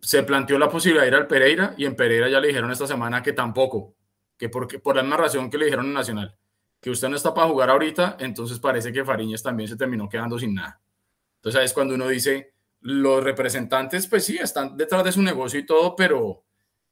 Se 0.00 0.22
planteó 0.22 0.58
la 0.58 0.68
posibilidad 0.68 1.04
de 1.04 1.08
ir 1.08 1.14
al 1.14 1.26
Pereira 1.26 1.74
y 1.78 1.84
en 1.84 1.96
Pereira 1.96 2.28
ya 2.28 2.40
le 2.40 2.48
dijeron 2.48 2.70
esta 2.70 2.86
semana 2.86 3.22
que 3.22 3.32
tampoco, 3.32 3.94
que 4.36 4.48
porque, 4.48 4.78
por 4.78 4.96
la 4.96 5.16
razón 5.16 5.48
que 5.48 5.56
le 5.56 5.66
dijeron 5.66 5.86
en 5.86 5.94
Nacional, 5.94 6.36
que 6.80 6.90
usted 6.90 7.08
no 7.08 7.16
está 7.16 7.32
para 7.32 7.48
jugar 7.48 7.70
ahorita, 7.70 8.16
entonces 8.20 8.58
parece 8.58 8.92
que 8.92 9.04
Fariñez 9.04 9.42
también 9.42 9.68
se 9.68 9.76
terminó 9.76 10.08
quedando 10.08 10.38
sin 10.38 10.54
nada. 10.54 10.80
Entonces 11.36 11.62
es 11.62 11.72
cuando 11.72 11.94
uno 11.94 12.08
dice, 12.08 12.52
los 12.80 13.24
representantes, 13.24 14.06
pues 14.06 14.26
sí, 14.26 14.36
están 14.36 14.76
detrás 14.76 15.04
de 15.04 15.12
su 15.12 15.22
negocio 15.22 15.58
y 15.58 15.64
todo, 15.64 15.96
pero, 15.96 16.43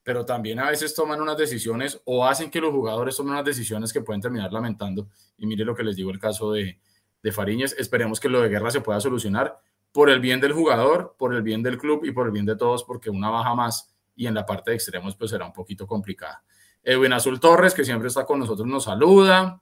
pero 0.02 0.24
también 0.24 0.58
a 0.58 0.68
veces 0.70 0.94
toman 0.94 1.20
unas 1.20 1.36
decisiones 1.36 2.00
o 2.04 2.26
hacen 2.26 2.50
que 2.50 2.60
los 2.60 2.72
jugadores 2.72 3.16
tomen 3.16 3.34
unas 3.34 3.44
decisiones 3.44 3.92
que 3.92 4.00
pueden 4.00 4.20
terminar 4.20 4.52
lamentando. 4.52 5.08
Y 5.38 5.46
mire 5.46 5.64
lo 5.64 5.74
que 5.74 5.84
les 5.84 5.96
digo 5.96 6.10
el 6.10 6.18
caso 6.18 6.52
de, 6.52 6.80
de 7.22 7.32
Fariñez. 7.32 7.74
Esperemos 7.78 8.18
que 8.18 8.28
lo 8.28 8.40
de 8.40 8.48
guerra 8.48 8.70
se 8.70 8.80
pueda 8.80 9.00
solucionar 9.00 9.58
por 9.92 10.10
el 10.10 10.20
bien 10.20 10.40
del 10.40 10.52
jugador, 10.52 11.14
por 11.18 11.34
el 11.34 11.42
bien 11.42 11.62
del 11.62 11.78
club 11.78 12.04
y 12.04 12.12
por 12.12 12.26
el 12.26 12.32
bien 12.32 12.46
de 12.46 12.56
todos, 12.56 12.82
porque 12.84 13.10
una 13.10 13.30
baja 13.30 13.54
más 13.54 13.94
y 14.16 14.26
en 14.26 14.34
la 14.34 14.44
parte 14.44 14.70
de 14.70 14.76
extremos 14.76 15.16
pues 15.16 15.30
será 15.30 15.46
un 15.46 15.52
poquito 15.52 15.86
complicada. 15.86 16.42
Edwin 16.82 17.12
Azul 17.12 17.38
Torres, 17.38 17.74
que 17.74 17.84
siempre 17.84 18.08
está 18.08 18.24
con 18.24 18.40
nosotros, 18.40 18.66
nos 18.66 18.84
saluda. 18.84 19.60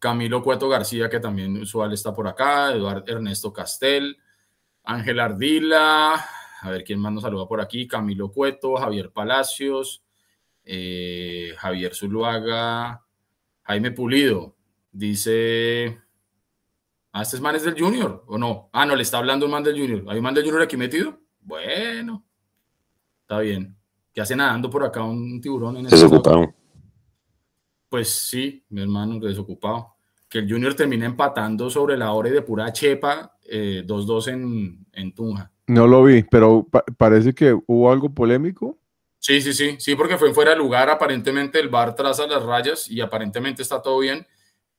Camilo 0.00 0.42
Cueto 0.42 0.68
García, 0.68 1.08
que 1.08 1.20
también 1.20 1.56
usual 1.62 1.92
está 1.92 2.12
por 2.12 2.26
acá. 2.26 2.72
Eduardo 2.72 3.04
Ernesto 3.06 3.52
Castel. 3.52 4.18
Ángel 4.82 5.20
Ardila. 5.20 6.26
A 6.62 6.70
ver 6.70 6.84
quién 6.84 7.00
más 7.00 7.12
nos 7.12 7.22
saluda 7.22 7.46
por 7.46 7.60
aquí. 7.60 7.86
Camilo 7.86 8.30
Cueto, 8.32 8.76
Javier 8.76 9.12
Palacios, 9.12 10.02
eh, 10.64 11.54
Javier 11.58 11.94
Zuluaga, 11.94 13.04
Jaime 13.62 13.90
Pulido. 13.90 14.56
Dice 14.90 16.02
Ah, 17.14 17.22
este 17.22 17.36
es 17.36 17.42
man 17.42 17.54
es 17.54 17.62
del 17.62 17.78
Junior, 17.78 18.24
¿o 18.26 18.38
no? 18.38 18.70
Ah, 18.72 18.86
no, 18.86 18.96
le 18.96 19.02
está 19.02 19.18
hablando 19.18 19.44
un 19.44 19.52
man 19.52 19.62
del 19.62 19.78
Junior. 19.78 20.02
¿Hay 20.08 20.16
un 20.16 20.22
man 20.22 20.32
del 20.32 20.44
Junior 20.44 20.62
aquí 20.62 20.78
metido? 20.78 21.20
Bueno, 21.42 22.24
está 23.20 23.40
bien. 23.40 23.76
¿Qué 24.14 24.22
hace 24.22 24.34
nadando 24.34 24.70
por 24.70 24.82
acá 24.82 25.04
un 25.04 25.38
tiburón 25.38 25.76
en 25.76 25.84
Desocupado. 25.84 26.54
Pues 27.90 28.08
sí, 28.08 28.64
mi 28.70 28.80
hermano, 28.80 29.18
desocupado. 29.18 29.96
Que 30.26 30.38
el 30.38 30.50
Junior 30.50 30.72
termine 30.72 31.04
empatando 31.04 31.68
sobre 31.68 31.98
la 31.98 32.12
hora 32.12 32.30
y 32.30 32.32
de 32.32 32.40
pura 32.40 32.72
chepa, 32.72 33.36
eh, 33.44 33.84
2-2 33.86 34.28
en, 34.28 34.86
en 34.92 35.14
Tunja. 35.14 35.52
No 35.72 35.86
lo 35.86 36.04
vi, 36.04 36.22
pero 36.24 36.66
pa- 36.70 36.84
parece 36.98 37.34
que 37.34 37.54
hubo 37.66 37.90
algo 37.90 38.12
polémico. 38.12 38.78
Sí, 39.18 39.40
sí, 39.40 39.54
sí, 39.54 39.76
sí, 39.78 39.94
porque 39.94 40.18
fue 40.18 40.34
fuera 40.34 40.50
de 40.50 40.58
lugar. 40.58 40.90
Aparentemente 40.90 41.58
el 41.60 41.68
bar 41.70 41.94
traza 41.94 42.26
las 42.26 42.42
rayas 42.42 42.90
y 42.90 43.00
aparentemente 43.00 43.62
está 43.62 43.80
todo 43.80 44.00
bien, 44.00 44.26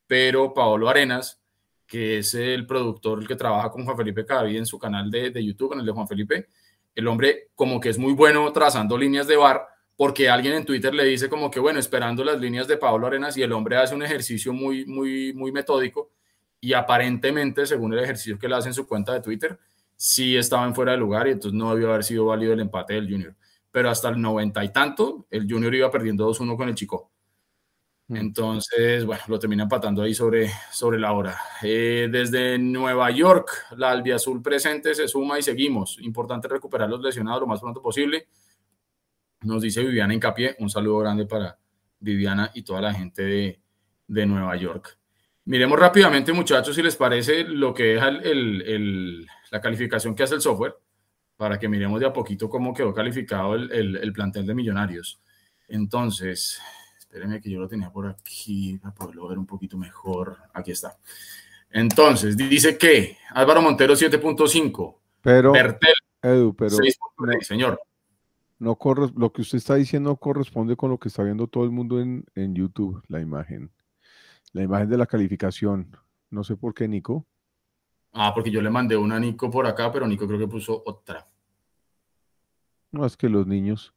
pero 0.06 0.54
Paolo 0.54 0.88
Arenas, 0.88 1.40
que 1.86 2.18
es 2.18 2.34
el 2.34 2.66
productor 2.66 3.20
el 3.20 3.26
que 3.26 3.34
trabaja 3.34 3.70
con 3.72 3.84
Juan 3.84 3.96
Felipe 3.96 4.24
Cadavid 4.24 4.58
en 4.58 4.66
su 4.66 4.78
canal 4.78 5.10
de, 5.10 5.30
de 5.30 5.44
YouTube, 5.44 5.72
en 5.72 5.80
el 5.80 5.86
de 5.86 5.92
Juan 5.92 6.06
Felipe, 6.06 6.46
el 6.94 7.08
hombre 7.08 7.48
como 7.56 7.80
que 7.80 7.88
es 7.88 7.98
muy 7.98 8.12
bueno 8.12 8.52
trazando 8.52 8.96
líneas 8.96 9.26
de 9.26 9.36
bar, 9.36 9.66
porque 9.96 10.28
alguien 10.28 10.54
en 10.54 10.64
Twitter 10.64 10.94
le 10.94 11.04
dice 11.04 11.28
como 11.28 11.50
que, 11.50 11.58
bueno, 11.58 11.80
esperando 11.80 12.22
las 12.22 12.38
líneas 12.40 12.68
de 12.68 12.76
Paolo 12.76 13.08
Arenas 13.08 13.36
y 13.36 13.42
el 13.42 13.52
hombre 13.52 13.78
hace 13.78 13.94
un 13.96 14.02
ejercicio 14.04 14.52
muy, 14.52 14.86
muy, 14.86 15.32
muy 15.32 15.50
metódico 15.50 16.12
y 16.60 16.72
aparentemente, 16.74 17.66
según 17.66 17.94
el 17.94 17.98
ejercicio 18.00 18.38
que 18.38 18.46
él 18.46 18.52
hace 18.52 18.68
en 18.68 18.74
su 18.74 18.86
cuenta 18.86 19.12
de 19.12 19.20
Twitter, 19.20 19.58
sí 19.96 20.36
estaba 20.36 20.66
en 20.66 20.74
fuera 20.74 20.92
de 20.92 20.98
lugar 20.98 21.26
y 21.28 21.32
entonces 21.32 21.58
no 21.58 21.74
debió 21.74 21.90
haber 21.90 22.04
sido 22.04 22.26
válido 22.26 22.52
el 22.52 22.60
empate 22.60 22.94
del 22.94 23.10
Junior 23.10 23.34
pero 23.74 23.90
hasta 23.90 24.08
el 24.08 24.22
noventa 24.22 24.62
y 24.62 24.68
tanto, 24.72 25.26
el 25.32 25.50
Junior 25.50 25.74
iba 25.74 25.90
perdiendo 25.90 26.30
2-1 26.30 26.56
con 26.56 26.68
el 26.68 26.76
Chico. 26.76 27.10
Mm. 28.06 28.16
Entonces, 28.18 29.04
bueno, 29.04 29.20
lo 29.26 29.36
termina 29.40 29.64
empatando 29.64 30.00
ahí 30.00 30.14
sobre, 30.14 30.48
sobre 30.70 30.96
la 30.96 31.12
hora. 31.12 31.36
Eh, 31.60 32.08
desde 32.08 32.56
Nueva 32.56 33.10
York, 33.10 33.50
la 33.76 33.90
albiazul 33.90 34.40
presente 34.40 34.94
se 34.94 35.08
suma 35.08 35.40
y 35.40 35.42
seguimos. 35.42 35.98
Importante 36.02 36.46
recuperar 36.46 36.88
los 36.88 37.00
lesionados 37.00 37.40
lo 37.40 37.48
más 37.48 37.60
pronto 37.60 37.82
posible. 37.82 38.28
Nos 39.40 39.60
dice 39.60 39.82
Viviana 39.82 40.14
Incapié. 40.14 40.54
Un 40.60 40.70
saludo 40.70 40.98
grande 40.98 41.26
para 41.26 41.58
Viviana 41.98 42.52
y 42.54 42.62
toda 42.62 42.80
la 42.80 42.94
gente 42.94 43.24
de, 43.24 43.60
de 44.06 44.24
Nueva 44.24 44.54
York. 44.54 45.00
Miremos 45.46 45.80
rápidamente, 45.80 46.32
muchachos, 46.32 46.76
si 46.76 46.82
les 46.82 46.94
parece 46.94 47.42
lo 47.42 47.74
que 47.74 47.82
deja 47.82 48.06
el, 48.06 48.24
el, 48.24 48.62
el, 48.62 49.26
la 49.50 49.60
calificación 49.60 50.14
que 50.14 50.22
hace 50.22 50.34
el 50.34 50.40
software 50.40 50.76
para 51.36 51.58
que 51.58 51.68
miremos 51.68 52.00
de 52.00 52.06
a 52.06 52.12
poquito 52.12 52.48
cómo 52.48 52.72
quedó 52.72 52.94
calificado 52.94 53.54
el, 53.54 53.70
el, 53.72 53.96
el, 53.96 54.12
plantel 54.12 54.46
de 54.46 54.54
Millonarios. 54.54 55.20
Entonces, 55.68 56.60
espérenme 56.98 57.40
que 57.40 57.50
yo 57.50 57.58
lo 57.58 57.68
tenía 57.68 57.90
por 57.90 58.06
aquí 58.06 58.78
para 58.78 58.94
poderlo 58.94 59.28
ver 59.28 59.38
un 59.38 59.46
poquito 59.46 59.76
mejor. 59.76 60.36
Aquí 60.52 60.70
está. 60.70 60.96
Entonces, 61.70 62.36
dice 62.36 62.78
que 62.78 63.18
Álvaro 63.30 63.60
Montero 63.60 63.94
7.5. 63.94 64.96
Pero, 65.22 65.52
Bertel, 65.52 65.94
Edu, 66.22 66.54
pero 66.54 66.76
6.6, 66.76 67.42
señor. 67.42 67.80
No 68.58 68.76
corre, 68.76 69.10
lo 69.16 69.32
que 69.32 69.42
usted 69.42 69.58
está 69.58 69.74
diciendo 69.74 70.10
no 70.10 70.16
corresponde 70.16 70.76
con 70.76 70.90
lo 70.90 70.98
que 70.98 71.08
está 71.08 71.22
viendo 71.22 71.48
todo 71.48 71.64
el 71.64 71.70
mundo 71.70 72.00
en, 72.00 72.24
en 72.34 72.54
YouTube, 72.54 73.02
la 73.08 73.20
imagen. 73.20 73.72
La 74.52 74.62
imagen 74.62 74.88
de 74.88 74.98
la 74.98 75.06
calificación. 75.06 75.96
No 76.30 76.44
sé 76.44 76.56
por 76.56 76.74
qué, 76.74 76.86
Nico. 76.86 77.26
Ah, 78.14 78.32
porque 78.32 78.50
yo 78.50 78.62
le 78.62 78.70
mandé 78.70 78.96
una 78.96 79.16
a 79.16 79.20
Nico 79.20 79.50
por 79.50 79.66
acá, 79.66 79.90
pero 79.92 80.06
Nico 80.06 80.26
creo 80.26 80.38
que 80.38 80.46
puso 80.48 80.82
otra. 80.86 81.26
No, 82.92 83.04
es 83.04 83.16
que 83.16 83.28
los 83.28 83.46
niños, 83.46 83.92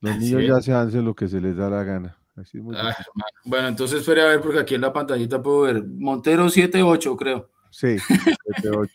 los 0.00 0.16
Así 0.16 0.34
niños 0.34 0.56
ya 0.56 0.60
se 0.62 0.72
hacen 0.72 1.04
lo 1.04 1.14
que 1.14 1.28
se 1.28 1.40
les 1.40 1.54
da 1.56 1.68
la 1.68 1.84
gana. 1.84 2.16
Así 2.34 2.56
es 2.58 2.64
muy 2.64 2.74
Ah, 2.78 2.96
bueno, 3.44 3.68
entonces 3.68 4.00
espere 4.00 4.22
a 4.22 4.26
ver, 4.26 4.40
porque 4.40 4.58
aquí 4.58 4.74
en 4.74 4.80
la 4.80 4.92
pantallita 4.92 5.42
puedo 5.42 5.62
ver 5.62 5.84
Montero 5.84 6.46
7.8, 6.46 7.14
creo. 7.16 7.50
Sí, 7.70 7.96
7-8. 8.64 8.88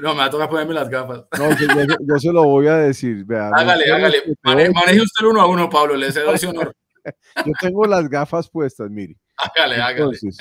No, 0.00 0.12
me 0.14 0.20
va 0.20 0.24
a 0.26 0.30
tocar 0.30 0.48
ponerme 0.48 0.72
las 0.72 0.88
gafas. 0.88 1.24
No, 1.38 1.50
yo, 1.58 1.66
yo- 1.66 1.96
yo 2.00 2.18
se 2.18 2.32
lo 2.32 2.44
voy 2.44 2.66
a 2.68 2.76
decir. 2.76 3.24
Vea, 3.24 3.48
Hágale, 3.48 3.92
hágale. 3.92 4.22
Mane- 4.42 4.70
maneje 4.70 5.02
usted 5.02 5.24
el 5.24 5.32
uno 5.32 5.40
a 5.42 5.46
uno, 5.46 5.68
Pablo. 5.68 5.96
Le 5.96 6.10
cedo 6.12 6.32
ese 6.32 6.46
honor. 6.46 6.74
Yo 7.44 7.52
tengo 7.60 7.84
las 7.84 8.08
gafas 8.08 8.48
puestas, 8.48 8.88
mire. 8.88 9.16
Hágale, 9.36 9.74
hágale. 9.74 9.96
Entonces, 9.98 10.36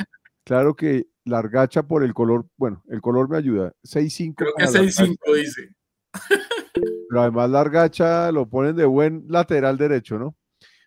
claro 0.45 0.75
que 0.75 1.07
la 1.25 1.39
argacha 1.39 1.83
por 1.83 2.03
el 2.03 2.13
color, 2.13 2.45
bueno, 2.57 2.83
el 2.89 3.01
color 3.01 3.29
me 3.29 3.37
ayuda. 3.37 3.73
6-5. 3.83 4.35
Creo 4.35 4.53
que 4.55 4.65
para 4.65 4.71
la 4.71 4.79
6-5 4.79 5.01
argacha, 5.01 5.39
dice. 5.39 5.69
Pero 7.09 7.21
además 7.21 7.49
la 7.49 7.61
argacha 7.61 8.31
lo 8.31 8.47
ponen 8.49 8.75
de 8.75 8.85
buen 8.85 9.25
lateral 9.27 9.77
derecho, 9.77 10.17
¿no? 10.17 10.35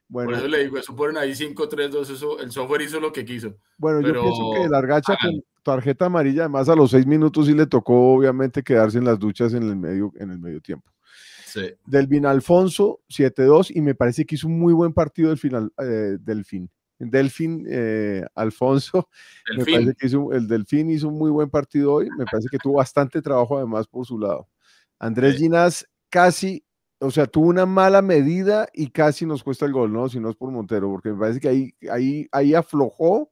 Bueno, 0.09 0.31
Por 0.31 0.38
eso 0.38 0.49
le 0.49 0.64
digo, 0.64 0.79
eso 0.79 0.94
ponen 0.94 1.16
ahí 1.16 1.33
5-3-2. 1.33 2.11
Eso, 2.11 2.38
el 2.38 2.51
software 2.51 2.83
hizo 2.83 3.01
lo 3.01 3.12
que 3.12 3.25
quiso. 3.25 3.57
bueno 3.79 4.01
yo 4.01 4.09
pero 4.09 4.23
pienso 4.23 4.53
que 4.55 4.68
la 4.68 4.79
argacha 4.79 5.16
con 5.20 5.42
tarjeta 5.62 6.07
amarilla, 6.07 6.42
además 6.42 6.68
a 6.68 6.77
los 6.77 6.90
seis 6.90 7.07
minutos 7.07 7.47
sí 7.47 7.55
le 7.55 7.66
tocó 7.66 8.14
obviamente 8.14 8.62
quedarse 8.62 8.99
en 8.99 9.05
las 9.05 9.18
duchas 9.18 9.55
en 9.55 9.62
el 9.62 9.77
medio, 9.77 10.12
en 10.16 10.31
el 10.31 10.38
medio 10.38 10.61
tiempo. 10.61 10.92
Sí. 11.47 11.73
Delvin 11.87 12.27
Alfonso, 12.27 13.01
7-2, 13.09 13.73
y 13.75 13.81
me 13.81 13.94
parece 13.94 14.25
que 14.27 14.35
hizo 14.35 14.47
un 14.47 14.59
muy 14.59 14.73
buen 14.73 14.92
partido 14.92 15.31
del 15.31 15.38
final, 15.38 15.73
eh, 15.79 16.18
Delfín. 16.20 16.70
Delfín 16.98 17.66
eh, 17.68 18.24
Alfonso, 18.35 19.09
me 19.59 19.64
parece 19.64 19.94
que 19.94 20.07
hizo, 20.07 20.33
el 20.33 20.46
Delfín 20.48 20.90
hizo 20.90 21.09
un 21.09 21.18
muy 21.18 21.30
buen 21.30 21.50
partido 21.50 21.94
hoy, 21.94 22.09
me 22.18 22.24
parece 22.30 22.48
que 22.50 22.59
tuvo 22.59 22.74
bastante 22.74 23.22
trabajo 23.22 23.57
además 23.59 23.87
por 23.87 24.07
su 24.07 24.18
lado. 24.18 24.48
Andrés 24.98 25.35
Sí. 25.35 25.42
Ginás 25.42 25.87
casi, 26.11 26.64
o 27.00 27.11
sea, 27.11 27.26
tuvo 27.26 27.48
una 27.48 27.66
mala 27.66 28.02
medida 28.02 28.68
y 28.72 28.90
casi 28.90 29.26
nos 29.26 29.42
cuesta 29.42 29.66
el 29.66 29.72
gol, 29.72 29.92
¿no? 29.92 30.09
Si 30.09 30.20
no 30.20 30.30
es 30.30 30.37
por 30.37 30.50
Montero, 30.50 30.88
porque 30.90 31.11
me 31.11 31.18
parece 31.18 31.40
que 31.40 31.48
ahí, 31.48 31.74
ahí, 31.90 32.28
ahí 32.33 32.54
aflojó, 32.54 33.30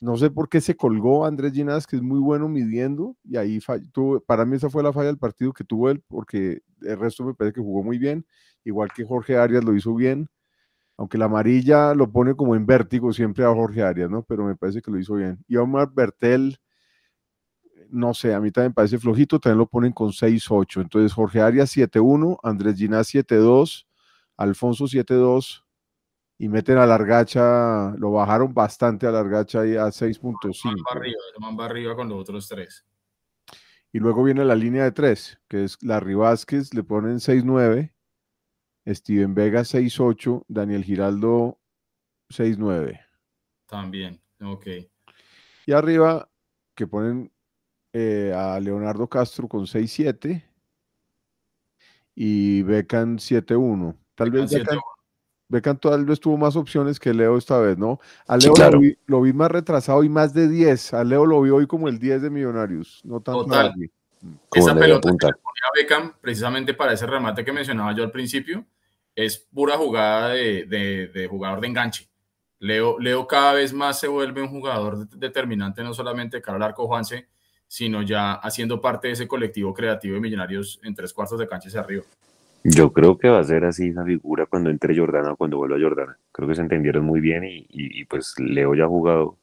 no 0.00 0.16
sé 0.16 0.30
por 0.30 0.48
qué 0.48 0.60
se 0.60 0.76
colgó 0.76 1.26
Andrés 1.26 1.52
Ginás, 1.52 1.86
que 1.86 1.96
es 1.96 2.02
muy 2.02 2.20
bueno 2.20 2.48
midiendo, 2.48 3.16
y 3.24 3.36
ahí 3.36 3.58
tuvo, 3.92 4.20
para 4.20 4.44
mí 4.44 4.56
esa 4.56 4.70
fue 4.70 4.82
la 4.82 4.92
falla 4.92 5.08
del 5.08 5.18
partido 5.18 5.52
que 5.52 5.64
tuvo 5.64 5.90
él, 5.90 6.02
porque 6.06 6.62
el 6.82 6.98
resto 6.98 7.24
me 7.24 7.34
parece 7.34 7.54
que 7.54 7.60
jugó 7.60 7.82
muy 7.82 7.98
bien, 7.98 8.24
igual 8.64 8.90
que 8.94 9.04
Jorge 9.04 9.36
Arias 9.36 9.64
lo 9.64 9.74
hizo 9.74 9.94
bien, 9.94 10.28
aunque 10.98 11.16
la 11.16 11.26
amarilla 11.26 11.94
lo 11.94 12.10
pone 12.10 12.34
como 12.34 12.56
en 12.56 12.66
vértigo 12.66 13.12
siempre 13.12 13.44
a 13.44 13.54
Jorge 13.54 13.82
Arias, 13.82 14.10
¿no? 14.10 14.24
Pero 14.24 14.44
me 14.44 14.56
parece 14.56 14.82
que 14.82 14.90
lo 14.90 14.98
hizo 14.98 15.14
bien. 15.14 15.38
Y 15.46 15.56
Omar 15.56 15.90
Bertel, 15.94 16.58
no 17.88 18.12
sé, 18.12 18.34
a 18.34 18.40
mí 18.40 18.50
también 18.50 18.70
me 18.70 18.74
parece 18.74 18.98
flojito, 18.98 19.38
también 19.38 19.58
lo 19.58 19.66
ponen 19.66 19.92
con 19.92 20.12
6-8. 20.12 20.82
Entonces 20.82 21.12
Jorge 21.12 21.40
Arias 21.40 21.74
7-1, 21.74 22.40
Andrés 22.42 22.76
Ginás 22.76 23.14
7-2, 23.14 23.86
Alfonso 24.36 24.86
7-2 24.86 25.62
y 26.36 26.48
meten 26.48 26.78
a 26.78 26.86
Largacha, 26.86 27.94
lo 27.96 28.10
bajaron 28.10 28.52
bastante 28.52 29.06
a 29.06 29.12
Largacha 29.12 29.60
ahí 29.60 29.76
a 29.76 29.82
Man 29.82 29.92
6.5. 29.92 30.74
va 30.84 31.00
arriba, 31.00 31.56
va 31.56 31.64
arriba 31.64 31.94
con 31.94 32.08
los 32.08 32.18
otros 32.18 32.48
tres. 32.48 32.84
Y 33.92 34.00
luego 34.00 34.24
viene 34.24 34.44
la 34.44 34.56
línea 34.56 34.82
de 34.82 34.92
3, 34.92 35.40
que 35.48 35.64
es 35.64 35.80
Larry 35.80 36.14
Vázquez, 36.14 36.74
le 36.74 36.82
ponen 36.82 37.16
6-9, 37.16 37.92
Steven 38.94 39.34
Vega 39.34 39.60
6-8, 39.62 40.44
Daniel 40.48 40.84
Giraldo 40.84 41.58
6-9. 42.30 43.00
También. 43.66 44.20
Ok. 44.40 44.66
Y 45.66 45.72
arriba, 45.72 46.28
que 46.74 46.86
ponen 46.86 47.30
eh, 47.92 48.32
a 48.34 48.58
Leonardo 48.60 49.08
Castro 49.08 49.48
con 49.48 49.66
6-7 49.66 50.42
y 52.14 52.62
Becan 52.62 53.18
7-1. 53.18 53.96
Tal 54.14 54.30
vez 54.30 54.50
Beckham 54.50 54.64
Beckham, 54.66 54.80
Beckham 55.48 55.78
tal 55.78 56.04
vez 56.04 56.20
tuvo 56.20 56.36
más 56.36 56.56
opciones 56.56 56.98
que 56.98 57.14
Leo 57.14 57.36
esta 57.38 57.58
vez, 57.58 57.78
¿no? 57.78 58.00
A 58.26 58.38
Sí, 58.40 58.46
Leo 58.46 58.54
claro. 58.54 58.72
lo, 58.74 58.80
vi, 58.80 58.98
lo 59.06 59.22
vi 59.22 59.32
más 59.32 59.50
retrasado 59.50 60.02
y 60.04 60.08
más 60.08 60.34
de 60.34 60.48
10. 60.48 60.94
A 60.94 61.04
Leo 61.04 61.26
lo 61.26 61.40
vi 61.42 61.50
hoy 61.50 61.66
como 61.66 61.88
el 61.88 61.98
10 61.98 62.22
de 62.22 62.30
Millonarios, 62.30 63.00
no 63.04 63.20
tanto 63.20 63.44
Total. 63.44 63.72
Esa 64.52 64.74
pelota 64.74 65.08
punta. 65.08 65.28
que 65.28 65.32
le 65.32 65.42
ponía 65.42 65.62
Beckham, 65.76 66.14
precisamente 66.20 66.74
para 66.74 66.92
ese 66.92 67.06
remate 67.06 67.44
que 67.44 67.52
mencionaba 67.52 67.94
yo 67.94 68.02
al 68.02 68.10
principio, 68.10 68.64
es 69.26 69.36
pura 69.52 69.76
jugada 69.76 70.28
de, 70.30 71.26
jugador 71.28 71.60
de 71.60 71.66
enganche. 71.66 72.08
Leo, 72.60 72.98
Leo 73.00 73.26
cada 73.26 73.52
vez 73.54 73.72
más 73.72 73.98
se 73.98 74.06
vuelve 74.06 74.42
un 74.42 74.48
jugador 74.48 75.08
de- 75.08 75.16
determinante, 75.16 75.82
no 75.82 75.92
solamente 75.92 76.36
de 76.36 76.42
cara 76.42 76.56
al 76.56 76.62
arco 76.62 76.86
Juanse, 76.86 77.26
sino 77.66 78.02
ya 78.02 78.34
haciendo 78.34 78.80
parte 78.80 79.08
de 79.08 79.14
ese 79.14 79.26
colectivo 79.26 79.74
creativo 79.74 80.14
de 80.14 80.20
millonarios 80.20 80.78
en 80.84 80.94
tres 80.94 81.12
cuartos 81.12 81.38
de 81.40 81.48
cancha 81.48 81.66
hacia 81.68 81.80
arriba. 81.80 82.04
Yo 82.62 82.92
creo 82.92 83.18
que 83.18 83.28
va 83.28 83.40
a 83.40 83.44
ser 83.44 83.64
así 83.64 83.88
esa 83.88 84.04
figura 84.04 84.46
cuando 84.46 84.70
entre 84.70 84.96
Jordana 84.96 85.32
o 85.32 85.36
cuando 85.36 85.56
vuelva 85.56 85.78
Jordana. 85.80 86.16
Creo 86.30 86.46
que 86.48 86.54
se 86.54 86.62
entendieron 86.62 87.04
muy 87.04 87.20
bien 87.20 87.42
y, 87.42 87.56
y- 87.68 88.00
y, 88.00 88.04
pues 88.04 88.34
Leo 88.38 88.74
ya 88.76 88.84
ha 88.84 88.88
jugado 88.88 89.36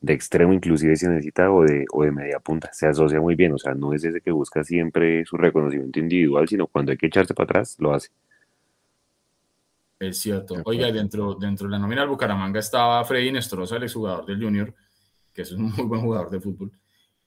de 0.00 0.12
extremo 0.12 0.52
inclusive 0.52 0.96
si 0.96 1.06
necesita 1.06 1.52
o 1.52 1.62
de, 1.62 1.84
o 1.92 2.02
de 2.02 2.10
media 2.10 2.40
punta. 2.40 2.72
Se 2.72 2.86
asocia 2.88 3.20
muy 3.20 3.36
bien, 3.36 3.52
o 3.52 3.58
sea, 3.58 3.74
no 3.74 3.92
es 3.92 4.04
ese 4.04 4.20
que 4.20 4.32
busca 4.32 4.64
siempre 4.64 5.24
su 5.24 5.36
reconocimiento 5.36 6.00
individual, 6.00 6.48
sino 6.48 6.66
cuando 6.66 6.90
hay 6.92 6.98
que 6.98 7.06
echarse 7.06 7.32
para 7.32 7.44
atrás, 7.44 7.76
lo 7.78 7.94
hace. 7.94 8.10
Es 10.08 10.18
cierto. 10.18 10.56
Oiga, 10.64 10.90
dentro, 10.92 11.34
dentro 11.34 11.66
de 11.66 11.72
la 11.72 11.78
nómina 11.78 12.02
del 12.02 12.10
Bucaramanga 12.10 12.60
estaba 12.60 13.04
Freddy 13.04 13.32
Nestroza, 13.32 13.76
el 13.76 13.84
exjugador 13.84 14.26
del 14.26 14.42
Junior, 14.42 14.74
que 15.32 15.42
es 15.42 15.52
un 15.52 15.62
muy 15.76 15.84
buen 15.86 16.00
jugador 16.02 16.30
de 16.30 16.40
fútbol. 16.40 16.72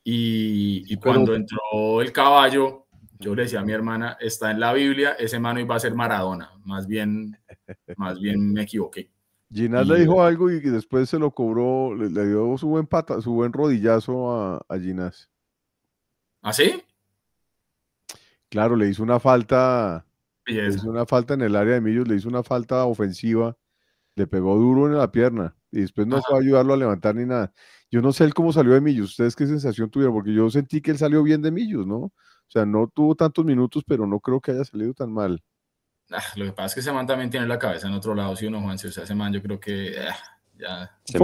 Y, 0.03 0.83
y 0.91 0.97
Pero- 0.97 1.01
cuando 1.15 1.35
entró 1.35 2.01
el 2.01 2.11
caballo, 2.11 2.85
yo 3.19 3.35
le 3.35 3.43
decía 3.43 3.59
a 3.61 3.65
mi 3.65 3.73
hermana, 3.73 4.17
está 4.19 4.51
en 4.51 4.59
la 4.59 4.73
Biblia, 4.73 5.13
ese 5.13 5.39
mano 5.39 5.59
iba 5.59 5.75
a 5.75 5.79
ser 5.79 5.93
Maradona. 5.93 6.51
Más 6.63 6.87
bien, 6.87 7.37
más 7.97 8.19
bien 8.19 8.53
me 8.53 8.63
equivoqué. 8.63 9.09
Ginás 9.51 9.85
Y- 9.85 9.89
le 9.89 9.99
dijo 9.99 10.21
algo 10.21 10.51
y, 10.51 10.59
después 10.59 11.09
se 11.09 11.19
lo 11.19 11.31
cobró, 11.31 11.95
le, 11.95 12.09
le 12.09 12.27
dio 12.27 12.57
su 12.57 12.67
buen 12.67 12.85
pata, 12.85 13.21
su 13.21 13.33
buen 13.33 13.53
rodillazo 13.53 14.31
a, 14.31 14.61
a 14.67 14.77
Ginás. 14.79 15.29
¿Ah, 16.41 16.53
sí? 16.53 16.81
Claro, 18.49 18.75
le 18.77 18.87
hizo 18.89 19.03
una 19.03 19.19
falta, 19.19 20.05
Belleza. 20.47 20.77
hizo 20.77 20.89
una 20.89 21.05
falta 21.05 21.33
en 21.33 21.41
el 21.41 21.55
área 21.55 21.75
de 21.75 21.81
Millos, 21.81 22.07
le 22.07 22.15
hizo 22.15 22.29
una 22.29 22.43
falta 22.43 22.85
ofensiva, 22.85 23.55
le 24.15 24.25
pegó 24.25 24.55
duro 24.55 24.87
en 24.87 24.97
la 24.97 25.11
pierna 25.11 25.55
y 25.71 25.81
después 25.81 26.07
no 26.07 26.17
Ajá. 26.17 26.25
fue 26.29 26.37
a 26.37 26.41
ayudarlo 26.41 26.73
a 26.73 26.77
levantar 26.77 27.15
ni 27.15 27.25
nada. 27.25 27.53
Yo 27.91 28.01
no 28.01 28.11
sé 28.11 28.23
él 28.23 28.33
cómo 28.33 28.51
salió 28.51 28.73
de 28.73 28.81
Millos, 28.81 29.11
ustedes 29.11 29.35
qué 29.35 29.45
sensación 29.45 29.89
tuvieron, 29.89 30.15
porque 30.15 30.33
yo 30.33 30.49
sentí 30.49 30.81
que 30.81 30.91
él 30.91 30.97
salió 30.97 31.21
bien 31.23 31.41
de 31.41 31.51
Millos, 31.51 31.85
¿no? 31.85 31.97
O 31.97 32.49
sea, 32.49 32.65
no 32.65 32.87
tuvo 32.87 33.15
tantos 33.15 33.43
minutos, 33.43 33.83
pero 33.85 34.07
no 34.07 34.19
creo 34.19 34.39
que 34.39 34.51
haya 34.51 34.63
salido 34.63 34.93
tan 34.93 35.11
mal. 35.11 35.43
Ah, 36.11 36.23
lo 36.37 36.45
que 36.45 36.53
pasa 36.53 36.67
es 36.67 36.73
que 36.75 36.79
ese 36.79 36.93
man 36.93 37.05
también 37.05 37.29
tiene 37.29 37.45
la 37.45 37.59
cabeza 37.59 37.87
en 37.87 37.93
otro 37.93 38.15
lado, 38.15 38.35
¿sí 38.35 38.47
o 38.47 38.51
no, 38.51 38.61
Juanse? 38.61 38.87
O 38.87 38.91
sea, 38.91 39.03
ese 39.03 39.13
man 39.13 39.33
yo 39.33 39.41
creo 39.41 39.59
que 39.59 39.95
ah, 39.99 40.17
ya... 40.57 40.91
Se 41.03 41.19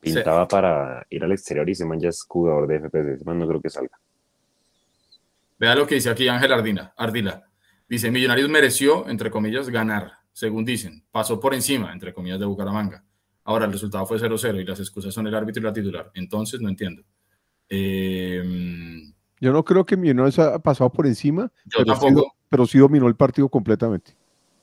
pintaba 0.00 0.46
para 0.46 1.06
ir 1.10 1.24
al 1.24 1.32
exterior 1.32 1.68
y 1.68 1.72
ese 1.72 1.84
man 1.84 1.98
ya 1.98 2.10
es 2.10 2.22
jugador 2.28 2.68
de 2.68 2.80
FPS. 2.80 3.14
Ese 3.14 3.24
man 3.24 3.38
no 3.38 3.48
creo 3.48 3.60
que 3.60 3.70
salga. 3.70 3.98
Vea 5.58 5.74
lo 5.74 5.86
que 5.86 5.96
dice 5.96 6.10
aquí 6.10 6.28
Ángel 6.28 6.52
Ardina, 6.52 6.92
Ardila. 6.96 7.48
Dice, 7.88 8.10
Millonarios 8.10 8.48
mereció, 8.50 9.08
entre 9.08 9.30
comillas, 9.30 9.68
ganar, 9.68 10.12
según 10.32 10.64
dicen. 10.64 11.04
Pasó 11.10 11.38
por 11.40 11.54
encima, 11.54 11.92
entre 11.92 12.12
comillas, 12.12 12.40
de 12.40 12.46
Bucaramanga. 12.46 13.04
Ahora 13.44 13.66
el 13.66 13.72
resultado 13.72 14.04
fue 14.06 14.18
0-0 14.18 14.60
y 14.60 14.64
las 14.64 14.80
excusas 14.80 15.14
son 15.14 15.26
el 15.28 15.34
árbitro 15.34 15.60
y 15.60 15.64
la 15.64 15.72
titular. 15.72 16.10
Entonces, 16.14 16.60
no 16.60 16.68
entiendo. 16.68 17.02
Eh, 17.68 18.42
Yo 19.40 19.52
no 19.52 19.64
creo 19.64 19.84
que 19.84 19.96
Millonarios 19.96 20.38
ha 20.38 20.58
pasado 20.58 20.90
por 20.90 21.06
encima, 21.06 21.50
yo 21.66 21.78
pero 21.78 21.84
sí, 21.84 21.90
tampoco, 22.00 22.12
do- 22.22 22.32
pero 22.48 22.66
sí 22.66 22.78
dominó 22.78 23.06
el 23.08 23.14
partido 23.16 23.48
completamente. 23.48 24.16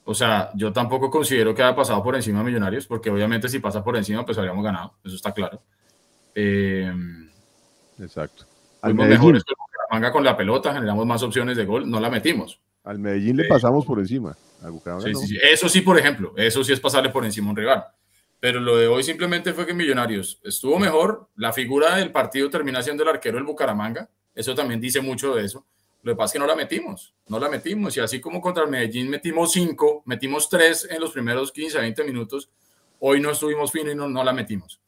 o 0.06 0.14
sea, 0.14 0.52
yo 0.56 0.74
tampoco 0.74 1.10
considero 1.10 1.54
que 1.56 1.64
haya 1.64 1.76
pasado 1.76 2.04
por 2.04 2.16
encima 2.16 2.42
a 2.42 2.44
Millonarios, 2.44 2.88
porque 2.88 3.10
obviamente 3.10 3.48
si 3.48 3.60
pasa 3.60 3.84
por 3.84 3.96
encima, 3.96 4.26
pues 4.26 4.38
habríamos 4.38 4.64
ganado. 4.64 4.96
Eso 5.04 5.16
está 5.16 5.32
claro. 5.32 5.62
Eh, 6.36 6.92
Exacto. 8.00 8.46
Fuimos 8.82 9.08
mejores 9.08 9.44
que 9.46 9.54
Bucaramanga 9.58 10.12
con 10.12 10.24
la 10.26 10.36
pelota, 10.36 10.74
generamos 10.74 11.06
más 11.06 11.24
opciones 11.24 11.56
de 11.56 11.66
gol, 11.66 11.90
no 11.90 12.00
la 12.02 12.10
metimos. 12.10 12.60
Al 12.84 13.00
Medellín 13.00 13.38
le 13.38 13.46
pasamos 13.46 13.86
por 13.86 14.00
encima. 14.00 14.36
Al 14.62 14.72
Bucaramanga 14.72 15.08
Sí, 15.08 15.13
no. 15.13 15.19
sí, 15.19 15.28
sí. 15.28 15.38
Eso 15.41 15.69
sí, 15.69 15.82
por 15.82 15.98
ejemplo, 15.98 16.34
eso 16.38 16.63
sí 16.63 16.74
es 16.74 16.80
pasarle 16.80 17.10
por 17.10 17.26
encima 17.26 17.48
a 17.48 17.50
un 17.52 17.58
rival. 17.58 17.86
Pero 18.39 18.60
lo 18.60 18.76
de 18.76 18.88
hoy 18.88 19.04
simplemente 19.04 19.54
fue 19.54 19.65
que 19.65 19.74
Millonarios 19.74 20.39
estuvo 20.43 20.78
mejor. 20.78 21.30
La 21.38 21.54
figura 21.54 21.96
del 21.96 22.12
partido 22.12 22.50
termina 22.50 22.82
siendo 22.82 23.04
el 23.04 23.10
arquero 23.10 23.38
del 23.38 23.46
Bucaramanga. 23.46 24.10
Eso 24.36 24.54
también 24.54 24.82
dice 24.82 25.00
mucho 25.00 25.34
de 25.34 25.46
eso. 25.46 25.65
Lo 26.02 26.12
que 26.12 26.17
pasa 26.17 26.26
es 26.26 26.34
que 26.34 26.39
no 26.39 26.48
la 26.48 26.56
metimos, 26.56 27.13
no 27.28 27.39
la 27.39 27.48
metimos. 27.48 27.96
Y 27.96 28.02
así 28.02 28.19
como 28.19 28.41
contra 28.41 28.65
el 28.65 28.69
Medellín 28.69 29.10
metimos 29.10 29.54
cinco, 29.54 30.04
metimos 30.06 30.50
tres 30.50 30.86
en 30.89 31.00
los 31.00 31.12
primeros 31.12 31.54
15 31.54 31.78
a 31.78 31.82
20 31.82 32.04
minutos, 32.04 32.50
hoy 33.00 33.22
no 33.22 33.32
estuvimos 33.32 33.72
finos 33.72 33.93
y 33.93 33.96
no, 33.96 34.10
no 34.10 34.22
la 34.22 34.34
metimos. 34.34 34.82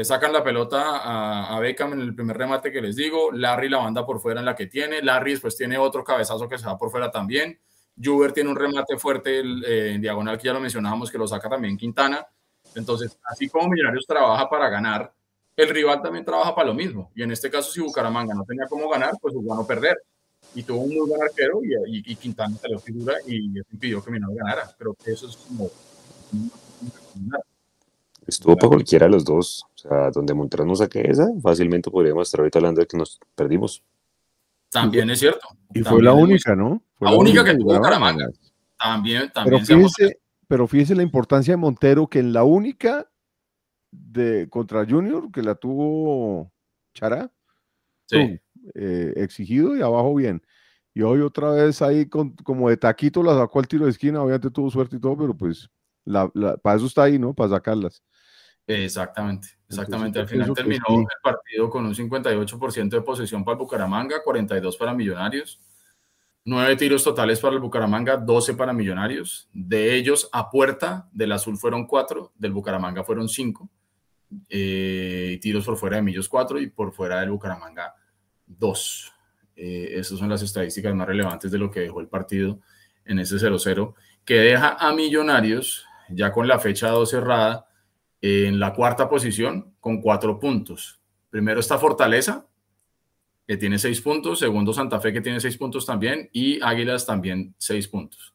Le 0.00 0.04
sacan 0.06 0.32
la 0.32 0.42
pelota 0.42 0.96
a, 0.96 1.54
a 1.54 1.60
Beckham 1.60 1.92
en 1.92 2.00
el 2.00 2.14
primer 2.14 2.34
remate 2.38 2.72
que 2.72 2.80
les 2.80 2.96
digo. 2.96 3.32
Larry 3.32 3.68
la 3.68 3.76
banda 3.80 4.06
por 4.06 4.18
fuera 4.18 4.40
en 4.40 4.46
la 4.46 4.56
que 4.56 4.64
tiene. 4.64 5.02
Larry 5.02 5.32
después 5.32 5.54
tiene 5.58 5.76
otro 5.76 6.02
cabezazo 6.02 6.48
que 6.48 6.56
se 6.56 6.64
va 6.64 6.78
por 6.78 6.90
fuera 6.90 7.10
también. 7.10 7.58
Juber 8.02 8.32
tiene 8.32 8.48
un 8.48 8.56
remate 8.56 8.96
fuerte 8.96 9.40
eh, 9.40 9.92
en 9.92 10.00
diagonal 10.00 10.38
que 10.38 10.44
ya 10.46 10.54
lo 10.54 10.60
mencionábamos, 10.60 11.10
que 11.10 11.18
lo 11.18 11.28
saca 11.28 11.50
también 11.50 11.76
Quintana. 11.76 12.26
Entonces, 12.74 13.18
así 13.30 13.50
como 13.50 13.68
Millonarios 13.68 14.06
trabaja 14.06 14.48
para 14.48 14.70
ganar, 14.70 15.12
el 15.54 15.68
rival 15.68 16.00
también 16.00 16.24
trabaja 16.24 16.54
para 16.54 16.68
lo 16.68 16.74
mismo. 16.74 17.10
Y 17.14 17.22
en 17.22 17.32
este 17.32 17.50
caso, 17.50 17.70
si 17.70 17.82
Bucaramanga 17.82 18.32
no 18.32 18.44
tenía 18.44 18.64
cómo 18.70 18.88
ganar, 18.88 19.12
pues 19.20 19.34
jugó 19.34 19.52
a 19.52 19.56
no 19.58 19.66
perder. 19.66 19.98
Y 20.54 20.62
tuvo 20.62 20.80
un 20.80 20.94
muy 20.94 21.06
buen 21.10 21.22
arquero 21.22 21.60
y, 21.62 21.74
y- 21.98 22.12
y 22.12 22.16
Quintana 22.16 22.56
salió 22.56 22.78
figura 22.78 23.16
y 23.26 23.48
impidió 23.70 24.02
que 24.02 24.10
Millonarios 24.10 24.38
ganara. 24.46 24.74
Creo 24.78 24.94
que 24.94 25.12
eso 25.12 25.28
es 25.28 25.36
como... 25.36 25.68
Estuvo 28.30 28.56
para 28.56 28.68
cualquiera 28.68 29.06
de 29.06 29.12
los 29.12 29.24
dos. 29.24 29.64
O 29.74 29.78
sea, 29.78 30.10
donde 30.10 30.34
Montero 30.34 30.64
no 30.64 30.74
saque 30.76 31.02
esa, 31.02 31.26
fácilmente 31.42 31.90
podríamos 31.90 32.28
estar 32.28 32.40
ahorita 32.40 32.58
hablando 32.58 32.80
de 32.80 32.86
que 32.86 32.96
nos 32.96 33.18
perdimos. 33.34 33.82
También 34.70 35.10
es 35.10 35.18
cierto. 35.18 35.48
Y 35.74 35.82
fue 35.82 36.02
la 36.02 36.12
única, 36.12 36.54
¿no? 36.54 36.82
la, 37.00 37.14
única 37.14 37.44
que 37.44 37.54
tuvo 37.54 37.74
Bucaramanga. 37.74 38.28
También, 38.78 39.30
también. 39.32 39.64
Pero 39.66 39.80
fíjese, 39.80 40.20
pero 40.46 40.66
fíjese 40.66 40.94
la 40.94 41.02
importancia 41.02 41.52
de 41.52 41.58
Montero, 41.58 42.06
que 42.06 42.20
en 42.20 42.32
la 42.32 42.44
única 42.44 43.10
de 43.90 44.48
contra 44.48 44.86
Junior, 44.86 45.30
que 45.32 45.42
la 45.42 45.56
tuvo 45.56 46.52
Chará, 46.94 47.30
eh, 48.12 49.12
exigido 49.16 49.76
y 49.76 49.82
abajo 49.82 50.14
bien. 50.14 50.42
Y 50.94 51.02
hoy 51.02 51.20
otra 51.20 51.50
vez 51.50 51.82
ahí 51.82 52.06
con, 52.06 52.30
como 52.36 52.68
de 52.68 52.76
taquito 52.76 53.22
la 53.22 53.36
sacó 53.36 53.58
al 53.58 53.68
tiro 53.68 53.84
de 53.84 53.90
esquina, 53.90 54.22
obviamente 54.22 54.50
tuvo 54.50 54.70
suerte 54.70 54.96
y 54.96 55.00
todo, 55.00 55.16
pero 55.16 55.36
pues 55.36 55.68
para 56.62 56.76
eso 56.76 56.86
está 56.86 57.04
ahí, 57.04 57.18
¿no? 57.18 57.34
Para 57.34 57.50
sacarlas. 57.50 58.02
Exactamente, 58.70 59.48
exactamente. 59.68 60.20
Al 60.20 60.28
final 60.28 60.54
terminó 60.54 60.84
el 60.88 61.06
partido 61.22 61.68
con 61.68 61.86
un 61.86 61.94
58% 61.94 62.88
de 62.88 63.02
posesión 63.02 63.44
para 63.44 63.54
el 63.54 63.58
Bucaramanga, 63.58 64.22
42 64.22 64.76
para 64.76 64.94
Millonarios, 64.94 65.60
9 66.44 66.76
tiros 66.76 67.02
totales 67.02 67.40
para 67.40 67.54
el 67.54 67.60
Bucaramanga, 67.60 68.16
12 68.16 68.54
para 68.54 68.72
Millonarios. 68.72 69.48
De 69.52 69.96
ellos 69.96 70.28
a 70.32 70.50
puerta 70.50 71.08
del 71.12 71.32
azul 71.32 71.58
fueron 71.58 71.86
4, 71.86 72.32
del 72.36 72.52
Bucaramanga 72.52 73.02
fueron 73.02 73.28
5. 73.28 73.68
Eh, 74.48 75.38
tiros 75.42 75.64
por 75.64 75.76
fuera 75.76 75.96
de 75.96 76.02
Millos 76.02 76.28
4 76.28 76.60
y 76.60 76.68
por 76.68 76.92
fuera 76.92 77.20
del 77.20 77.30
Bucaramanga 77.30 77.94
2. 78.46 79.12
Eh, 79.56 79.90
esas 79.96 80.18
son 80.18 80.28
las 80.28 80.42
estadísticas 80.42 80.94
más 80.94 81.06
relevantes 81.06 81.50
de 81.50 81.58
lo 81.58 81.70
que 81.70 81.80
dejó 81.80 82.00
el 82.00 82.08
partido 82.08 82.60
en 83.04 83.18
ese 83.18 83.36
0-0, 83.36 83.94
que 84.24 84.34
deja 84.34 84.76
a 84.78 84.94
Millonarios 84.94 85.84
ya 86.08 86.32
con 86.32 86.46
la 86.46 86.58
fecha 86.58 86.88
2 86.90 87.10
cerrada 87.10 87.66
en 88.20 88.60
la 88.60 88.72
cuarta 88.74 89.08
posición 89.08 89.74
con 89.80 90.00
cuatro 90.00 90.38
puntos. 90.38 91.00
Primero 91.30 91.60
está 91.60 91.78
Fortaleza, 91.78 92.46
que 93.46 93.56
tiene 93.56 93.78
seis 93.78 94.00
puntos. 94.00 94.38
Segundo, 94.38 94.72
Santa 94.72 95.00
Fe, 95.00 95.12
que 95.12 95.20
tiene 95.20 95.40
seis 95.40 95.56
puntos 95.56 95.86
también. 95.86 96.28
Y 96.32 96.62
Águilas 96.62 97.06
también 97.06 97.54
seis 97.58 97.88
puntos. 97.88 98.34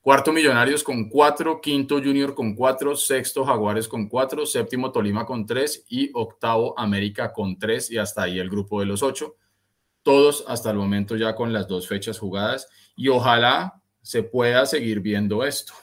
Cuarto, 0.00 0.32
Millonarios 0.32 0.82
con 0.82 1.08
cuatro. 1.08 1.60
Quinto, 1.60 1.96
Junior 1.96 2.34
con 2.34 2.54
cuatro. 2.54 2.96
Sexto, 2.96 3.44
Jaguares 3.44 3.86
con 3.86 4.08
cuatro. 4.08 4.46
Séptimo, 4.46 4.90
Tolima 4.90 5.24
con 5.24 5.46
tres. 5.46 5.84
Y 5.88 6.10
octavo, 6.14 6.78
América 6.78 7.32
con 7.32 7.58
tres. 7.58 7.90
Y 7.90 7.98
hasta 7.98 8.22
ahí 8.22 8.38
el 8.38 8.50
grupo 8.50 8.80
de 8.80 8.86
los 8.86 9.02
ocho. 9.02 9.36
Todos 10.02 10.44
hasta 10.48 10.70
el 10.70 10.78
momento 10.78 11.16
ya 11.16 11.34
con 11.34 11.52
las 11.52 11.68
dos 11.68 11.86
fechas 11.86 12.18
jugadas. 12.18 12.68
Y 12.96 13.08
ojalá 13.08 13.82
se 14.02 14.22
pueda 14.22 14.64
seguir 14.66 15.00
viendo 15.00 15.44
esto. 15.44 15.74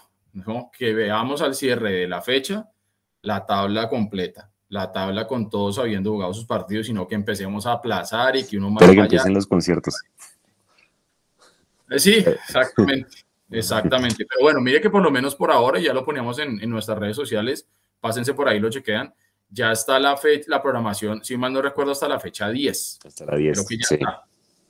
Que 0.77 0.93
veamos 0.93 1.41
al 1.41 1.55
cierre 1.55 1.91
de 1.91 2.07
la 2.07 2.21
fecha 2.21 2.69
la 3.21 3.45
tabla 3.45 3.89
completa, 3.89 4.49
la 4.69 4.91
tabla 4.91 5.27
con 5.27 5.49
todos 5.49 5.79
habiendo 5.79 6.11
jugado 6.11 6.33
sus 6.33 6.45
partidos, 6.45 6.87
sino 6.87 7.07
que 7.07 7.15
empecemos 7.15 7.65
a 7.65 7.73
aplazar 7.73 8.35
y 8.35 8.45
que 8.45 8.57
uno 8.57 8.69
más. 8.69 8.79
Pero 8.79 8.93
que 8.93 8.99
empiecen 8.99 9.33
los 9.33 9.47
conciertos. 9.47 9.95
Eh, 11.89 11.99
sí, 11.99 12.15
exactamente, 12.17 13.25
exactamente. 13.49 14.25
Pero 14.25 14.41
bueno, 14.41 14.61
mire 14.61 14.81
que 14.81 14.89
por 14.89 15.01
lo 15.01 15.11
menos 15.11 15.35
por 15.35 15.51
ahora, 15.51 15.79
ya 15.79 15.93
lo 15.93 16.03
poníamos 16.03 16.39
en, 16.39 16.61
en 16.61 16.69
nuestras 16.69 16.97
redes 16.97 17.15
sociales, 17.15 17.67
pásense 17.99 18.33
por 18.33 18.47
ahí, 18.47 18.59
lo 18.59 18.69
chequean. 18.69 19.13
Ya 19.49 19.71
está 19.71 19.97
la 19.97 20.17
fecha, 20.17 20.45
la 20.49 20.61
programación, 20.61 21.23
si 21.23 21.37
mal 21.37 21.53
no 21.53 21.61
recuerdo, 21.61 21.93
hasta 21.93 22.09
la 22.09 22.19
fecha 22.19 22.49
10. 22.49 22.99
Hasta 23.05 23.25
la 23.25 23.37
10. 23.37 23.65
ya 23.69 23.95
está. 23.95 24.23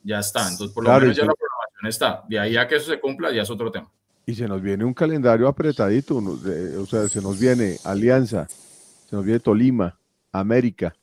Ya 0.03 0.19
está. 0.19 0.47
Entonces, 0.49 0.73
por 0.73 0.83
lo 0.83 0.99
menos 0.99 1.15
ya 1.15 1.25
la 1.25 1.33
programación 1.33 1.87
está. 1.87 2.23
De 2.29 2.39
ahí 2.39 2.55
a 2.55 2.67
que 2.67 2.75
eso 2.75 2.91
se 2.91 2.99
cumpla, 2.99 3.31
ya 3.31 3.41
es 3.41 3.49
otro 3.49 3.71
tema. 3.71 3.91
Y 4.29 4.35
se 4.35 4.45
nos 4.45 4.61
viene 4.61 4.83
un 4.83 4.93
calendario 4.93 5.47
apretadito, 5.47 6.17
o 6.17 6.85
sea, 6.85 7.07
se 7.07 7.21
nos 7.21 7.39
viene 7.39 7.77
Alianza, 7.85 8.45
se 8.49 9.15
nos 9.15 9.23
viene 9.23 9.39
Tolima, 9.39 9.97
América. 10.33 10.93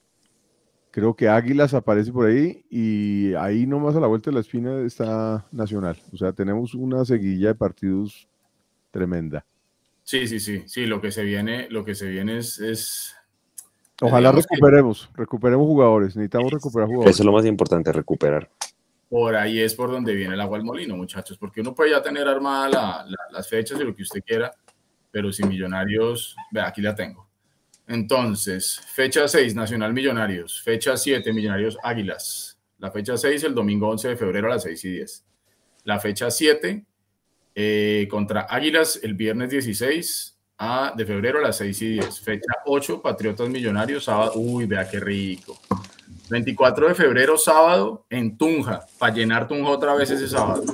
Creo 0.90 1.16
que 1.16 1.26
Águilas 1.26 1.72
aparece 1.72 2.12
por 2.12 2.26
ahí 2.26 2.66
y 2.68 3.32
ahí 3.36 3.66
nomás 3.66 3.96
a 3.96 4.00
la 4.00 4.08
vuelta 4.08 4.30
de 4.30 4.34
la 4.34 4.40
espina 4.40 4.78
está 4.82 5.46
Nacional. 5.52 5.96
O 6.12 6.18
sea, 6.18 6.34
tenemos 6.34 6.74
una 6.74 7.02
seguilla 7.06 7.48
de 7.48 7.54
partidos 7.54 8.28
tremenda. 8.90 9.42
Sí, 10.02 10.28
sí, 10.28 10.38
sí, 10.38 10.62
sí, 10.66 10.84
lo 10.84 11.00
que 11.00 11.10
se 11.10 11.24
viene, 11.24 11.66
lo 11.70 11.82
que 11.82 11.94
se 11.94 12.06
viene 12.06 12.36
es... 12.36 13.14
Ojalá 14.02 14.32
recuperemos, 14.32 15.08
recuperemos 15.14 15.66
jugadores, 15.66 16.14
necesitamos 16.14 16.52
recuperar 16.52 16.88
jugadores. 16.88 17.14
Eso 17.14 17.22
es 17.22 17.26
lo 17.26 17.32
más 17.32 17.46
importante, 17.46 17.90
recuperar 17.90 18.50
por 19.14 19.36
ahí 19.36 19.60
es 19.60 19.76
por 19.76 19.92
donde 19.92 20.12
viene 20.12 20.34
el 20.34 20.40
agua 20.40 20.58
al 20.58 20.64
molino, 20.64 20.96
muchachos, 20.96 21.38
porque 21.38 21.60
uno 21.60 21.72
puede 21.72 21.92
ya 21.92 22.02
tener 22.02 22.26
armadas 22.26 23.06
las 23.30 23.48
fechas 23.48 23.80
y 23.80 23.84
lo 23.84 23.94
que 23.94 24.02
usted 24.02 24.24
quiera, 24.26 24.52
pero 25.12 25.32
si 25.32 25.44
Millonarios, 25.44 26.34
vea, 26.50 26.66
aquí 26.66 26.82
la 26.82 26.96
tengo. 26.96 27.28
Entonces, 27.86 28.80
fecha 28.92 29.28
6, 29.28 29.54
Nacional 29.54 29.92
Millonarios, 29.92 30.60
fecha 30.60 30.96
7, 30.96 31.32
Millonarios 31.32 31.78
Águilas, 31.84 32.58
la 32.80 32.90
fecha 32.90 33.16
6, 33.16 33.44
el 33.44 33.54
domingo 33.54 33.88
11 33.88 34.08
de 34.08 34.16
febrero 34.16 34.48
a 34.48 34.54
las 34.54 34.64
6 34.64 34.84
y 34.84 34.90
10. 34.94 35.24
La 35.84 36.00
fecha 36.00 36.28
7, 36.28 36.84
eh, 37.54 38.08
contra 38.10 38.48
Águilas, 38.50 38.98
el 39.00 39.14
viernes 39.14 39.48
16 39.48 40.40
a, 40.58 40.92
de 40.96 41.06
febrero 41.06 41.38
a 41.38 41.42
las 41.42 41.58
6 41.58 41.82
y 41.82 41.88
10. 42.00 42.20
Fecha 42.20 42.52
8, 42.66 43.00
Patriotas 43.00 43.48
Millonarios, 43.48 44.02
sábado, 44.02 44.32
uy, 44.34 44.66
vea 44.66 44.90
qué 44.90 44.98
rico. 44.98 45.56
24 46.28 46.88
de 46.88 46.94
febrero, 46.94 47.36
sábado, 47.36 48.06
en 48.08 48.36
Tunja, 48.36 48.86
para 48.98 49.14
llenar 49.14 49.46
Tunja 49.46 49.68
otra 49.68 49.94
vez 49.94 50.10
ese 50.10 50.28
sábado, 50.28 50.64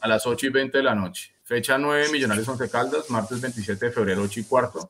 a 0.00 0.08
las 0.08 0.26
8 0.26 0.46
y 0.46 0.50
20 0.50 0.78
de 0.78 0.84
la 0.84 0.94
noche. 0.94 1.32
Fecha 1.44 1.78
9, 1.78 2.08
Millonarios 2.12 2.48
Once 2.48 2.68
Caldas, 2.68 3.10
martes 3.10 3.40
27 3.40 3.86
de 3.86 3.92
febrero, 3.92 4.22
8 4.22 4.40
y 4.40 4.44
cuarto. 4.44 4.88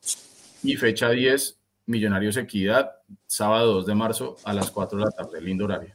Y 0.62 0.76
fecha 0.76 1.10
10, 1.10 1.56
Millonarios 1.86 2.36
Equidad, 2.36 2.92
sábado 3.26 3.74
2 3.74 3.86
de 3.86 3.94
marzo, 3.94 4.36
a 4.44 4.52
las 4.52 4.70
4 4.70 4.98
de 4.98 5.04
la 5.04 5.10
tarde, 5.10 5.40
lindo 5.40 5.64
horario. 5.64 5.94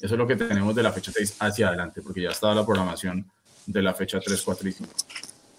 Eso 0.00 0.14
es 0.14 0.18
lo 0.18 0.26
que 0.26 0.36
tenemos 0.36 0.74
de 0.74 0.82
la 0.82 0.92
fecha 0.92 1.12
6 1.12 1.36
hacia 1.40 1.68
adelante, 1.68 2.02
porque 2.02 2.22
ya 2.22 2.30
estaba 2.30 2.54
la 2.54 2.64
programación 2.64 3.30
de 3.66 3.82
la 3.82 3.94
fecha 3.94 4.20
3, 4.20 4.42
4 4.42 4.68
y 4.68 4.72
5. 4.72 4.92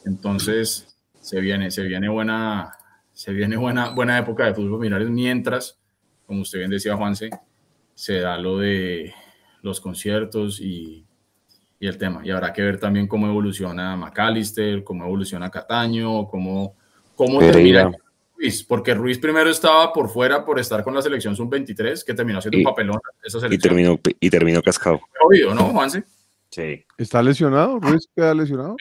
Entonces, 0.05 0.95
se 1.19 1.39
viene, 1.39 1.71
se 1.71 1.83
viene 1.83 2.07
buena, 2.07 2.77
se 3.13 3.31
viene 3.33 3.57
buena, 3.57 3.89
buena 3.89 4.17
época 4.19 4.45
de 4.45 4.53
fútbol 4.53 4.79
Millonarios, 4.79 5.09
mientras, 5.09 5.79
como 6.27 6.41
usted 6.41 6.59
bien 6.59 6.69
decía, 6.69 6.95
Juanse, 6.95 7.31
se 7.95 8.19
da 8.19 8.37
lo 8.37 8.59
de 8.59 9.13
los 9.61 9.81
conciertos 9.81 10.61
y, 10.61 11.03
el 11.79 11.99
tema. 11.99 12.21
Y 12.23 12.31
habrá 12.31 12.51
que 12.51 12.63
ver 12.63 12.79
también 12.79 13.07
cómo 13.07 13.27
evoluciona 13.27 13.95
McAllister, 13.95 14.83
cómo 14.83 15.05
evoluciona 15.05 15.51
Cataño, 15.51 16.25
cómo, 16.25 16.75
cómo 17.15 17.37
termina 17.37 17.91
Ruiz, 18.35 18.63
porque 18.63 18.95
Ruiz 18.95 19.19
primero 19.19 19.51
estaba 19.51 19.93
por 19.93 20.09
fuera 20.09 20.43
por 20.43 20.59
estar 20.59 20.83
con 20.83 20.95
la 20.95 21.03
selección 21.03 21.35
sub-23, 21.35 22.03
que 22.03 22.15
terminó 22.15 22.41
siendo 22.41 22.57
un 22.57 22.63
papelón 22.63 22.99
esa 23.23 23.39
selección. 23.39 23.53
Y 23.53 23.83
terminó, 23.83 23.99
y 24.19 24.29
terminó 24.31 24.61
cascado. 24.63 24.99
¿no, 25.53 25.63
Juanse? 25.65 26.05
Sí. 26.49 26.83
¿Está 26.97 27.21
lesionado? 27.21 27.79
¿Ruiz 27.79 28.09
queda 28.15 28.33
lesionado? 28.33 28.75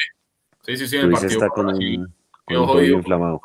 Sí, 0.63 0.77
sí, 0.79 0.89
sí, 0.89 0.97
en 0.97 1.05
el 1.07 1.11
partido 1.11 1.33
está 1.33 1.49
con, 1.49 1.67
un, 1.67 2.15
con 2.47 2.85
inflamado. 2.85 3.41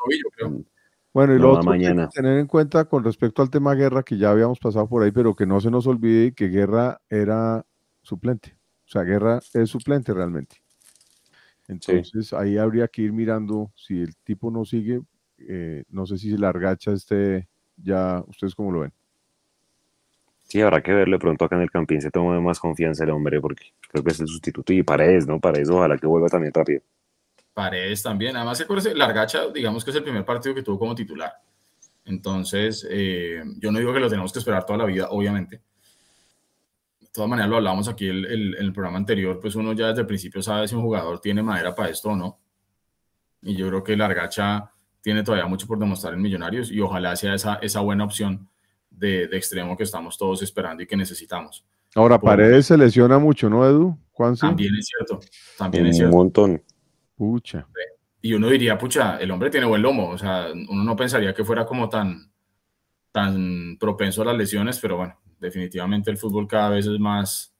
Bueno, 1.12 1.34
y 1.34 1.38
lo 1.38 1.52
otro 1.52 1.64
mañana. 1.64 2.08
Que 2.08 2.20
tener 2.20 2.38
en 2.38 2.46
cuenta 2.46 2.84
con 2.84 3.02
respecto 3.02 3.42
al 3.42 3.50
tema 3.50 3.74
guerra, 3.74 4.02
que 4.02 4.16
ya 4.16 4.30
habíamos 4.30 4.58
pasado 4.58 4.88
por 4.88 5.02
ahí, 5.02 5.10
pero 5.10 5.34
que 5.34 5.46
no 5.46 5.60
se 5.60 5.70
nos 5.70 5.86
olvide 5.86 6.32
que 6.32 6.48
guerra 6.48 7.00
era 7.08 7.64
suplente. 8.02 8.56
O 8.86 8.90
sea, 8.90 9.02
guerra 9.02 9.40
es 9.54 9.70
suplente 9.70 10.12
realmente. 10.12 10.56
Entonces 11.68 12.32
ahí 12.32 12.58
habría 12.58 12.88
que 12.88 13.02
ir 13.02 13.12
mirando 13.12 13.70
si 13.76 14.00
el 14.00 14.16
tipo 14.16 14.50
no 14.50 14.64
sigue. 14.64 15.00
Eh, 15.38 15.84
no 15.88 16.06
sé 16.06 16.18
si 16.18 16.36
la 16.36 16.48
argacha 16.48 16.92
esté 16.92 17.48
ya, 17.76 18.22
¿ustedes 18.26 18.54
cómo 18.54 18.72
lo 18.72 18.80
ven? 18.80 18.92
Sí, 20.44 20.60
habrá 20.60 20.82
que 20.82 20.92
verle 20.92 21.18
pronto 21.18 21.44
acá 21.44 21.54
en 21.56 21.62
el 21.62 21.70
Campín 21.70 22.02
se 22.02 22.10
tome 22.10 22.40
más 22.40 22.58
confianza 22.58 23.04
el 23.04 23.10
hombre, 23.10 23.40
porque 23.40 23.66
creo 23.88 24.02
que 24.02 24.10
es 24.10 24.18
el 24.18 24.26
sustituto 24.26 24.72
y 24.72 24.82
Paredes, 24.82 25.26
¿no? 25.26 25.38
Paredes, 25.38 25.70
ojalá 25.70 25.96
que 25.96 26.08
vuelva 26.08 26.28
también 26.28 26.52
rápido. 26.52 26.82
Paredes 27.60 28.02
también. 28.02 28.34
Además, 28.36 28.56
se 28.56 28.94
Largacha, 28.94 29.48
digamos 29.48 29.84
que 29.84 29.90
es 29.90 29.96
el 29.96 30.02
primer 30.02 30.24
partido 30.24 30.54
que 30.54 30.62
tuvo 30.62 30.78
como 30.78 30.94
titular. 30.94 31.30
Entonces, 32.06 32.86
eh, 32.88 33.42
yo 33.58 33.70
no 33.70 33.78
digo 33.78 33.92
que 33.92 34.00
lo 34.00 34.08
tenemos 34.08 34.32
que 34.32 34.38
esperar 34.38 34.64
toda 34.64 34.78
la 34.78 34.86
vida, 34.86 35.08
obviamente. 35.10 35.60
De 36.98 37.08
todas 37.12 37.28
maneras, 37.28 37.50
lo 37.50 37.56
hablamos 37.56 37.86
aquí 37.86 38.08
en 38.08 38.24
el, 38.24 38.72
programa 38.72 38.96
anterior, 38.96 39.38
pues 39.38 39.56
uno 39.56 39.74
ya 39.74 39.88
desde 39.88 40.00
el 40.00 40.06
principio 40.06 40.40
sabe 40.40 40.68
si 40.68 40.74
un 40.74 40.80
jugador 40.80 41.20
tiene 41.20 41.42
madera 41.42 41.74
para 41.74 41.90
esto 41.90 42.08
o 42.08 42.16
no. 42.16 42.38
Y 43.42 43.54
yo 43.54 43.68
creo 43.68 43.84
que 43.84 43.94
Largacha 43.94 44.72
tiene 45.02 45.22
todavía 45.22 45.46
mucho 45.46 45.66
por 45.66 45.78
demostrar 45.78 46.14
en 46.14 46.22
Millonarios 46.22 46.72
y 46.72 46.80
ojalá 46.80 47.14
sea 47.14 47.34
esa, 47.34 47.56
esa 47.56 47.80
buena 47.80 48.04
opción 48.04 48.48
de, 48.88 49.24
extremo 49.24 49.76
que 49.76 49.82
estamos 49.82 50.16
todos 50.16 50.40
esperando 50.40 50.82
y 50.82 50.86
que 50.86 50.96
necesitamos. 50.96 51.62
Ahora, 51.94 52.18
Paredes 52.18 52.66
se 52.66 52.78
lesiona 52.78 53.18
mucho, 53.18 53.50
¿no, 53.50 53.66
Edu? 53.66 53.98
También 54.40 54.74
es 54.78 54.86
cierto. 54.86 55.20
También 55.58 55.86
es 55.86 55.96
cierto. 55.96 56.16
Un 56.16 56.22
montón. 56.22 56.62
Pucha. 57.20 57.66
Y 58.22 58.32
uno 58.32 58.48
diría, 58.48 58.78
pucha, 58.78 59.18
el 59.18 59.30
hombre 59.30 59.50
tiene 59.50 59.66
buen 59.66 59.82
lomo. 59.82 60.08
O 60.08 60.16
sea, 60.16 60.46
uno 60.54 60.82
no 60.82 60.96
pensaría 60.96 61.34
que 61.34 61.44
fuera 61.44 61.66
como 61.66 61.86
tan, 61.86 62.32
tan 63.12 63.76
propenso 63.78 64.22
a 64.22 64.24
las 64.24 64.38
lesiones, 64.38 64.78
pero 64.80 64.96
bueno, 64.96 65.20
definitivamente 65.38 66.10
el 66.10 66.16
fútbol 66.16 66.48
cada 66.48 66.70
vez 66.70 66.86
es 66.86 66.98
más, 66.98 67.54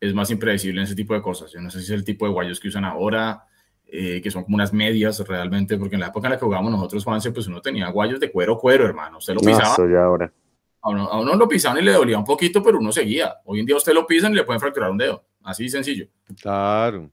es 0.00 0.14
más 0.14 0.30
impredecible 0.30 0.80
en 0.80 0.86
ese 0.86 0.94
tipo 0.94 1.12
de 1.12 1.20
cosas. 1.20 1.52
Yo 1.52 1.60
no 1.60 1.68
sé 1.68 1.80
si 1.80 1.84
es 1.84 1.90
el 1.90 2.02
tipo 2.02 2.24
de 2.24 2.32
guayos 2.32 2.58
que 2.60 2.68
usan 2.68 2.86
ahora, 2.86 3.44
eh, 3.84 4.22
que 4.22 4.30
son 4.30 4.44
como 4.44 4.54
unas 4.54 4.72
medias 4.72 5.20
realmente, 5.28 5.76
porque 5.76 5.96
en 5.96 6.00
la 6.00 6.06
época 6.06 6.28
en 6.28 6.32
la 6.32 6.38
que 6.38 6.46
jugábamos 6.46 6.72
nosotros, 6.72 7.04
Juanse, 7.04 7.30
pues 7.30 7.46
uno 7.46 7.60
tenía 7.60 7.90
guayos 7.90 8.18
de 8.18 8.32
cuero, 8.32 8.56
cuero, 8.56 8.86
hermano. 8.86 9.18
Usted 9.18 9.34
lo 9.34 9.40
pisaba. 9.40 9.76
ya 9.86 10.02
ahora. 10.02 10.32
A 10.80 10.88
uno, 10.88 11.08
a 11.08 11.20
uno 11.20 11.34
lo 11.34 11.46
pisaban 11.46 11.82
y 11.82 11.84
le 11.84 11.92
dolía 11.92 12.16
un 12.16 12.24
poquito, 12.24 12.62
pero 12.62 12.78
uno 12.78 12.90
seguía. 12.90 13.34
Hoy 13.44 13.60
en 13.60 13.66
día 13.66 13.76
usted 13.76 13.92
lo 13.92 14.06
pisan 14.06 14.32
y 14.32 14.36
le 14.36 14.44
pueden 14.44 14.60
fracturar 14.60 14.90
un 14.90 14.96
dedo. 14.96 15.26
Así 15.42 15.68
sencillo. 15.68 16.08
Claro. 16.40 17.10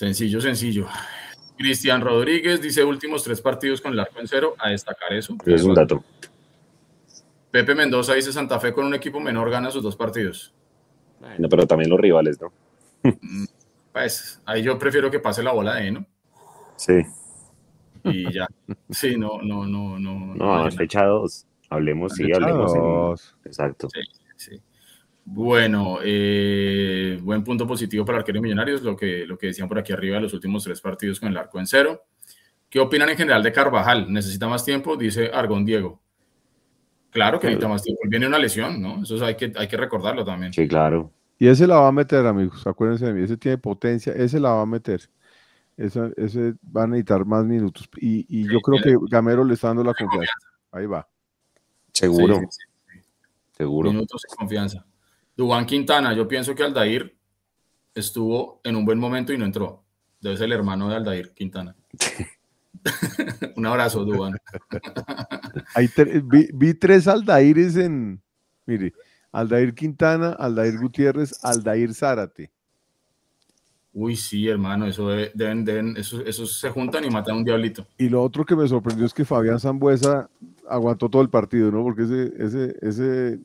Sencillo, 0.00 0.42
sencillo. 0.42 0.86
Cristian 1.56 2.02
Rodríguez 2.02 2.60
dice 2.60 2.84
últimos 2.84 3.24
tres 3.24 3.40
partidos 3.40 3.80
con 3.80 3.94
el 3.94 4.00
arco 4.00 4.20
en 4.20 4.28
cero. 4.28 4.54
A 4.58 4.68
destacar 4.68 5.10
eso. 5.14 5.38
Es 5.46 5.62
un 5.62 5.72
dato. 5.72 6.04
Pepe 7.50 7.74
Mendoza 7.74 8.12
dice 8.12 8.30
Santa 8.30 8.60
Fe 8.60 8.74
con 8.74 8.84
un 8.84 8.92
equipo 8.92 9.20
menor 9.20 9.48
gana 9.48 9.70
sus 9.70 9.82
dos 9.82 9.96
partidos. 9.96 10.52
No, 11.38 11.48
pero 11.48 11.66
también 11.66 11.88
los 11.88 11.98
rivales, 11.98 12.38
¿no? 12.38 12.52
Pues 13.90 14.42
ahí 14.44 14.62
yo 14.62 14.78
prefiero 14.78 15.10
que 15.10 15.18
pase 15.18 15.42
la 15.42 15.52
bola 15.52 15.76
de 15.76 15.90
¿no? 15.92 16.06
Sí. 16.76 17.00
Y 18.04 18.30
ya. 18.34 18.46
Sí, 18.90 19.16
no, 19.16 19.40
no, 19.42 19.64
no, 19.66 19.98
no. 19.98 20.34
No, 20.34 20.68
es 20.68 20.76
fecha 20.76 21.06
dos. 21.06 21.46
Hablemos, 21.70 22.12
sí, 22.12 22.24
Fecha 22.24 22.36
hablemos. 22.36 22.74
en- 22.74 22.80
dos. 22.82 23.34
Exacto. 23.46 23.88
Sí, 23.90 24.00
sí. 24.36 24.62
Bueno, 25.28 25.98
eh, 26.04 27.18
buen 27.20 27.42
punto 27.42 27.66
positivo 27.66 28.04
para 28.04 28.18
el 28.18 28.20
arquero 28.20 28.40
Millonarios, 28.40 28.82
lo 28.82 28.96
que, 28.96 29.26
lo 29.26 29.36
que 29.36 29.48
decían 29.48 29.68
por 29.68 29.76
aquí 29.76 29.92
arriba 29.92 30.16
de 30.16 30.22
los 30.22 30.32
últimos 30.32 30.62
tres 30.62 30.80
partidos 30.80 31.18
con 31.18 31.28
el 31.30 31.36
arco 31.36 31.58
en 31.58 31.66
cero. 31.66 32.04
¿Qué 32.70 32.78
opinan 32.78 33.08
en 33.08 33.16
general 33.16 33.42
de 33.42 33.52
Carvajal? 33.52 34.12
¿Necesita 34.12 34.46
más 34.46 34.64
tiempo? 34.64 34.96
Dice 34.96 35.30
Argón 35.34 35.64
Diego. 35.64 36.00
Claro 37.10 37.40
que 37.40 37.48
necesita 37.48 37.68
más 37.68 37.82
tiempo. 37.82 38.02
Viene 38.08 38.28
una 38.28 38.38
lesión, 38.38 38.80
¿no? 38.80 39.02
Eso 39.02 39.24
hay 39.24 39.34
que, 39.34 39.52
hay 39.56 39.66
que 39.66 39.76
recordarlo 39.76 40.24
también. 40.24 40.52
Sí, 40.52 40.68
claro. 40.68 41.10
Y 41.38 41.48
ese 41.48 41.66
la 41.66 41.80
va 41.80 41.88
a 41.88 41.92
meter, 41.92 42.24
amigos. 42.24 42.64
Acuérdense 42.64 43.06
de 43.06 43.12
mí. 43.12 43.22
Ese 43.22 43.36
tiene 43.36 43.58
potencia. 43.58 44.12
Ese 44.12 44.38
la 44.38 44.50
va 44.50 44.62
a 44.62 44.66
meter. 44.66 45.08
Ese, 45.76 46.12
ese 46.16 46.54
va 46.74 46.84
a 46.84 46.86
necesitar 46.86 47.24
más 47.24 47.44
minutos. 47.44 47.88
Y, 47.96 48.26
y 48.28 48.44
yo 48.44 48.60
creo 48.60 48.80
que 48.80 48.96
Gamero 49.10 49.44
le 49.44 49.54
está 49.54 49.68
dando 49.68 49.82
la 49.82 49.92
confianza. 49.92 50.32
Ahí 50.70 50.86
va. 50.86 51.08
Seguro, 51.92 52.36
Sí, 52.36 52.46
sí, 52.50 52.60
sí. 52.92 53.00
seguro. 53.56 53.90
Minutos 53.90 54.22
de 54.22 54.36
confianza. 54.36 54.86
Dubán 55.36 55.66
Quintana, 55.66 56.14
yo 56.14 56.26
pienso 56.26 56.54
que 56.54 56.62
Aldair 56.62 57.16
estuvo 57.94 58.60
en 58.64 58.76
un 58.76 58.84
buen 58.84 58.98
momento 58.98 59.32
y 59.32 59.38
no 59.38 59.44
entró. 59.44 59.82
Debe 60.20 60.36
ser 60.36 60.46
el 60.46 60.52
hermano 60.52 60.88
de 60.88 60.96
Aldair 60.96 61.32
Quintana. 61.32 61.76
un 63.56 63.66
abrazo, 63.66 64.04
Dubán. 64.04 64.36
Vi, 66.24 66.48
vi 66.52 66.74
tres 66.74 67.06
Aldaires 67.08 67.76
en. 67.76 68.20
Mire, 68.66 68.92
Aldair 69.32 69.74
Quintana, 69.74 70.30
Aldair 70.32 70.78
Gutiérrez, 70.78 71.44
Aldair 71.44 71.92
Zárate. 71.94 72.50
Uy, 73.92 74.16
sí, 74.16 74.48
hermano, 74.48 74.86
eso 74.86 75.08
debe- 75.08 75.30
deben, 75.34 75.64
deben, 75.64 75.96
eso, 75.96 76.20
esos 76.24 76.58
se 76.58 76.68
juntan 76.70 77.04
y 77.04 77.10
matan 77.10 77.34
a 77.34 77.38
un 77.38 77.44
diablito. 77.44 77.86
Y 77.96 78.08
lo 78.10 78.22
otro 78.22 78.44
que 78.44 78.54
me 78.54 78.68
sorprendió 78.68 79.06
es 79.06 79.14
que 79.14 79.24
Fabián 79.24 79.58
Zambuesa 79.58 80.28
aguantó 80.68 81.08
todo 81.08 81.22
el 81.22 81.30
partido, 81.30 81.70
¿no? 81.70 81.82
Porque 81.82 82.02
ese, 82.02 82.32
ese, 82.38 82.76
ese 82.82 83.40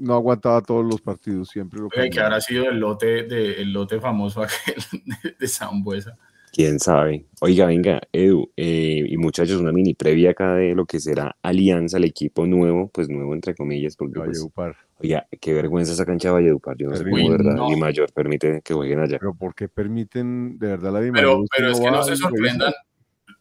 no 0.00 0.14
aguantaba 0.14 0.62
todos 0.62 0.84
los 0.84 1.00
partidos, 1.00 1.48
siempre 1.48 1.80
lo 1.80 1.88
Oye, 1.96 2.10
que 2.10 2.20
habrá 2.20 2.40
sido 2.40 2.68
el 2.68 2.78
lote, 2.78 3.24
de, 3.24 3.62
el 3.62 3.72
lote 3.72 4.00
famoso 4.00 4.42
aquel 4.42 4.82
de, 5.22 5.36
de 5.38 5.48
Sambuesa. 5.48 6.16
¿Quién 6.52 6.80
sabe? 6.80 7.26
Oiga, 7.40 7.66
venga, 7.66 8.00
Edu, 8.12 8.50
eh, 8.56 9.04
y 9.06 9.16
muchachos, 9.16 9.60
una 9.60 9.72
mini 9.72 9.94
previa 9.94 10.30
acá 10.30 10.54
de 10.54 10.74
lo 10.74 10.84
que 10.84 10.98
será 10.98 11.36
Alianza, 11.42 11.98
el 11.98 12.04
equipo 12.04 12.44
nuevo, 12.46 12.90
pues 12.92 13.08
nuevo 13.08 13.34
entre 13.34 13.54
comillas, 13.54 13.94
porque 13.96 14.18
pues, 14.18 14.44
oiga, 14.98 15.28
qué 15.40 15.54
vergüenza 15.54 15.92
esa 15.92 16.04
cancha 16.04 16.28
de 16.28 16.34
Valledupar, 16.34 16.76
yo 16.76 16.88
no 16.88 16.96
sé 16.96 17.04
cómo, 17.04 17.76
mayor 17.76 18.12
permite 18.12 18.62
que 18.64 18.74
jueguen 18.74 18.98
allá. 18.98 19.18
Pero 19.20 19.34
¿por 19.34 19.54
qué 19.54 19.68
permiten 19.68 20.58
de 20.58 20.66
verdad 20.66 20.92
la 20.92 20.98
Pero, 20.98 21.04
Dimayor? 21.12 21.44
pero 21.56 21.70
es 21.70 21.80
que 21.80 21.90
no 21.90 22.02
se 22.02 22.16
sorprendan. 22.16 22.72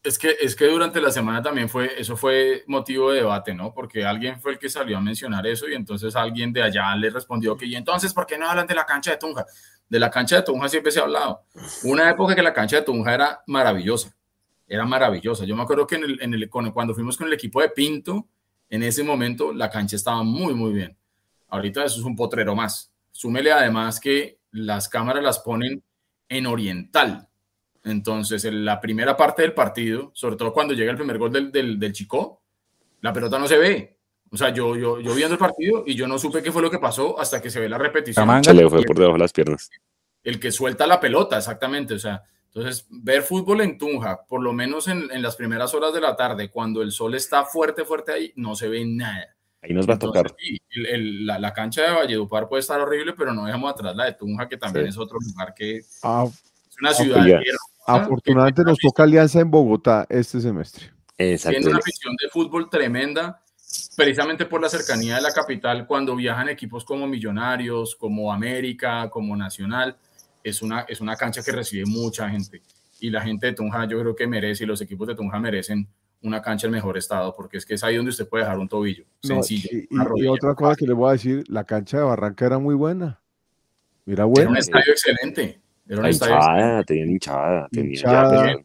Es 0.01 0.17
que, 0.17 0.37
es 0.39 0.55
que 0.55 0.65
durante 0.65 1.01
la 1.01 1.11
semana 1.11 1.41
también 1.41 1.67
fue, 1.67 1.99
eso 1.99 2.15
fue 2.15 2.63
motivo 2.67 3.11
de 3.11 3.17
debate, 3.17 3.53
¿no? 3.53 3.73
Porque 3.73 4.05
alguien 4.05 4.39
fue 4.39 4.53
el 4.53 4.59
que 4.59 4.69
salió 4.69 4.97
a 4.97 5.01
mencionar 5.01 5.45
eso 5.45 5.67
y 5.67 5.73
entonces 5.73 6.15
alguien 6.15 6.53
de 6.53 6.63
allá 6.63 6.95
le 6.95 7.09
respondió 7.09 7.57
que, 7.57 7.65
y 7.65 7.75
entonces, 7.75 8.13
¿por 8.13 8.25
qué 8.25 8.37
no 8.37 8.49
hablan 8.49 8.65
de 8.65 8.75
la 8.75 8.85
cancha 8.85 9.11
de 9.11 9.17
Tunja? 9.17 9.45
De 9.89 9.99
la 9.99 10.09
cancha 10.09 10.37
de 10.37 10.43
Tunja 10.43 10.69
siempre 10.69 10.91
se 10.91 10.99
ha 10.99 11.03
hablado. 11.03 11.43
Una 11.83 12.09
época 12.09 12.33
que 12.33 12.41
la 12.41 12.53
cancha 12.53 12.77
de 12.77 12.83
Tunja 12.83 13.13
era 13.13 13.43
maravillosa, 13.47 14.15
era 14.65 14.85
maravillosa. 14.85 15.43
Yo 15.43 15.55
me 15.55 15.63
acuerdo 15.63 15.85
que 15.85 15.95
en 15.95 16.03
el, 16.03 16.21
en 16.21 16.49
cuando 16.49 16.93
fuimos 16.93 17.17
con 17.17 17.27
el 17.27 17.33
equipo 17.33 17.61
de 17.61 17.69
Pinto, 17.69 18.27
en 18.69 18.83
ese 18.83 19.03
momento 19.03 19.51
la 19.51 19.69
cancha 19.69 19.95
estaba 19.95 20.23
muy, 20.23 20.53
muy 20.53 20.71
bien. 20.71 20.97
Ahorita 21.49 21.83
eso 21.83 21.99
es 21.99 22.05
un 22.05 22.15
potrero 22.15 22.55
más. 22.55 22.93
Súmele 23.11 23.51
además 23.51 23.99
que 23.99 24.39
las 24.51 24.87
cámaras 24.87 25.23
las 25.23 25.39
ponen 25.39 25.83
en 26.29 26.45
oriental. 26.45 27.28
Entonces, 27.83 28.43
en 28.45 28.65
la 28.65 28.79
primera 28.81 29.15
parte 29.15 29.41
del 29.41 29.53
partido, 29.53 30.11
sobre 30.13 30.35
todo 30.35 30.53
cuando 30.53 30.73
llega 30.73 30.91
el 30.91 30.97
primer 30.97 31.17
gol 31.17 31.31
del, 31.31 31.51
del, 31.51 31.79
del 31.79 31.93
Chico, 31.93 32.41
la 33.01 33.13
pelota 33.13 33.39
no 33.39 33.47
se 33.47 33.57
ve. 33.57 33.97
O 34.31 34.37
sea, 34.37 34.49
yo, 34.49 34.75
yo, 34.75 34.99
yo 34.99 35.15
viendo 35.15 35.33
el 35.33 35.39
partido 35.39 35.83
y 35.87 35.95
yo 35.95 36.07
no 36.07 36.19
supe 36.19 36.43
qué 36.43 36.51
fue 36.51 36.61
lo 36.61 36.69
que 36.69 36.77
pasó 36.77 37.19
hasta 37.19 37.41
que 37.41 37.49
se 37.49 37.59
ve 37.59 37.67
la 37.69 37.77
repetición. 37.77 38.27
Le 38.53 38.69
fue 38.69 38.83
por 38.83 38.97
debajo 38.97 39.13
de 39.13 39.19
las 39.23 39.33
piernas. 39.33 39.69
El 40.23 40.39
que 40.39 40.51
suelta 40.51 40.85
la 40.85 40.99
pelota, 40.99 41.37
exactamente. 41.37 41.93
O 41.95 41.99
sea, 41.99 42.21
entonces, 42.53 42.85
ver 42.89 43.23
fútbol 43.23 43.61
en 43.61 43.77
Tunja, 43.77 44.25
por 44.27 44.41
lo 44.43 44.53
menos 44.53 44.87
en, 44.87 45.09
en 45.11 45.21
las 45.21 45.35
primeras 45.35 45.73
horas 45.73 45.93
de 45.93 46.01
la 46.01 46.15
tarde, 46.15 46.49
cuando 46.51 46.81
el 46.81 46.91
sol 46.91 47.15
está 47.15 47.45
fuerte, 47.45 47.85
fuerte 47.85 48.11
ahí, 48.11 48.33
no 48.35 48.55
se 48.55 48.67
ve 48.67 48.85
nada. 48.85 49.35
Ahí 49.61 49.73
nos 49.73 49.87
va 49.87 49.93
a 49.93 49.95
Entonces, 49.95 50.23
tocar. 50.23 50.35
sí, 50.39 50.57
el- 50.71 50.85
el- 50.85 51.25
la, 51.25 51.39
la 51.39 51.53
cancha 51.53 51.81
de 51.83 51.91
Valledupar 51.91 52.47
puede 52.47 52.61
estar 52.61 52.79
horrible, 52.79 53.13
pero 53.17 53.33
no 53.33 53.45
dejamos 53.45 53.71
atrás 53.71 53.95
la 53.95 54.05
de 54.05 54.13
Tunja, 54.13 54.47
que 54.47 54.57
también 54.57 54.85
Sí. 54.85 54.89
es 54.91 54.97
otro 54.97 55.17
lugar 55.19 55.53
que 55.53 55.77
es 55.77 55.99
Ah, 56.03 56.25
una 56.81 56.93
ciudad 56.93 57.23
oiga. 57.23 57.37
hermosa, 57.37 57.68
afortunadamente 57.95 58.61
que 58.63 58.69
nos 58.69 58.77
toca 58.79 59.03
Alianza 59.03 59.39
en 59.39 59.49
Bogotá 59.51 60.05
este 60.09 60.39
semestre. 60.41 60.91
Exacto. 61.17 61.57
tiene 61.57 61.69
una 61.71 61.79
afición 61.79 62.15
de 62.21 62.29
fútbol 62.29 62.69
tremenda, 62.69 63.41
precisamente 63.95 64.45
por 64.45 64.61
la 64.61 64.69
cercanía 64.69 65.15
de 65.15 65.21
la 65.21 65.31
capital, 65.31 65.85
cuando 65.85 66.15
viajan 66.15 66.47
equipos 66.49 66.85
como 66.85 67.05
Millonarios, 67.07 67.95
como 67.95 68.31
América, 68.31 69.09
como 69.09 69.35
Nacional, 69.35 69.97
es 70.43 70.61
una, 70.61 70.81
es 70.87 71.01
una 71.01 71.15
cancha 71.17 71.43
que 71.43 71.51
recibe 71.51 71.83
mucha 71.85 72.29
gente. 72.29 72.61
Y 73.01 73.09
la 73.09 73.21
gente 73.21 73.47
de 73.47 73.53
Tunja 73.53 73.85
yo 73.87 73.99
creo 73.99 74.15
que 74.15 74.27
merece, 74.27 74.63
y 74.63 74.67
los 74.67 74.81
equipos 74.81 75.07
de 75.07 75.15
Tunja 75.15 75.39
merecen 75.39 75.87
una 76.21 76.41
cancha 76.41 76.67
en 76.67 76.73
mejor 76.73 76.97
estado, 76.97 77.33
porque 77.35 77.57
es 77.57 77.65
que 77.65 77.75
es 77.75 77.83
ahí 77.83 77.95
donde 77.95 78.09
usted 78.11 78.27
puede 78.27 78.43
dejar 78.43 78.57
un 78.59 78.67
tobillo, 78.67 79.05
No, 79.23 79.35
sencillo. 79.35 79.69
y, 79.71 79.87
una 79.93 80.03
y- 80.03 80.05
y 80.05 80.09
rodilla. 80.09 80.31
otra 80.31 80.55
cosa 80.55 80.75
que 80.75 80.85
les 80.85 80.95
voy 80.95 81.09
a 81.09 81.11
decir, 81.13 81.43
la 81.47 81.63
cancha 81.65 81.97
de 81.97 82.03
Barranca 82.03 82.45
era 82.45 82.59
muy 82.59 82.75
buena. 82.75 83.19
Mira, 84.05 84.23
Era 84.23 84.25
buena. 84.25 84.49
un 84.51 84.57
estadio 84.57 84.91
excelente. 84.91 85.59
Era 85.89 86.09
hinchada, 86.09 86.83
tenían 86.83 87.09
hinchada. 87.09 87.67
Tenían 87.71 87.93
Hinchada. 87.93 88.47
ya, 88.53 88.57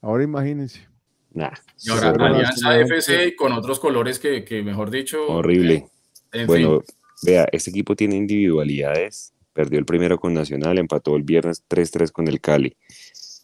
Ahora 0.00 0.22
imagínense. 0.24 0.86
nah, 1.32 1.50
Y 1.82 1.90
ahora 1.90 2.10
Alianza 2.28 2.78
FC 2.80 3.34
con 3.36 3.52
otros 3.52 3.80
colores 3.80 4.18
que, 4.18 4.44
que 4.44 4.62
mejor 4.62 4.90
dicho. 4.90 5.26
horrible. 5.26 5.88
En 6.32 6.46
Bueno, 6.46 6.80
fin, 6.80 6.96
vea, 7.24 7.46
este 7.52 7.70
equipo 7.70 7.96
tiene 7.96 8.16
individualidades. 8.16 9.32
Perdió 9.52 9.78
el 9.78 9.84
primero 9.84 10.18
con 10.18 10.32
Nacional, 10.34 10.78
empató 10.78 11.16
el 11.16 11.22
viernes 11.22 11.62
3-3 11.68 12.10
con 12.12 12.28
el 12.28 12.40
Cali. 12.40 12.76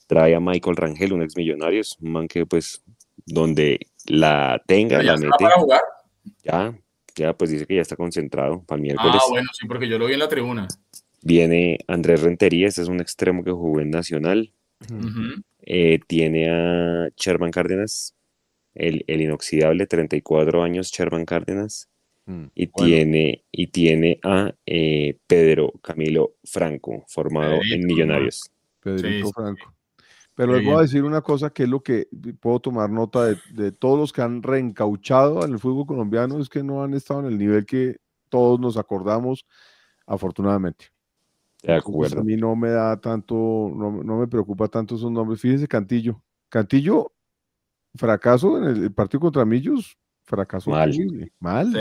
Trae 0.06 0.34
a 0.34 0.40
Michael 0.40 0.76
Rangel, 0.76 1.12
un 1.12 1.22
ex 1.22 1.36
millonarios, 1.36 1.96
un 2.00 2.12
man 2.12 2.26
que 2.28 2.46
pues 2.46 2.82
donde 3.26 3.78
la 4.06 4.60
tenga, 4.66 4.98
ya 4.98 5.02
la 5.04 5.14
está 5.14 5.26
mete. 5.26 5.44
para 5.44 5.54
jugar. 5.56 5.80
Ya, 6.42 6.74
ya 7.14 7.32
pues 7.32 7.50
dice 7.50 7.64
que 7.66 7.76
ya 7.76 7.82
está 7.82 7.94
concentrado 7.96 8.62
para 8.64 8.76
el 8.78 8.82
miércoles. 8.82 9.14
Ah, 9.20 9.26
bueno, 9.28 9.48
sí, 9.52 9.66
porque 9.68 9.88
yo 9.88 9.98
lo 9.98 10.06
vi 10.06 10.14
en 10.14 10.18
la 10.18 10.28
tribuna. 10.28 10.66
Viene 11.22 11.78
Andrés 11.86 12.22
Rentería, 12.22 12.68
este 12.68 12.82
es 12.82 12.88
un 12.88 13.00
extremo 13.00 13.44
que 13.44 13.50
jugó 13.50 13.80
en 13.80 13.90
Nacional. 13.90 14.52
Eh, 15.62 16.00
tiene 16.06 16.48
a 16.50 17.08
Sherman 17.16 17.50
Cárdenas, 17.50 18.14
el, 18.74 19.04
el 19.06 19.20
inoxidable, 19.20 19.86
34 19.86 20.62
años, 20.62 20.90
Sherman 20.90 21.26
Cárdenas. 21.26 21.88
Mm, 22.26 22.44
Y 22.54 22.66
bueno. 22.66 22.86
tiene, 22.86 23.44
y 23.52 23.66
tiene 23.68 24.18
a 24.22 24.54
eh, 24.66 25.18
Pedro 25.26 25.72
Camilo 25.82 26.34
Franco, 26.44 27.04
formado 27.08 27.60
en 27.70 27.86
Millonarios. 27.86 28.50
Pedrito 28.82 29.26
Sí. 29.26 29.32
Franco. 29.34 29.74
Pero 30.34 30.54
les 30.54 30.64
voy 30.64 30.74
a 30.76 30.82
decir 30.82 31.04
una 31.04 31.20
cosa 31.20 31.50
que 31.50 31.64
es 31.64 31.68
lo 31.68 31.82
que 31.82 32.08
puedo 32.40 32.60
tomar 32.60 32.88
nota 32.88 33.26
de, 33.26 33.36
de 33.52 33.72
todos 33.72 33.98
los 33.98 34.10
que 34.12 34.22
han 34.22 34.42
reencauchado 34.42 35.44
en 35.44 35.52
el 35.52 35.58
fútbol 35.58 35.84
colombiano, 35.86 36.40
es 36.40 36.48
que 36.48 36.62
no 36.62 36.82
han 36.82 36.94
estado 36.94 37.20
en 37.20 37.26
el 37.26 37.36
nivel 37.36 37.66
que 37.66 37.96
todos 38.30 38.58
nos 38.58 38.78
acordamos, 38.78 39.44
afortunadamente. 40.06 40.86
De 41.62 41.74
Entonces, 41.74 41.90
acuerdo. 41.94 42.20
a 42.20 42.24
mí 42.24 42.36
no 42.36 42.56
me 42.56 42.70
da 42.70 42.98
tanto, 43.00 43.34
no, 43.34 44.02
no 44.02 44.18
me 44.18 44.26
preocupa 44.26 44.68
tanto 44.68 44.94
esos 44.94 45.10
nombres. 45.12 45.40
Fíjese, 45.40 45.68
Cantillo. 45.68 46.22
Cantillo, 46.48 47.12
fracaso 47.94 48.58
en 48.58 48.64
el, 48.64 48.82
el 48.84 48.92
partido 48.92 49.20
contra 49.20 49.44
Millos, 49.44 49.98
fracaso 50.24 50.70
Mal. 50.70 50.88
horrible, 50.90 51.32
mal. 51.38 51.72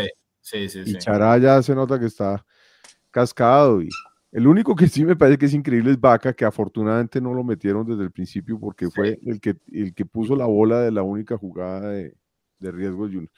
Sí, 0.42 0.68
sí, 0.68 0.70
sí. 0.70 0.80
Y 0.92 0.94
sí. 0.94 0.98
Chará 0.98 1.38
ya 1.38 1.62
se 1.64 1.74
nota 1.76 2.00
que 2.00 2.06
está 2.08 2.46
cascado. 3.12 3.82
Y 3.82 3.90
el 4.32 4.48
único 4.48 4.76
que 4.76 4.88
sí 4.88 5.06
me 5.06 5.16
parece 5.16 5.38
que 5.38 5.46
es 5.46 5.54
increíble 5.54 5.92
es 5.92 6.00
Vaca, 6.00 6.34
que 6.34 6.46
afortunadamente 6.46 7.22
no 7.22 7.34
lo 7.34 7.44
metieron 7.44 7.86
desde 7.88 8.04
el 8.04 8.12
principio 8.12 8.60
porque 8.60 8.90
fue 8.90 9.18
el 9.26 9.40
que, 9.40 9.56
el 9.72 9.94
que 9.94 10.06
puso 10.06 10.36
la 10.36 10.46
bola 10.46 10.82
de 10.82 10.92
la 10.92 11.04
única 11.04 11.38
jugada 11.38 11.90
de, 11.90 12.16
de 12.60 12.72
riesgo 12.72 13.06
Junior. 13.06 13.30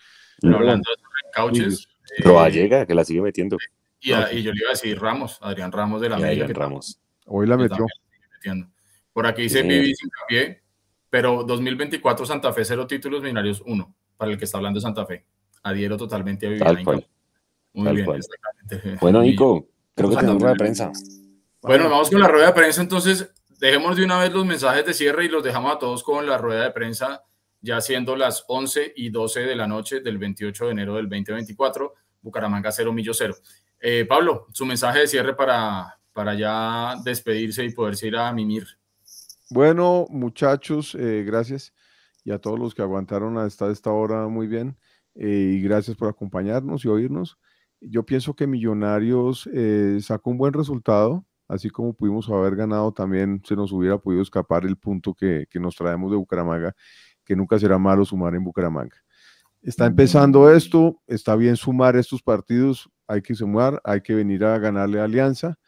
Pero 0.41 0.51
No, 0.53 0.57
hablando 0.57 0.89
de 0.89 1.32
cauches. 1.34 1.88
Roa 2.20 2.49
llega, 2.49 2.86
que 2.86 2.95
la 2.95 3.05
sigue 3.05 3.22
metiendo. 3.22 3.57
Y, 4.02 4.12
a- 4.12 4.34
y 4.34 4.41
yo 4.43 4.52
le 4.52 4.60
iba 4.60 4.70
a 4.70 4.74
decir 4.74 4.99
Ramos, 4.99 5.38
Adrián 5.41 5.72
Ramos 5.72 6.02
de 6.02 6.10
la 6.10 6.16
América. 6.18 6.45
Adrián 6.45 6.60
Ramos. 6.60 6.99
Hoy 7.28 7.47
la 7.47 7.56
metió. 7.58 7.86
Por 9.14 9.28
aquí 9.28 9.43
dice. 9.43 9.62
Vivi 9.64 9.93
sin 9.95 10.10
pie, 10.28 10.62
pero 11.10 11.43
2024 11.43 12.26
Santa 12.26 12.52
Fe, 12.54 12.66
cero 12.66 12.88
títulos, 12.88 13.22
Millonarios 13.22 13.62
uno, 13.66 13.93
para 14.18 14.32
el 14.32 14.38
que 14.38 14.45
está 14.45 14.58
hablando 14.58 14.78
de 14.80 14.82
Santa 14.82 15.06
Fe. 15.06 15.26
adhiero 15.64 15.95
totalmente 15.97 16.47
a 16.47 16.49
Viviana. 16.49 16.82
Muy 17.74 17.93
bien, 17.95 18.08
Bueno, 18.99 19.22
Nico, 19.24 19.68
creo 19.95 20.10
que 20.10 20.16
tenemos 20.18 20.41
rueda 20.41 20.54
de 20.54 20.60
prensa. 20.60 20.91
Bueno, 21.62 21.89
vamos 21.89 22.10
con 22.10 22.20
la 22.20 22.28
rueda 22.28 22.47
de 22.47 22.54
prensa, 22.54 22.82
entonces 22.82 23.32
dejemos 23.60 23.95
de 23.95 24.04
una 24.04 24.20
vez 24.20 24.34
los 24.34 24.45
mensajes 24.45 24.86
de 24.86 24.93
cierre 24.93 25.26
y 25.26 25.30
los 25.30 25.43
dejamos 25.43 25.76
a 25.76 25.78
todos 25.80 26.04
con 26.04 26.26
la 26.26 26.38
rueda 26.39 26.64
de 26.64 26.72
prensa, 26.72 27.24
ya 27.62 27.80
siendo 27.80 28.16
las 28.16 28.43
11 28.47 28.93
y 28.95 29.10
12 29.12 29.41
de 29.41 29.56
la 29.56 29.68
noche 29.68 29.99
del 29.99 30.18
28 30.18 30.66
de 30.66 30.72
enero 30.72 30.95
del 30.95 31.08
2024, 31.08 31.93
Bucaramanga 32.24 32.72
0, 32.72 32.91
Millo 32.93 33.14
0. 33.14 33.36
Eh, 33.82 34.05
Pablo, 34.05 34.47
su 34.53 34.65
mensaje 34.65 34.99
de 34.99 35.07
cierre 35.07 35.36
para, 35.36 35.99
para 36.13 36.34
ya 36.36 36.95
despedirse 37.03 37.65
y 37.65 37.73
poderse 37.73 38.07
ir 38.07 38.15
a 38.15 38.32
mimir. 38.32 38.67
Bueno, 39.49 40.05
muchachos, 40.09 40.95
eh, 40.95 41.23
gracias. 41.25 41.73
Y 42.23 42.32
a 42.32 42.39
todos 42.39 42.59
los 42.59 42.75
que 42.75 42.84
aguantaron 42.84 43.38
hasta 43.38 43.71
esta 43.71 43.91
hora 43.91 44.27
muy 44.27 44.47
bien. 44.47 44.77
Eh, 45.15 45.55
y 45.57 45.61
gracias 45.61 45.97
por 45.97 46.07
acompañarnos 46.07 46.86
y 46.86 46.88
oírnos. 46.88 47.38
Yo 47.82 48.05
pienso 48.05 48.36
que 48.36 48.45
Millonarios 48.45 49.49
sacó 50.01 50.29
un 50.29 50.38
buen 50.38 50.53
resultado 50.53 51.25
así 51.51 51.69
como 51.69 51.93
pudimos 51.93 52.29
haber 52.29 52.55
ganado, 52.55 52.93
también 52.93 53.41
se 53.45 53.55
nos 53.57 53.73
hubiera 53.73 53.97
podido 53.97 54.21
escapar 54.21 54.65
el 54.65 54.77
punto 54.77 55.13
que, 55.13 55.45
nos 55.55 55.75
traemos 55.75 56.09
de 56.09 56.15
Bucaramanga, 56.15 56.73
que 57.25 57.36
nunca 57.36 57.59
será 57.59 57.77
malo 57.77 58.05
sumar 58.05 58.34
en 58.36 58.43
Bucaramanga. 58.43 58.95
Está 59.62 59.86
empezando 59.86 60.51
esto, 60.51 60.99
está 61.05 61.36
bien 61.36 61.55
sumar 61.55 61.95
estos 61.95 62.24
partidos, 62.24 62.89
hay 63.07 63.22
que 63.22 63.36
sumar, 63.36 63.80
hay 63.84 64.01
que 64.01 64.16
venir 64.16 64.43
a 64.43 64.57
ganarle 64.57 64.99
a 64.99 65.03
Alianza 65.03 65.59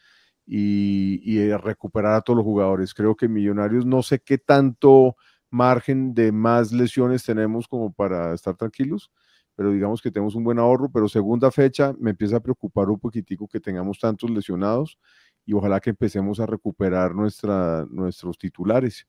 y, 0.48 1.22
y 1.24 1.56
recuperar 1.58 2.16
a 2.16 2.22
todos 2.22 2.38
los 2.38 2.44
jugadores. 2.44 2.96
Creo 2.96 3.16
que 3.16 3.28
Millonarios 3.28 3.86
no 3.86 4.02
sé 4.02 4.20
qué 4.20 4.40
tanto 4.40 5.16
margen 5.52 6.16
de 6.16 6.32
más 6.32 6.72
lesiones 6.72 7.24
tenemos 7.24 7.68
como 7.68 7.94
para 7.94 8.34
estar 8.34 8.56
tranquilos, 8.56 9.12
pero 9.56 9.72
digamos 9.72 10.02
que 10.02 10.10
tenemos 10.10 10.34
un 10.34 10.44
buen 10.44 10.58
ahorro, 10.58 10.90
pero 10.92 11.08
segunda 11.08 11.52
fecha 11.52 11.94
me 12.00 12.10
empieza 12.12 12.38
a 12.38 12.40
preocupar 12.40 12.90
un 12.90 13.00
poquitico 13.00 13.48
que 13.48 13.60
tengamos 13.60 14.00
tantos 14.00 14.32
lesionados 14.32 14.98
y 15.46 15.54
ojalá 15.54 15.80
que 15.80 15.92
empecemos 15.92 16.40
a 16.40 16.48
recuperar 16.48 17.14
nuestra, 17.14 17.86
nuestros 17.92 18.40
titulares 18.40 19.08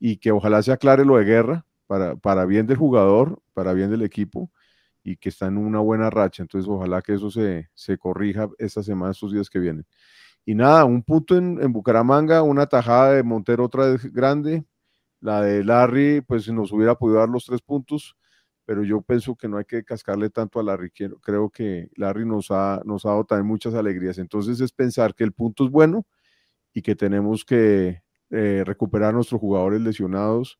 y 0.00 0.16
que 0.16 0.32
ojalá 0.32 0.62
se 0.62 0.72
aclare 0.72 1.04
lo 1.04 1.18
de 1.18 1.24
guerra 1.24 1.66
para, 1.86 2.16
para 2.16 2.44
bien 2.46 2.66
del 2.66 2.76
jugador, 2.76 3.40
para 3.54 3.72
bien 3.72 3.90
del 3.90 4.02
equipo 4.02 4.50
y 5.02 5.16
que 5.16 5.28
está 5.28 5.46
en 5.46 5.58
una 5.58 5.80
buena 5.80 6.10
racha. 6.10 6.42
Entonces 6.42 6.68
ojalá 6.68 7.02
que 7.02 7.14
eso 7.14 7.30
se, 7.30 7.70
se 7.74 7.98
corrija 7.98 8.48
esta 8.58 8.82
semana, 8.82 9.12
estos 9.12 9.32
días 9.32 9.50
que 9.50 9.58
vienen. 9.58 9.86
Y 10.44 10.54
nada, 10.54 10.84
un 10.84 11.02
punto 11.02 11.36
en, 11.36 11.60
en 11.62 11.72
Bucaramanga, 11.72 12.42
una 12.42 12.66
tajada 12.66 13.12
de 13.12 13.22
Montero 13.22 13.64
otra 13.64 13.86
vez 13.86 14.12
grande, 14.12 14.64
la 15.20 15.42
de 15.42 15.64
Larry, 15.64 16.20
pues 16.22 16.48
nos 16.50 16.72
hubiera 16.72 16.94
podido 16.96 17.18
dar 17.20 17.28
los 17.28 17.46
tres 17.46 17.62
puntos 17.62 18.16
pero 18.66 18.82
yo 18.82 19.00
pienso 19.00 19.36
que 19.36 19.48
no 19.48 19.58
hay 19.58 19.64
que 19.64 19.84
cascarle 19.84 20.28
tanto 20.28 20.58
a 20.58 20.62
Larry. 20.64 20.90
Creo 20.90 21.50
que 21.50 21.88
Larry 21.94 22.26
nos 22.26 22.50
ha, 22.50 22.82
nos 22.84 23.06
ha 23.06 23.10
dado 23.10 23.24
también 23.24 23.46
muchas 23.46 23.74
alegrías. 23.74 24.18
Entonces 24.18 24.60
es 24.60 24.72
pensar 24.72 25.14
que 25.14 25.22
el 25.22 25.32
punto 25.32 25.64
es 25.64 25.70
bueno 25.70 26.04
y 26.74 26.82
que 26.82 26.96
tenemos 26.96 27.44
que 27.44 28.02
eh, 28.30 28.64
recuperar 28.66 29.10
a 29.10 29.12
nuestros 29.12 29.40
jugadores 29.40 29.80
lesionados 29.80 30.58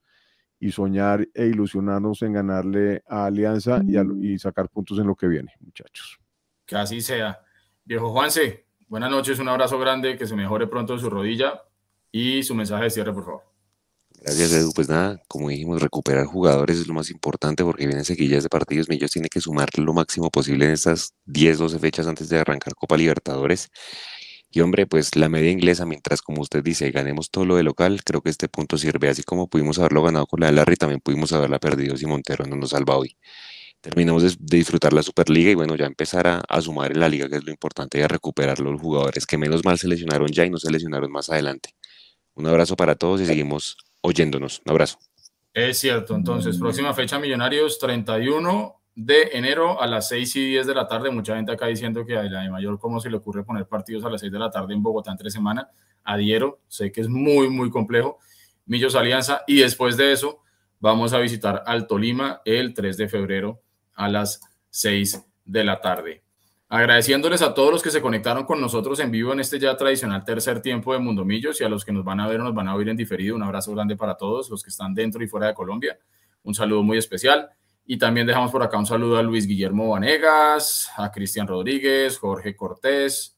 y 0.59 0.73
soñar 0.73 1.29
e 1.35 1.47
ilusionarnos 1.47 2.23
en 2.23 2.33
ganarle 2.33 3.03
a 3.07 3.27
Alianza 3.27 3.81
y, 3.87 4.35
y 4.35 4.39
sacar 4.39 4.69
puntos 4.69 4.99
en 4.99 5.07
lo 5.07 5.15
que 5.15 5.29
viene, 5.29 5.53
muchachos. 5.61 6.19
Que 6.65 6.77
así 6.77 7.01
sea. 7.01 7.41
Viejo 7.85 8.11
Juanse, 8.11 8.67
buenas 8.89 9.11
noches, 9.11 9.39
un 9.39 9.49
abrazo 9.49 9.79
grande, 9.79 10.17
que 10.17 10.27
se 10.27 10.35
mejore 10.35 10.67
pronto 10.67 10.99
su 10.99 11.09
rodilla 11.09 11.63
y 12.11 12.43
su 12.43 12.55
mensaje 12.55 12.85
de 12.85 12.91
cierre, 12.91 13.13
por 13.13 13.25
favor. 13.25 13.57
Gracias, 14.21 14.53
Edu. 14.53 14.73
Pues 14.73 14.89
nada, 14.89 15.23
como 15.29 15.51
dijimos, 15.51 15.81
recuperar 15.81 16.25
jugadores 16.25 16.79
es 16.79 16.87
lo 16.87 16.95
más 16.95 17.11
importante 17.11 17.63
porque 17.63 17.87
vienen 17.87 18.05
seguillas 18.05 18.43
de 18.43 18.49
partidos. 18.49 18.89
Millos 18.89 19.11
tiene 19.11 19.29
que 19.29 19.41
sumar 19.41 19.69
lo 19.77 19.93
máximo 19.93 20.31
posible 20.31 20.65
en 20.67 20.73
estas 20.73 21.15
10, 21.27 21.59
12 21.59 21.79
fechas 21.79 22.07
antes 22.07 22.29
de 22.29 22.39
arrancar 22.39 22.75
Copa 22.75 22.97
Libertadores. 22.97 23.71
Y 24.51 24.61
hombre, 24.61 24.87
pues 24.87 25.17
la 25.17 25.29
media 25.29 25.51
inglesa, 25.51 25.87
mientras 25.87 26.23
como 26.23 26.41
usted 26.43 26.63
dice, 26.63 26.91
ganemos 26.91 27.31
todo 27.31 27.45
lo 27.45 27.57
de 27.57 27.63
local, 27.63 28.03
creo 28.05 28.23
que 28.23 28.31
este 28.31 28.49
punto 28.49 28.79
sirve. 28.79 29.09
Así 29.09 29.23
como 29.23 29.49
pudimos 29.49 29.79
haberlo 29.79 30.03
ganado 30.03 30.27
con 30.27 30.41
la 30.41 30.47
de 30.47 30.53
Larry, 30.53 30.77
también 30.77 31.01
pudimos 31.01 31.33
haberla 31.33 31.59
perdido 31.59 31.97
si 31.97 32.07
Montero 32.07 32.47
no 32.47 32.57
nos 32.57 32.71
salva 32.71 32.97
hoy. 32.97 33.17
Terminamos 33.81 34.23
de, 34.23 34.35
disfrutar 34.39 34.93
la 34.93 35.03
Superliga 35.03 35.51
y 35.51 35.55
bueno, 35.55 35.77
ya 35.77 35.87
empezar 35.87 36.27
a, 36.27 36.43
a, 36.49 36.61
sumar 36.61 36.93
en 36.93 37.01
la 37.01 37.09
liga, 37.09 37.29
que 37.29 37.37
es 37.37 37.45
lo 37.45 37.51
importante, 37.51 37.99
y 37.99 38.03
a 38.03 38.09
recuperar 38.09 38.61
los 38.61 38.81
jugadores 38.81 39.27
que 39.27 39.37
menos 39.37 39.65
mal 39.65 39.79
se 39.79 39.89
lesionaron 39.89 40.29
ya 40.29 40.45
y 40.45 40.51
no 40.51 40.59
se 40.59 40.71
lesionaron 40.71 41.11
más 41.13 41.29
adelante. 41.29 41.71
Un 42.35 42.47
abrazo 42.47 42.77
para 42.77 42.95
todos 42.95 43.21
y 43.21 43.27
seguimos 43.27 43.77
oyéndonos. 44.01 44.63
Un 44.65 44.71
abrazo. 44.71 44.99
Es 45.53 45.79
cierto, 45.79 46.15
entonces, 46.15 46.59
próxima 46.59 46.93
fecha 46.93 47.19
Millonarios, 47.19 47.79
31 47.79 48.76
de 48.97 49.31
enero 49.35 49.81
a 49.81 49.87
las 49.87 50.09
6 50.09 50.37
y 50.37 50.47
10 50.47 50.67
de 50.67 50.75
la 50.75 50.89
tarde. 50.89 51.11
Mucha 51.11 51.37
gente 51.37 51.53
acá 51.53 51.67
diciendo 51.67 52.05
que 52.05 52.17
a 52.17 52.25
la 52.25 52.41
de 52.41 52.51
mayor, 52.51 52.79
¿cómo 52.79 52.99
se 52.99 53.11
le 53.11 53.19
ocurre 53.19 53.45
poner 53.45 53.67
partidos 53.67 54.05
a 54.05 54.11
las 54.11 54.23
6 54.23 54.33
de 54.33 54.39
la 54.39 54.51
tarde 54.51 54.75
en 54.75 54.83
Bogotá 54.83 55.13
en 55.13 55.19
tres 55.19 55.35
semanas? 55.35 55.67
Adhiero, 56.03 56.61
sé 56.67 56.91
que 56.91 57.03
es 57.03 57.09
muy, 57.09 57.51
muy 57.51 57.71
complejo. 57.71 58.19
Millos 58.65 58.97
Alianza, 58.97 59.43
y 59.47 59.61
después 59.61 59.97
de 59.97 60.13
eso, 60.13 60.41
vamos 60.81 61.13
a 61.13 61.19
visitar 61.19 61.63
Alto 61.67 61.99
Lima 61.99 62.41
el 62.45 62.73
3 62.75 62.97
de 62.97 63.09
febrero 63.09 63.61
a 63.95 64.09
las 64.09 64.41
6 64.71 65.23
de 65.45 65.65
la 65.65 65.81
tarde. 65.81 66.23
Agradeciéndoles 66.69 67.43
a 67.43 67.55
todos 67.55 67.71
los 67.71 67.83
que 67.83 67.91
se 67.91 68.01
conectaron 68.01 68.45
con 68.45 68.61
nosotros 68.61 68.99
en 68.99 69.11
vivo 69.11 69.33
en 69.33 69.41
este 69.41 69.61
ya 69.61 69.77
tradicional 69.77 70.25
tercer 70.25 70.61
tiempo 70.63 70.95
de 70.95 70.99
Mundo 70.99 71.25
Millos 71.25 71.61
y 71.61 71.65
a 71.65 71.69
los 71.69 71.85
que 71.85 71.93
nos 71.93 72.03
van 72.03 72.19
a 72.19 72.27
ver 72.27 72.41
o 72.41 72.45
nos 72.45 72.55
van 72.55 72.67
a 72.67 72.75
oír 72.75 72.89
en 72.89 72.97
diferido. 72.97 73.37
Un 73.37 73.43
abrazo 73.43 73.73
grande 73.73 73.95
para 73.95 74.17
todos 74.17 74.51
los 74.51 74.63
que 74.65 74.71
están 74.71 74.95
dentro 74.95 75.23
y 75.23 75.29
fuera 75.29 75.49
de 75.49 75.55
Colombia. 75.55 75.99
Un 76.43 76.55
saludo 76.55 76.83
muy 76.83 76.99
especial. 76.99 77.51
Y 77.87 77.99
también 77.99 78.27
dejamos 78.27 78.51
por 78.51 78.63
acá 78.63 78.77
un 78.77 78.87
saludo 78.87 79.17
a 79.17 79.23
Luis 79.23 79.47
Guillermo 79.47 79.91
Vanegas, 79.91 80.91
a 80.97 81.13
Cristian 81.13 81.47
Rodríguez, 81.47 82.19
Jorge 82.19 82.57
Cortés, 82.57 83.37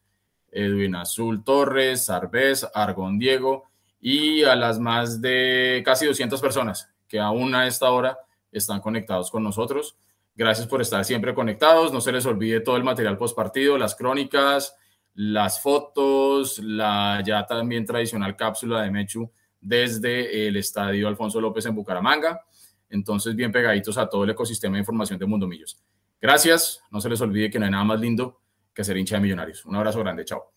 Edwin 0.51 0.95
Azul 0.95 1.45
Torres, 1.45 2.07
Sarbés, 2.07 2.67
Argón 2.75 3.19
Diego 3.19 3.65
y 4.01 4.45
a 4.45 4.57
las 4.57 4.79
más 4.79 5.21
de 5.21 5.83
casi 5.85 6.07
200 6.07 6.41
personas 6.41 6.91
que 7.07 7.21
aún 7.21 7.55
a 7.55 7.67
esta 7.67 7.91
hora 7.91 8.19
están 8.51 8.81
conectados 8.81 9.31
con 9.31 9.43
nosotros. 9.43 9.97
Gracias 10.35 10.67
por 10.67 10.81
estar 10.81 11.05
siempre 11.05 11.35
conectados. 11.35 11.93
No 11.93 12.01
se 12.01 12.13
les 12.13 12.25
olvide 12.25 12.61
todo 12.61 12.77
el 12.77 12.85
material 12.85 13.19
post 13.19 13.37
partido, 13.37 13.77
las 13.77 13.95
crónicas, 13.95 14.75
las 15.15 15.61
fotos, 15.61 16.59
la 16.61 17.23
ya 17.27 17.45
también 17.45 17.85
tradicional 17.85 18.37
cápsula 18.37 18.83
de 18.83 18.91
Mechu 18.91 19.31
desde 19.61 20.47
el 20.47 20.57
estadio 20.57 21.09
Alfonso 21.09 21.41
López 21.41 21.67
en 21.67 21.75
Bucaramanga. 21.75 22.45
Entonces, 22.91 23.35
bien 23.35 23.53
pegaditos 23.53 23.99
a 23.99 24.09
todo 24.09 24.25
el 24.25 24.31
ecosistema 24.31 24.75
de 24.75 24.81
información 24.81 25.19
de 25.19 25.27
Mundo 25.27 25.47
Millos. 25.47 25.81
Gracias. 26.21 26.81
No 26.91 27.01
se 27.01 27.09
les 27.09 27.21
olvide 27.21 27.51
que 27.51 27.59
no 27.59 27.67
hay 27.67 27.71
nada 27.71 27.85
más 27.85 28.01
lindo 28.01 28.41
que 28.75 28.85
ser 28.85 28.97
hincha 28.97 29.17
de 29.17 29.23
millonarios. 29.23 29.65
Un 29.65 29.77
abrazo 29.77 30.01
grande. 30.01 30.25
Chao 30.25 30.53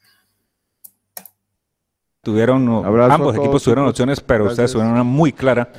tuvieron 2.23 2.86
ambos 3.11 3.36
equipos 3.36 3.63
tuvieron 3.63 3.88
opciones, 3.88 4.21
pero 4.21 4.45
ustedes 4.45 4.71
tuvieron 4.71 4.93
una 4.93 5.03
muy 5.03 5.34
clara. 5.34 5.71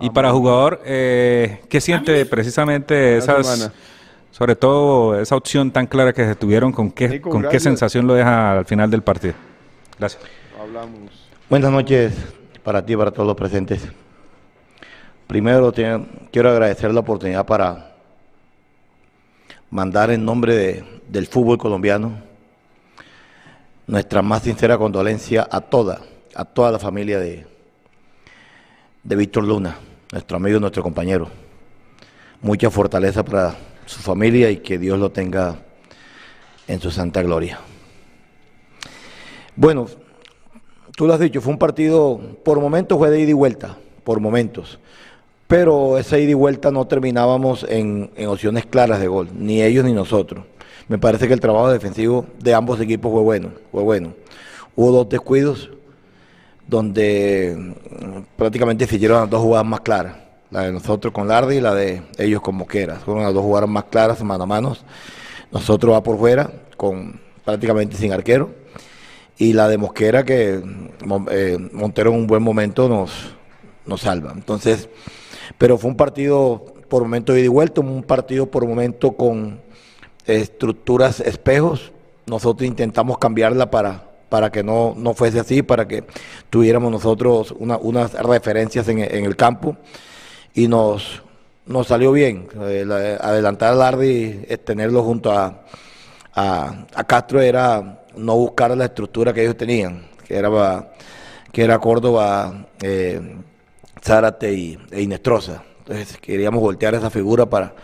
y 0.00 0.10
para 0.10 0.30
jugador, 0.30 0.80
eh, 0.84 1.60
¿qué 1.68 1.80
siente 1.80 2.24
precisamente 2.26 3.16
esas, 3.16 3.70
sobre 4.30 4.54
todo 4.54 5.20
esa 5.20 5.36
opción 5.36 5.72
tan 5.72 5.86
clara 5.86 6.12
que 6.12 6.24
se 6.24 6.36
tuvieron, 6.36 6.72
con 6.72 6.90
qué, 6.90 7.20
con 7.20 7.48
qué 7.48 7.58
sensación 7.58 8.06
lo 8.06 8.14
deja 8.14 8.58
al 8.58 8.64
final 8.64 8.90
del 8.90 9.02
partido? 9.02 9.34
Gracias. 9.98 10.22
Buenas 11.50 11.72
noches 11.72 12.14
para 12.62 12.84
ti 12.86 12.92
y 12.92 12.96
para 12.96 13.10
todos 13.10 13.26
los 13.26 13.36
presentes. 13.36 13.82
Primero 15.32 15.72
quiero 16.30 16.50
agradecer 16.50 16.92
la 16.92 17.00
oportunidad 17.00 17.46
para 17.46 17.94
mandar 19.70 20.10
en 20.10 20.26
nombre 20.26 20.84
del 21.08 21.26
fútbol 21.26 21.56
colombiano 21.56 22.18
nuestra 23.86 24.20
más 24.20 24.42
sincera 24.42 24.76
condolencia 24.76 25.48
a 25.50 25.62
toda, 25.62 26.02
a 26.34 26.44
toda 26.44 26.70
la 26.70 26.78
familia 26.78 27.18
de, 27.18 27.46
de 29.02 29.16
Víctor 29.16 29.44
Luna, 29.44 29.78
nuestro 30.12 30.36
amigo 30.36 30.58
y 30.58 30.60
nuestro 30.60 30.82
compañero. 30.82 31.30
Mucha 32.42 32.70
fortaleza 32.70 33.24
para 33.24 33.56
su 33.86 34.00
familia 34.00 34.50
y 34.50 34.58
que 34.58 34.76
Dios 34.76 34.98
lo 34.98 35.12
tenga 35.12 35.56
en 36.68 36.78
su 36.78 36.90
santa 36.90 37.22
gloria. 37.22 37.58
Bueno, 39.56 39.86
tú 40.94 41.06
lo 41.06 41.14
has 41.14 41.20
dicho, 41.20 41.40
fue 41.40 41.54
un 41.54 41.58
partido, 41.58 42.20
por 42.44 42.60
momentos 42.60 42.98
fue 42.98 43.08
de 43.08 43.20
ida 43.20 43.30
y 43.30 43.32
vuelta, 43.32 43.78
por 44.04 44.20
momentos. 44.20 44.78
Pero 45.52 45.98
esa 45.98 46.18
ida 46.18 46.30
y 46.30 46.34
vuelta 46.34 46.70
no 46.70 46.86
terminábamos 46.86 47.66
en, 47.68 48.10
en 48.16 48.28
opciones 48.28 48.64
claras 48.64 49.00
de 49.00 49.06
gol, 49.06 49.28
ni 49.34 49.62
ellos 49.62 49.84
ni 49.84 49.92
nosotros. 49.92 50.46
Me 50.88 50.96
parece 50.96 51.28
que 51.28 51.34
el 51.34 51.40
trabajo 51.40 51.70
defensivo 51.70 52.24
de 52.38 52.54
ambos 52.54 52.80
equipos 52.80 53.12
fue 53.12 53.20
bueno, 53.20 53.50
fue 53.70 53.82
bueno. 53.82 54.14
Hubo 54.74 54.92
dos 54.92 55.10
descuidos 55.10 55.68
donde 56.66 57.54
mm, 57.54 58.20
prácticamente 58.34 58.86
se 58.86 58.96
hicieron 58.96 59.20
las 59.20 59.28
dos 59.28 59.42
jugadas 59.42 59.66
más 59.66 59.82
claras, 59.82 60.16
la 60.50 60.62
de 60.62 60.72
nosotros 60.72 61.12
con 61.12 61.28
Lardi 61.28 61.56
y 61.56 61.60
la 61.60 61.74
de 61.74 62.00
ellos 62.16 62.40
con 62.40 62.54
Mosquera. 62.54 62.94
Fueron 62.96 63.22
las 63.22 63.34
dos 63.34 63.42
jugadas 63.42 63.68
más 63.68 63.84
claras, 63.84 64.22
mano 64.22 64.44
a 64.44 64.46
mano. 64.46 64.74
Nosotros 65.50 65.92
va 65.92 66.02
por 66.02 66.16
fuera, 66.16 66.50
con 66.78 67.20
prácticamente 67.44 67.98
sin 67.98 68.10
arquero. 68.14 68.54
Y 69.36 69.52
la 69.52 69.68
de 69.68 69.76
Mosquera, 69.76 70.24
que 70.24 70.62
mm, 70.64 71.26
eh, 71.30 71.58
Montero 71.72 72.08
en 72.08 72.20
un 72.20 72.26
buen 72.26 72.42
momento 72.42 72.88
nos, 72.88 73.34
nos 73.84 74.00
salva. 74.00 74.32
Entonces, 74.34 74.88
pero 75.58 75.78
fue 75.78 75.90
un 75.90 75.96
partido 75.96 76.64
por 76.88 77.02
momento 77.02 77.36
ida 77.36 77.44
y 77.44 77.48
vuelta, 77.48 77.80
un 77.80 78.02
partido 78.02 78.46
por 78.46 78.66
momento 78.66 79.12
con 79.12 79.60
estructuras 80.26 81.20
espejos. 81.20 81.92
Nosotros 82.26 82.66
intentamos 82.66 83.18
cambiarla 83.18 83.70
para, 83.70 84.10
para 84.28 84.50
que 84.50 84.62
no, 84.62 84.94
no 84.96 85.14
fuese 85.14 85.40
así, 85.40 85.62
para 85.62 85.88
que 85.88 86.04
tuviéramos 86.50 86.92
nosotros 86.92 87.54
unas 87.58 88.12
referencias 88.14 88.88
en, 88.88 88.98
el 88.98 89.36
campo 89.36 89.76
y 90.54 90.68
nos, 90.68 91.22
nos 91.66 91.86
salió 91.86 92.12
bien. 92.12 92.48
adelantar 93.20 93.72
al 93.72 93.82
Ardi, 93.82 94.46
tenerlo 94.64 95.02
junto 95.02 95.32
a, 95.32 95.62
a, 96.34 97.04
Castro 97.06 97.40
era 97.40 98.04
no 98.16 98.36
buscar 98.36 98.76
la 98.76 98.86
estructura 98.86 99.32
que 99.32 99.42
ellos 99.42 99.56
tenían, 99.56 100.06
que 100.26 100.36
era, 100.36 100.92
que 101.50 101.62
era 101.62 101.78
Córdoba, 101.78 102.66
eh, 102.80 103.20
Zárate 104.00 104.52
y, 104.52 104.78
e 104.90 105.02
Inestrosa. 105.02 105.64
Entonces 105.80 106.18
queríamos 106.18 106.60
voltear 106.60 106.94
esa 106.94 107.10
figura 107.10 107.46
para, 107.46 107.74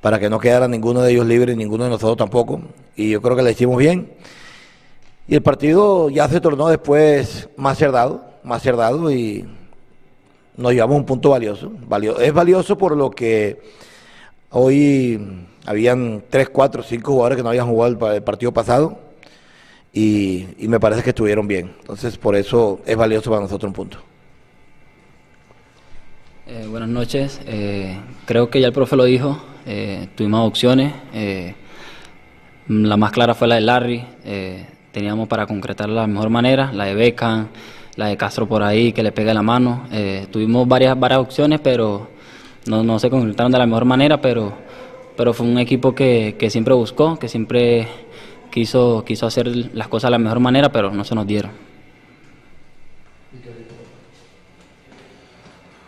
para 0.00 0.18
que 0.18 0.28
no 0.28 0.38
quedara 0.38 0.68
ninguno 0.68 1.00
de 1.02 1.12
ellos 1.12 1.26
libre, 1.26 1.56
ninguno 1.56 1.84
de 1.84 1.90
nosotros 1.90 2.16
tampoco. 2.16 2.60
Y 2.96 3.10
yo 3.10 3.22
creo 3.22 3.36
que 3.36 3.42
la 3.42 3.50
hicimos 3.50 3.78
bien. 3.78 4.12
Y 5.26 5.34
el 5.34 5.42
partido 5.42 6.08
ya 6.10 6.28
se 6.28 6.40
tornó 6.40 6.68
después 6.68 7.48
más 7.56 7.78
cerrado, 7.78 8.24
más 8.42 8.62
cerrado 8.62 9.10
y 9.10 9.46
nos 10.56 10.72
llevamos 10.72 10.96
un 10.96 11.04
punto 11.06 11.30
valioso. 11.30 11.72
Es 12.20 12.32
valioso 12.32 12.78
por 12.78 12.96
lo 12.96 13.10
que 13.10 13.60
hoy 14.50 15.20
habían 15.66 16.24
3, 16.30 16.48
4, 16.48 16.82
5 16.82 17.12
jugadores 17.12 17.36
que 17.36 17.42
no 17.42 17.50
habían 17.50 17.68
jugado 17.68 18.12
el 18.12 18.22
partido 18.22 18.52
pasado 18.52 18.98
y, 19.92 20.46
me 20.60 20.80
parece 20.80 21.02
que 21.02 21.10
estuvieron 21.10 21.46
bien. 21.46 21.74
Entonces 21.80 22.16
por 22.16 22.36
eso 22.36 22.80
es 22.86 22.96
valioso 22.96 23.30
para 23.30 23.42
nosotros 23.42 23.68
un 23.68 23.74
punto. 23.74 23.98
Eh, 26.50 26.66
buenas 26.66 26.88
noches. 26.88 27.42
Eh, 27.44 27.94
creo 28.24 28.48
que 28.48 28.58
ya 28.58 28.68
el 28.68 28.72
profe 28.72 28.96
lo 28.96 29.04
dijo. 29.04 29.38
Eh, 29.66 30.08
tuvimos 30.14 30.48
opciones. 30.48 30.94
la 32.68 32.96
más 32.96 33.12
clara 33.12 33.34
fue 33.34 33.48
la 33.48 33.56
de 33.56 33.60
Larry 33.60 34.04
teníamos 34.92 35.28
para 35.28 35.46
concretar 35.46 35.88
la 35.90 36.06
mejor 36.06 36.30
manera, 36.30 36.72
la 36.72 36.86
de 36.86 36.94
Beckham, 36.94 37.48
la 37.96 38.06
de 38.06 38.16
Castro 38.16 38.48
por 38.48 38.62
ahí, 38.62 38.92
que 38.94 39.02
le 39.02 39.12
pegue 39.12 39.34
la 39.34 39.42
mano. 39.42 39.84
Tuvimos 40.30 40.66
varias, 40.66 40.98
varias 40.98 41.20
opciones, 41.20 41.60
pero 41.60 42.08
no, 42.66 42.82
no, 42.82 42.98
se 42.98 43.10
concretaron 43.10 43.52
de 43.52 43.58
la 43.58 43.66
mejor 43.66 43.84
manera, 43.84 44.20
pero, 44.20 44.54
pero 45.18 45.34
fue 45.34 45.46
un 45.46 45.58
equipo 45.58 45.94
que, 45.94 46.36
que 46.38 46.48
siempre 46.48 46.72
buscó, 46.72 47.18
que 47.18 47.28
siempre 47.28 47.88
quiso, 48.50 49.04
quiso 49.06 49.26
hacer 49.26 49.48
las 49.74 49.88
cosas 49.88 50.08
de 50.08 50.12
la 50.12 50.18
mejor 50.18 50.40
manera, 50.40 50.72
pero 50.72 50.90
no 50.90 51.04
se 51.04 51.14
nos 51.14 51.26
dieron. 51.26 51.67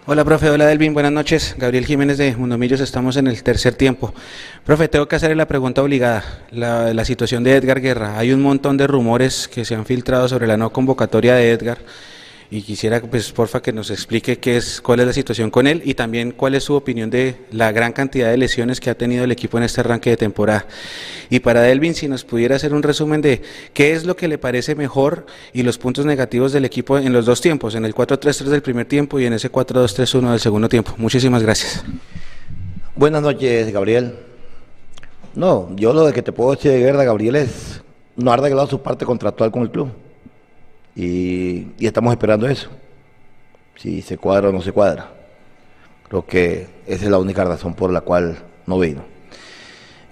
Hola, 0.06 0.24
profe. 0.24 0.48
Hola, 0.48 0.66
Delvin. 0.66 0.94
Buenas 0.94 1.12
noches. 1.12 1.54
Gabriel 1.58 1.84
Jiménez 1.84 2.16
de 2.16 2.34
Mundomillos. 2.34 2.80
Estamos 2.80 3.18
en 3.18 3.26
el 3.26 3.42
tercer 3.42 3.74
tiempo. 3.74 4.14
Profe, 4.64 4.88
tengo 4.88 5.06
que 5.06 5.16
hacerle 5.16 5.36
la 5.36 5.46
pregunta 5.46 5.82
obligada. 5.82 6.24
La, 6.50 6.94
la 6.94 7.04
situación 7.04 7.44
de 7.44 7.54
Edgar 7.56 7.82
Guerra. 7.82 8.18
Hay 8.18 8.32
un 8.32 8.40
montón 8.40 8.78
de 8.78 8.86
rumores 8.86 9.46
que 9.46 9.66
se 9.66 9.74
han 9.74 9.84
filtrado 9.84 10.26
sobre 10.26 10.46
la 10.46 10.56
no 10.56 10.70
convocatoria 10.70 11.34
de 11.34 11.50
Edgar 11.50 11.78
y 12.50 12.62
quisiera 12.62 13.00
pues 13.00 13.30
porfa 13.30 13.62
que 13.62 13.72
nos 13.72 13.90
explique 13.90 14.38
qué 14.38 14.56
es 14.56 14.80
cuál 14.80 15.00
es 15.00 15.06
la 15.06 15.12
situación 15.12 15.50
con 15.50 15.68
él 15.68 15.82
y 15.84 15.94
también 15.94 16.32
cuál 16.32 16.56
es 16.56 16.64
su 16.64 16.74
opinión 16.74 17.08
de 17.08 17.36
la 17.52 17.70
gran 17.70 17.92
cantidad 17.92 18.28
de 18.28 18.36
lesiones 18.36 18.80
que 18.80 18.90
ha 18.90 18.96
tenido 18.96 19.22
el 19.22 19.30
equipo 19.30 19.56
en 19.56 19.64
este 19.64 19.80
arranque 19.80 20.10
de 20.10 20.16
temporada. 20.16 20.66
Y 21.30 21.40
para 21.40 21.62
Delvin 21.62 21.94
si 21.94 22.08
nos 22.08 22.24
pudiera 22.24 22.56
hacer 22.56 22.74
un 22.74 22.82
resumen 22.82 23.20
de 23.22 23.42
qué 23.72 23.92
es 23.92 24.04
lo 24.04 24.16
que 24.16 24.26
le 24.26 24.36
parece 24.36 24.74
mejor 24.74 25.26
y 25.52 25.62
los 25.62 25.78
puntos 25.78 26.04
negativos 26.06 26.52
del 26.52 26.64
equipo 26.64 26.98
en 26.98 27.12
los 27.12 27.24
dos 27.24 27.40
tiempos, 27.40 27.76
en 27.76 27.84
el 27.84 27.94
4-3-3 27.94 28.44
del 28.44 28.62
primer 28.62 28.86
tiempo 28.86 29.20
y 29.20 29.26
en 29.26 29.34
ese 29.34 29.50
4-2-3-1 29.52 30.30
del 30.30 30.40
segundo 30.40 30.68
tiempo. 30.68 30.92
Muchísimas 30.96 31.42
gracias. 31.44 31.84
Buenas 32.96 33.22
noches, 33.22 33.72
Gabriel. 33.72 34.16
No, 35.36 35.68
yo 35.76 35.92
lo 35.92 36.04
de 36.04 36.12
que 36.12 36.22
te 36.22 36.32
puedo 36.32 36.50
decir 36.50 36.72
de 36.72 36.80
guerra, 36.80 37.04
Gabriel, 37.04 37.36
es 37.36 37.80
no 38.16 38.32
ha 38.32 38.34
arreglado 38.34 38.66
su 38.66 38.82
parte 38.82 39.06
contractual 39.06 39.52
con 39.52 39.62
el 39.62 39.70
club. 39.70 39.90
Y, 40.94 41.68
estamos 41.78 42.12
esperando 42.12 42.48
eso. 42.48 42.70
Si 43.76 44.02
se 44.02 44.18
cuadra 44.18 44.48
o 44.48 44.52
no 44.52 44.60
se 44.60 44.72
cuadra. 44.72 45.10
Creo 46.08 46.26
que 46.26 46.66
esa 46.86 47.04
es 47.04 47.10
la 47.10 47.18
única 47.18 47.44
razón 47.44 47.74
por 47.74 47.92
la 47.92 48.00
cual 48.00 48.36
no 48.66 48.78
vino. 48.78 49.02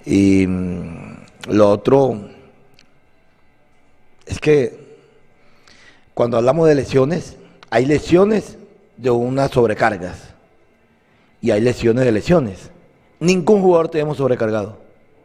Y 0.07 0.47
mm, 0.47 1.17
lo 1.49 1.71
otro 1.71 2.29
es 4.27 4.39
que 4.39 4.79
cuando 6.15 6.37
hablamos 6.37 6.69
de 6.69 6.75
lesiones, 6.77 7.37
hay 7.71 7.85
lesiones 7.85 8.57
de 8.97 9.11
unas 9.11 9.51
sobrecargas 9.51 10.35
y 11.41 11.51
hay 11.51 11.61
lesiones 11.61 12.05
de 12.05 12.13
lesiones. 12.13 12.71
Ningún 13.21 13.61
jugador 13.61 13.89
tenemos 13.89 14.17
sobrecargado. 14.17 14.79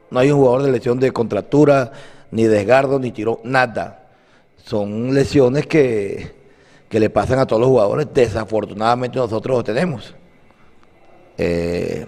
No 0.09 0.19
hay 0.19 0.31
un 0.31 0.39
jugador 0.39 0.63
de 0.63 0.71
lesión 0.71 0.99
de 0.99 1.11
contractura, 1.11 1.91
ni 2.31 2.43
desgardo, 2.43 2.99
ni 2.99 3.11
tiró, 3.11 3.39
nada 3.43 4.02
son 4.63 5.13
lesiones 5.13 5.67
que, 5.67 6.41
le 6.89 7.09
pasan 7.09 7.39
a 7.39 7.47
todos 7.47 7.59
los 7.59 7.69
jugadores. 7.69 8.07
Desafortunadamente 8.13 9.17
nosotros 9.17 9.63
tenemos. 9.63 10.13
Eh, 11.37 12.05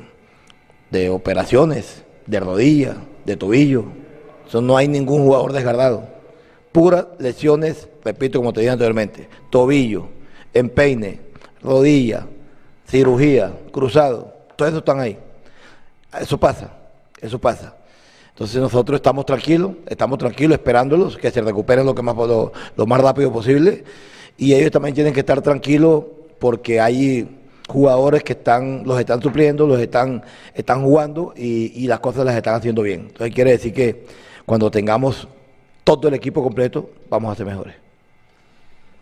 de 0.91 1.09
operaciones, 1.09 2.03
de 2.27 2.39
rodilla, 2.39 2.95
de 3.25 3.35
tobillo. 3.35 3.85
Eso 4.47 4.61
no 4.61 4.77
hay 4.77 4.87
ningún 4.87 5.23
jugador 5.23 5.53
desgardado. 5.53 6.07
Puras 6.71 7.07
lesiones, 7.19 7.89
repito 8.03 8.39
como 8.39 8.53
te 8.53 8.59
dije 8.61 8.71
anteriormente, 8.71 9.27
tobillo, 9.49 10.07
empeine, 10.53 11.19
rodilla, 11.63 12.27
cirugía, 12.87 13.53
cruzado, 13.71 14.33
todo 14.55 14.67
eso 14.67 14.77
están 14.77 14.99
ahí. 14.99 15.17
Eso 16.19 16.37
pasa, 16.37 16.71
eso 17.19 17.39
pasa. 17.39 17.75
Entonces 18.35 18.59
nosotros 18.59 18.97
estamos 18.97 19.25
tranquilos, 19.25 19.71
estamos 19.87 20.17
tranquilos 20.17 20.57
esperándolos 20.57 21.15
que 21.15 21.31
se 21.31 21.39
recuperen 21.41 21.85
lo, 21.85 21.95
que 21.95 22.01
más, 22.01 22.17
lo, 22.17 22.85
más 22.85 22.99
rápido 22.99 23.31
posible 23.31 23.85
y 24.37 24.53
ellos 24.53 24.71
también 24.71 24.93
tienen 24.93 25.13
que 25.13 25.21
estar 25.21 25.41
tranquilos 25.41 26.03
porque 26.37 26.81
hay 26.81 27.29
jugadores 27.65 28.25
que 28.25 28.33
están 28.33 28.83
los 28.83 28.99
están 28.99 29.21
supliendo, 29.21 29.65
los 29.65 29.79
están, 29.79 30.21
están 30.53 30.83
jugando 30.83 31.33
y, 31.37 31.87
las 31.87 32.01
cosas 32.01 32.25
las 32.25 32.35
están 32.35 32.55
haciendo 32.55 32.81
bien. 32.81 33.05
Entonces 33.07 33.33
quiere 33.33 33.51
decir 33.51 33.73
que 33.73 34.05
cuando 34.45 34.69
tengamos 34.69 35.29
todo 35.85 36.09
el 36.09 36.15
equipo 36.15 36.43
completo, 36.43 36.89
vamos 37.09 37.31
a 37.31 37.35
ser 37.35 37.45
mejores. 37.45 37.75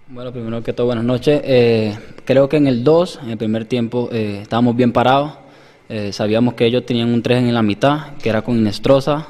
Bueno, 0.09 0.31
primero 0.31 0.61
que 0.61 0.73
todo, 0.73 0.85
buenas 0.85 1.05
noches. 1.05 1.41
Eh, 1.43 1.97
creo 2.23 2.47
que 2.47 2.57
en 2.57 2.67
el 2.67 2.83
2, 2.83 3.21
en 3.23 3.31
el 3.31 3.37
primer 3.39 3.65
tiempo, 3.65 4.09
eh, 4.11 4.41
estábamos 4.43 4.75
bien 4.75 4.93
parados. 4.93 5.42
Eh, 5.89 6.13
sabíamos 6.13 6.53
que 6.53 6.65
ellos 6.65 6.85
tenían 6.85 7.13
un 7.13 7.21
3 7.21 7.43
en 7.43 7.53
la 7.53 7.61
mitad, 7.61 8.13
que 8.21 8.29
era 8.29 8.41
con 8.41 8.57
Inestrosa, 8.57 9.27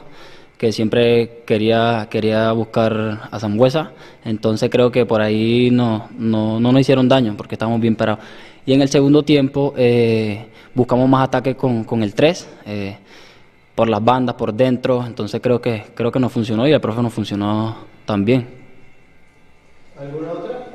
que 0.57 0.71
siempre 0.71 1.41
quería, 1.45 2.07
quería 2.09 2.51
buscar 2.51 3.27
a 3.29 3.39
Zambuesa. 3.39 3.91
Entonces 4.23 4.69
creo 4.69 4.91
que 4.91 5.05
por 5.05 5.21
ahí 5.21 5.69
no, 5.71 6.09
no, 6.17 6.59
no 6.59 6.71
nos 6.71 6.81
hicieron 6.81 7.09
daño, 7.09 7.35
porque 7.35 7.55
estábamos 7.55 7.81
bien 7.81 7.95
parados. 7.95 8.23
Y 8.65 8.73
en 8.73 8.81
el 8.81 8.87
segundo 8.89 9.23
tiempo 9.23 9.73
eh, 9.75 10.45
buscamos 10.73 11.09
más 11.09 11.27
ataques 11.27 11.55
con, 11.55 11.83
con 11.83 12.01
el 12.01 12.13
3, 12.13 12.47
eh, 12.65 12.97
por 13.75 13.89
las 13.89 14.03
bandas, 14.03 14.35
por 14.35 14.53
dentro. 14.53 15.05
Entonces 15.05 15.41
creo 15.41 15.59
que, 15.59 15.83
creo 15.93 16.11
que 16.11 16.19
nos 16.19 16.31
funcionó 16.31 16.67
y 16.67 16.71
el 16.71 16.79
profe 16.79 17.01
nos 17.01 17.13
funcionó 17.13 17.75
también. 18.05 18.47
¿Alguna 19.99 20.31
otra? 20.31 20.72